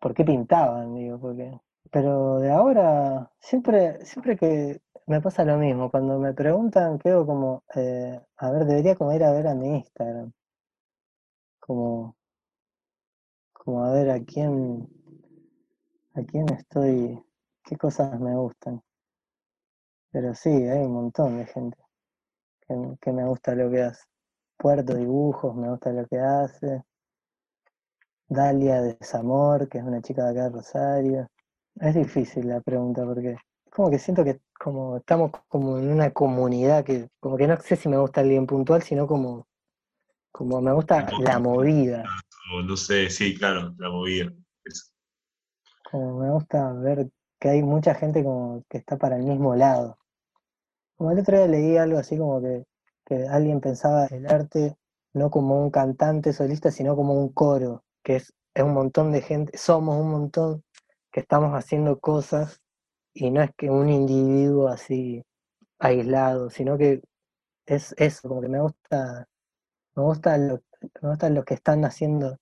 [0.00, 1.60] por qué pintaban, digo, porque,
[1.90, 7.62] pero de ahora, siempre, siempre que me pasa lo mismo, cuando me preguntan, quedo como,
[7.74, 10.32] eh, a ver, debería como ir a ver a mi Instagram,
[11.60, 12.16] como,
[13.52, 14.88] como a ver a quién,
[16.14, 17.22] a quién estoy,
[17.64, 18.82] qué cosas me gustan.
[20.10, 21.78] Pero sí, hay un montón de gente
[23.00, 24.04] que, me gusta lo que hace.
[24.56, 26.82] Puerto Dibujos, me gusta lo que hace.
[28.28, 31.28] Dalia Desamor, que es una chica de acá de Rosario.
[31.76, 33.36] Es difícil la pregunta porque
[33.76, 37.76] como que siento que como estamos como en una comunidad que como que no sé
[37.76, 39.46] si me gusta alguien puntual, sino como,
[40.32, 42.02] como me gusta la movida.
[42.54, 44.32] O no sé, sí, claro, la movida.
[44.64, 44.86] Eso.
[45.90, 49.98] Como me gusta ver que hay mucha gente como que está para el mismo lado.
[50.96, 52.64] Como el otro día leí algo así como que,
[53.04, 54.74] que alguien pensaba el arte
[55.12, 59.20] no como un cantante solista, sino como un coro, que es, es un montón de
[59.20, 60.64] gente, somos un montón
[61.12, 62.62] que estamos haciendo cosas
[63.16, 65.22] y no es que un individuo así
[65.78, 67.02] aislado, sino que
[67.66, 69.26] es eso, como que me gusta,
[69.96, 70.62] me gusta lo,
[71.02, 72.38] me gustan los que están haciendo,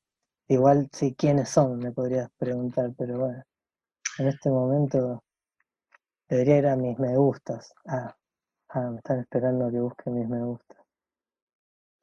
[0.48, 3.42] igual sí, quiénes son, me podrías preguntar, pero bueno,
[4.18, 5.22] en este momento
[6.28, 7.72] debería ir a mis me gustas.
[7.86, 8.16] Ah,
[8.70, 10.78] ah, me están esperando que busque mis me gustas.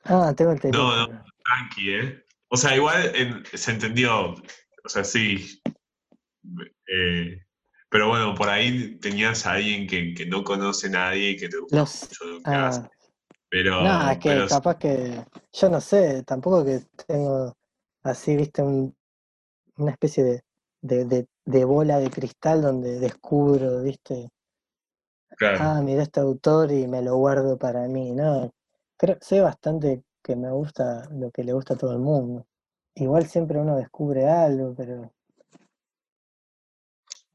[0.06, 1.08] Ah, tengo el No, teléfono.
[1.08, 2.24] no, tranqui, ¿eh?
[2.48, 4.36] O sea, igual en- se entendió.
[4.84, 5.62] O sea, sí.
[6.88, 7.41] Eh,
[8.42, 11.78] por ahí tenías a alguien que, que no conoce a nadie y que te gusta
[11.78, 12.82] Los, mucho lo que hace.
[12.82, 12.90] ah,
[13.50, 17.54] Pero, no, es que pero capaz que, yo no sé, tampoco que tengo
[18.04, 18.96] así, viste, un-
[19.78, 20.44] una especie de,
[20.82, 24.30] de, de- de bola de cristal donde descubro, viste,
[25.38, 25.60] claro.
[25.60, 28.52] ah, mira este autor y me lo guardo para mí, no,
[28.98, 32.46] creo, sé bastante que me gusta lo que le gusta a todo el mundo.
[32.96, 35.12] Igual siempre uno descubre algo, pero,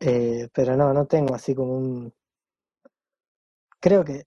[0.00, 2.12] eh, pero no, no tengo así como un,
[3.80, 4.26] creo que,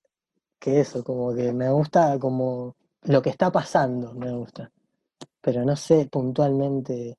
[0.60, 4.72] que eso, como que me gusta como lo que está pasando, me gusta.
[5.42, 7.18] Pero no sé puntualmente,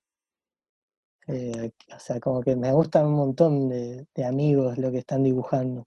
[1.27, 5.87] eh, o sea, como que me gustan un montón de, amigos lo que están dibujando.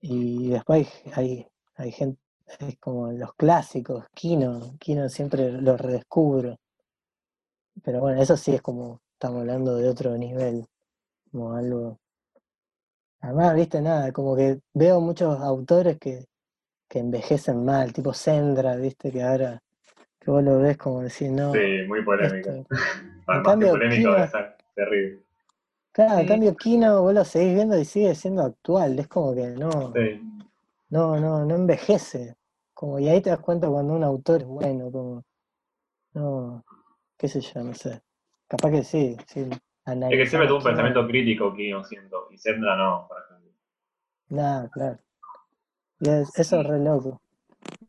[0.00, 1.46] Y después hay,
[1.76, 2.20] hay, gente,
[2.60, 6.58] es como los clásicos, Kino, Kino siempre lo redescubro.
[7.82, 10.66] Pero bueno, eso sí es como, estamos hablando de otro nivel,
[11.30, 11.98] como algo.
[13.20, 16.24] Además, viste, nada, como que veo muchos autores que,
[16.88, 19.60] que envejecen mal, tipo Sendra, viste, que ahora
[20.20, 22.50] que vos lo ves como decir, no, Sí, muy polémico.
[23.26, 23.42] esto.
[23.44, 24.32] Cambio, polémico, Kino- es
[24.74, 25.22] terrible.
[25.92, 26.28] Claro, en Sí.
[26.28, 30.20] cambio Kino vos lo seguís viendo y sigue siendo actual, es como que no, Sí.
[30.90, 32.36] no, no, no envejece.
[32.74, 35.24] Como, y ahí te das cuenta cuando un autor es bueno, como,
[36.14, 36.64] no,
[37.18, 38.00] qué sé yo, no sé.
[38.48, 39.48] Capaz que sí, sí.
[39.92, 42.28] Es que siempre tuvo un pensamiento crítico, Kino, siento.
[42.30, 43.52] Y Sendra no, por ejemplo.
[44.30, 44.98] Nada, claro.
[46.00, 47.20] Y es- eso es re loco.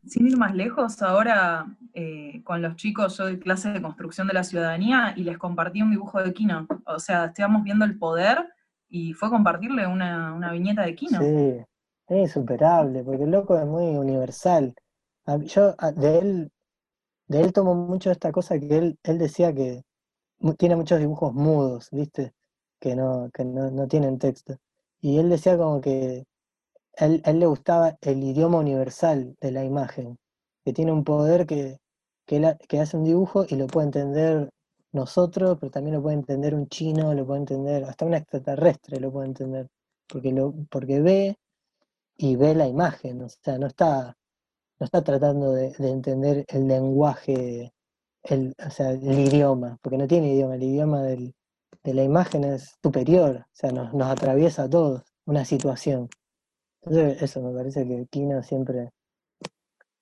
[0.06, 4.32] Sin ir más lejos, ahora eh, con los chicos yo doy clases de construcción de
[4.34, 6.66] la ciudadanía y les compartí un dibujo de Kino.
[6.86, 8.48] O sea, estábamos viendo el poder
[8.88, 11.20] y fue compartirle una, una viñeta de Kino.
[11.20, 11.60] Sí,
[12.08, 14.74] es insuperable, porque el loco es muy universal.
[15.46, 16.52] Yo de él,
[17.28, 19.82] de él tomo mucho esta cosa que él, él decía que
[20.58, 22.32] tiene muchos dibujos mudos, ¿viste?
[22.78, 24.56] Que no, que no, no tienen texto.
[25.00, 26.26] Y él decía como que
[26.94, 30.18] él, él le gustaba el idioma universal de la imagen,
[30.64, 31.78] que tiene un poder que,
[32.26, 34.50] que, hace un dibujo y lo puede entender
[34.92, 39.12] nosotros, pero también lo puede entender un chino, lo puede entender, hasta un extraterrestre lo
[39.12, 39.68] puede entender,
[40.08, 41.38] porque, lo, porque ve
[42.16, 44.16] y ve la imagen, o sea, no está,
[44.78, 47.72] no está tratando de entender el lenguaje,
[48.24, 51.34] el, o sea, el idioma, porque no tiene idioma, el idioma del-
[51.84, 56.08] de la imagen es superior, o sea, nos, nos atraviesa a todos, una situación.
[56.82, 58.90] Entonces, eso me parece que Kino siempre,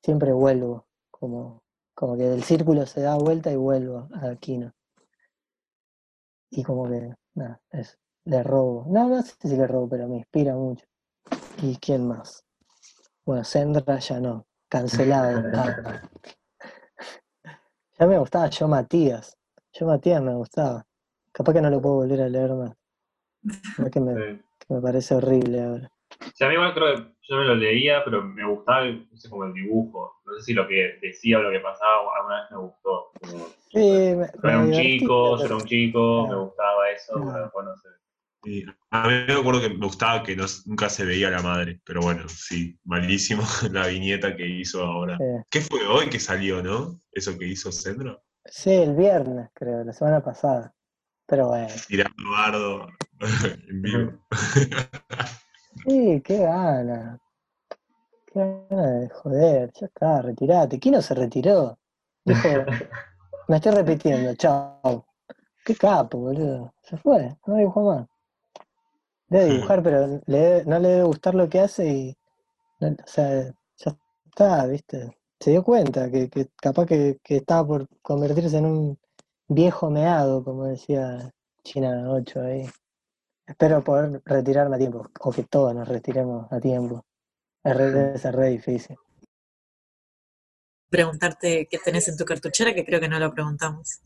[0.02, 1.62] siempre vuelvo, como,
[1.94, 4.72] como que del círculo se da vuelta y vuelvo a Kino.
[6.50, 8.86] Y como que, nada, eso, le robo.
[8.88, 10.84] No, no sé si le robo, pero me inspira mucho.
[11.62, 12.44] ¿Y quién más?
[13.24, 15.42] Bueno, Sendra ya no, cancelado.
[17.98, 19.36] Ya me gustaba Yo Matías.
[19.72, 20.86] Yo Matías me gustaba.
[21.32, 22.76] Capaz que no lo puedo volver a leer más.
[23.78, 24.42] Es que me, Sí.
[24.58, 25.92] que me parece horrible ahora.
[26.34, 29.28] Sí, a mí igual creo que yo me lo leía, pero me gustaba, no sé,
[29.28, 30.20] como el dibujo.
[30.24, 33.10] No sé si lo que decía o lo que pasaba alguna vez me gustó.
[33.20, 37.42] Como, Sí, me, yo era un chico, yo era un chico, me gustaba eso, pero
[37.42, 37.88] después no sé.
[38.50, 41.80] Y a mí me acuerdo que me gustaba que no- nunca se veía la madre,
[41.84, 43.42] pero bueno, sí, malísimo
[43.72, 45.18] la viñeta que hizo ahora.
[45.20, 46.98] eh, ¿Qué fue hoy que salió, no?
[47.12, 48.22] Eso que hizo Sendro.
[48.46, 50.72] sí, el viernes, creo, la semana pasada.
[51.26, 51.68] Pero bueno.
[51.88, 52.88] Tirando bardo
[53.68, 54.12] en vivo.
[55.86, 57.18] Sí, qué gana.
[58.32, 59.72] Qué gana de joder.
[59.78, 60.78] Ya está, retirate.
[60.78, 61.78] ¿Quién no se retiró?
[62.24, 62.48] Dijo,
[63.48, 65.06] me estoy repitiendo, chao.
[65.64, 66.72] Qué capo, boludo.
[66.82, 68.06] Se fue, no dibujó más.
[69.28, 72.16] Debe dibujar, pero le no le debe gustar lo que hace y.
[72.80, 73.96] no- o sea, ya
[74.26, 75.16] está, ¿viste?
[75.40, 78.98] Se dio cuenta que, que capaz que, que estaba por convertirse en un
[79.48, 81.32] viejo meado, como decía
[81.62, 82.68] China 8 ahí.
[83.46, 87.04] Espero poder retirarme a tiempo, o que todos nos retiremos a tiempo.
[87.64, 88.96] Es re, debe ser re difícil.
[90.90, 94.00] Preguntarte qué tenés en tu cartuchera, que creo que no lo preguntamos.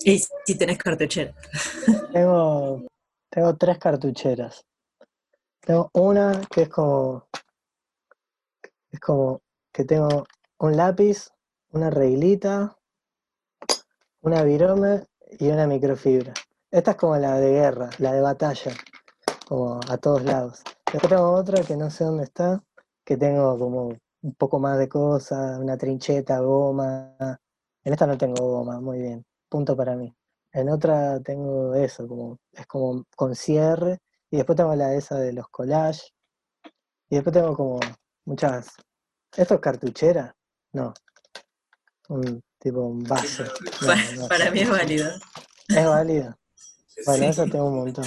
[0.00, 1.34] Y si tenés cartuchera.
[2.12, 2.82] Tengo,
[3.30, 4.64] tengo tres cartucheras.
[5.60, 7.28] Tengo una que es como,
[8.90, 9.42] es como
[9.72, 10.26] que tengo
[10.58, 11.30] un lápiz,
[11.72, 12.76] una reglita,
[14.22, 15.06] una virome
[15.38, 16.32] y una microfibra.
[16.70, 18.72] Esta es como la de guerra, la de batalla,
[19.46, 20.62] como a todos lados.
[20.92, 22.62] Después tengo otra que no sé dónde está,
[23.04, 23.88] que tengo como
[24.22, 27.16] un poco más de cosas, una trincheta, goma.
[27.84, 29.24] En esta no tengo goma, muy bien.
[29.48, 30.17] Punto para mí.
[30.52, 33.98] En otra tengo eso, como, es como con cierre.
[34.30, 36.12] Y después tengo la de esa de los collages.
[37.10, 37.80] Y después tengo como
[38.24, 38.68] muchas.
[39.36, 40.34] ¿Esto es cartuchera?
[40.72, 40.92] No.
[42.08, 43.44] Un tipo un vaso.
[43.80, 45.10] No, Para, no para mí es válido.
[45.68, 46.34] ¿Es válido?
[47.06, 47.30] Bueno, Sí.
[47.30, 48.04] eso tengo un montón.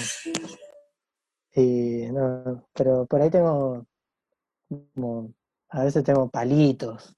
[1.55, 3.85] Y no, pero por ahí tengo
[4.93, 5.33] como,
[5.69, 7.15] a veces tengo palitos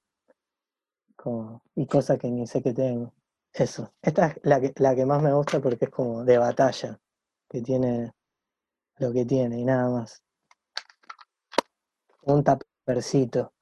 [1.16, 3.12] como, y cosas que ni sé que tengo.
[3.54, 3.94] Eso.
[4.02, 6.98] Esta es la que, la que más me gusta porque es como de batalla,
[7.48, 8.12] que tiene
[8.96, 10.22] lo que tiene y nada más.
[12.22, 13.52] Un tapercito.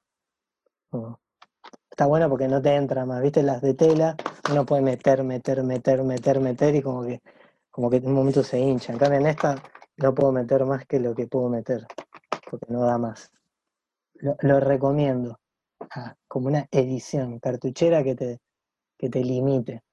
[1.91, 3.43] Está bueno porque no te entra más, ¿viste?
[3.43, 4.15] Las de tela,
[4.49, 7.21] uno puede meter, meter, meter, meter, meter y como que,
[7.69, 8.93] como que en un momento se hincha.
[8.93, 9.61] En cambio en esta
[9.97, 11.85] no puedo meter más que lo que puedo meter.
[12.49, 13.31] porque no da más.
[14.15, 15.39] Lo, lo recomiendo.
[15.91, 18.39] Ah, como una edición cartuchera que te,
[19.03, 19.83] que te limite.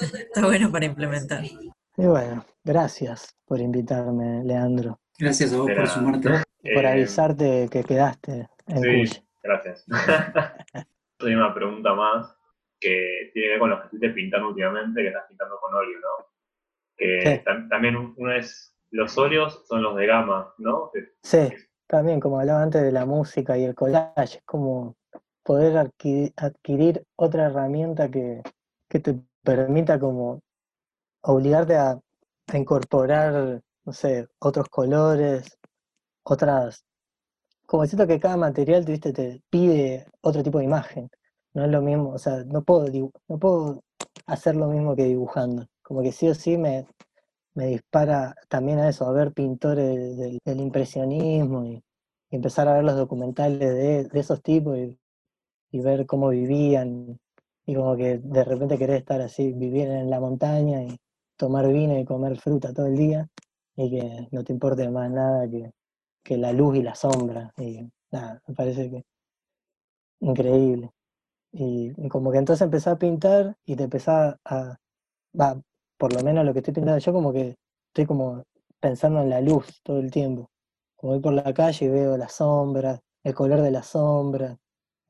[0.00, 1.42] Está bueno para implementar.
[1.44, 1.72] Y
[2.06, 5.00] bueno, gracias por invitarme, Leandro.
[5.18, 6.28] Gracias a vos por sumarte.
[6.62, 9.84] y Por Eh, avisarte que quedaste en Sí, gracias.
[11.18, 12.32] Hay una pregunta más
[12.78, 15.98] que tiene que ver con lo que estuviste pintando últimamente, que estás pintando con óleo,
[15.98, 16.26] ¿no?
[16.96, 17.42] Que Sí.
[17.44, 20.92] tam- también un- uno es, los óleos son los de gama, ¿no?
[21.24, 21.48] Sí,
[21.88, 24.94] también como hablaba antes de la música y el collage, es como
[25.48, 28.42] poder adqui- adquirir otra herramienta que,
[28.86, 30.42] que te permita como
[31.22, 31.98] obligarte a,
[32.52, 35.56] incorporar, no sé, otros colores,
[36.22, 36.84] otras...
[37.66, 41.08] Como siento que cada material, te, viste, te pide otro tipo de imagen.
[41.54, 42.84] No es lo mismo, o sea, no puedo,
[43.28, 43.82] no puedo
[44.26, 45.66] hacer lo mismo que dibujando.
[45.82, 46.86] Como que sí o sí me,
[47.54, 51.82] me dispara también a eso, a ver pintores del, impresionismo y,
[52.30, 54.98] y empezar a ver los documentales de, de esos tipos y,
[55.70, 57.18] y ver cómo vivían
[57.66, 60.98] y como que de repente querés estar así, vivir en la montaña y
[61.36, 63.28] tomar vino y comer fruta todo el día
[63.76, 65.72] y que no te importe más nada que,
[66.22, 69.04] que la luz y la sombra y nada, me parece que
[70.20, 70.90] increíble.
[71.52, 74.76] Y, como que entonces empecé a pintar y te empezás a,
[75.38, 75.60] va,
[75.96, 77.56] por lo menos lo que estoy pintando yo, como que
[77.88, 78.44] estoy como
[78.80, 80.50] pensando en la luz todo el tiempo.
[80.96, 84.58] Como voy por la calle y veo las sombras, el color de la sombra.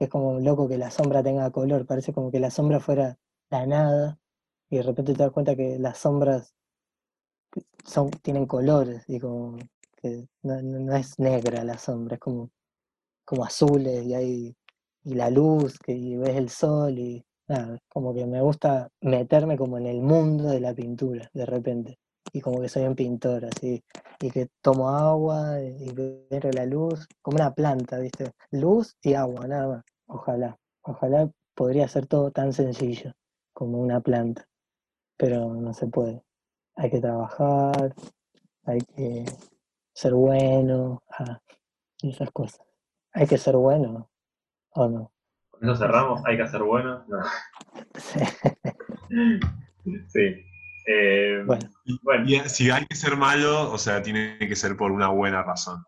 [0.00, 3.16] Es como loco que la sombra tenga color, parece como que la sombra fuera
[3.50, 4.18] la nada
[4.70, 6.54] y de repente te das cuenta que las sombras
[7.84, 9.56] son, tienen colores y como
[9.96, 12.50] que no, no- es negra la sombra, es como,
[13.24, 14.56] como azules y hay
[15.04, 19.56] y la luz que y ves el sol y nada, como que me gusta meterme
[19.58, 21.98] como en el mundo de la pintura de repente
[22.32, 23.82] y como que soy un pintor así
[24.20, 28.32] y que tomo agua y veo la luz como una planta, ¿viste?
[28.50, 29.84] Luz y agua, nada más.
[30.06, 33.12] Ojalá, ojalá podría ser todo tan sencillo
[33.52, 34.48] como una planta,
[35.16, 36.22] pero no se puede.
[36.76, 37.94] Hay que trabajar,
[38.64, 39.24] hay que
[39.92, 41.40] ser bueno, ah,
[42.02, 42.64] esas cosas.
[43.12, 44.10] Hay que ser bueno,
[44.70, 45.12] ¿o no?
[45.60, 47.04] Eso cerramos, hay que hacer bueno.
[47.08, 47.18] No.
[49.08, 49.40] Sí.
[50.08, 50.47] Sí.
[50.90, 51.68] Eh, Bueno,
[52.02, 55.42] bueno, Y si hay que ser malo, o sea, tiene que ser por una buena
[55.42, 55.84] razón.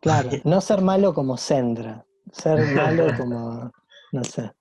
[0.00, 3.72] claro, no ser malo como Sendra, ser malo como,
[4.12, 4.52] no sé,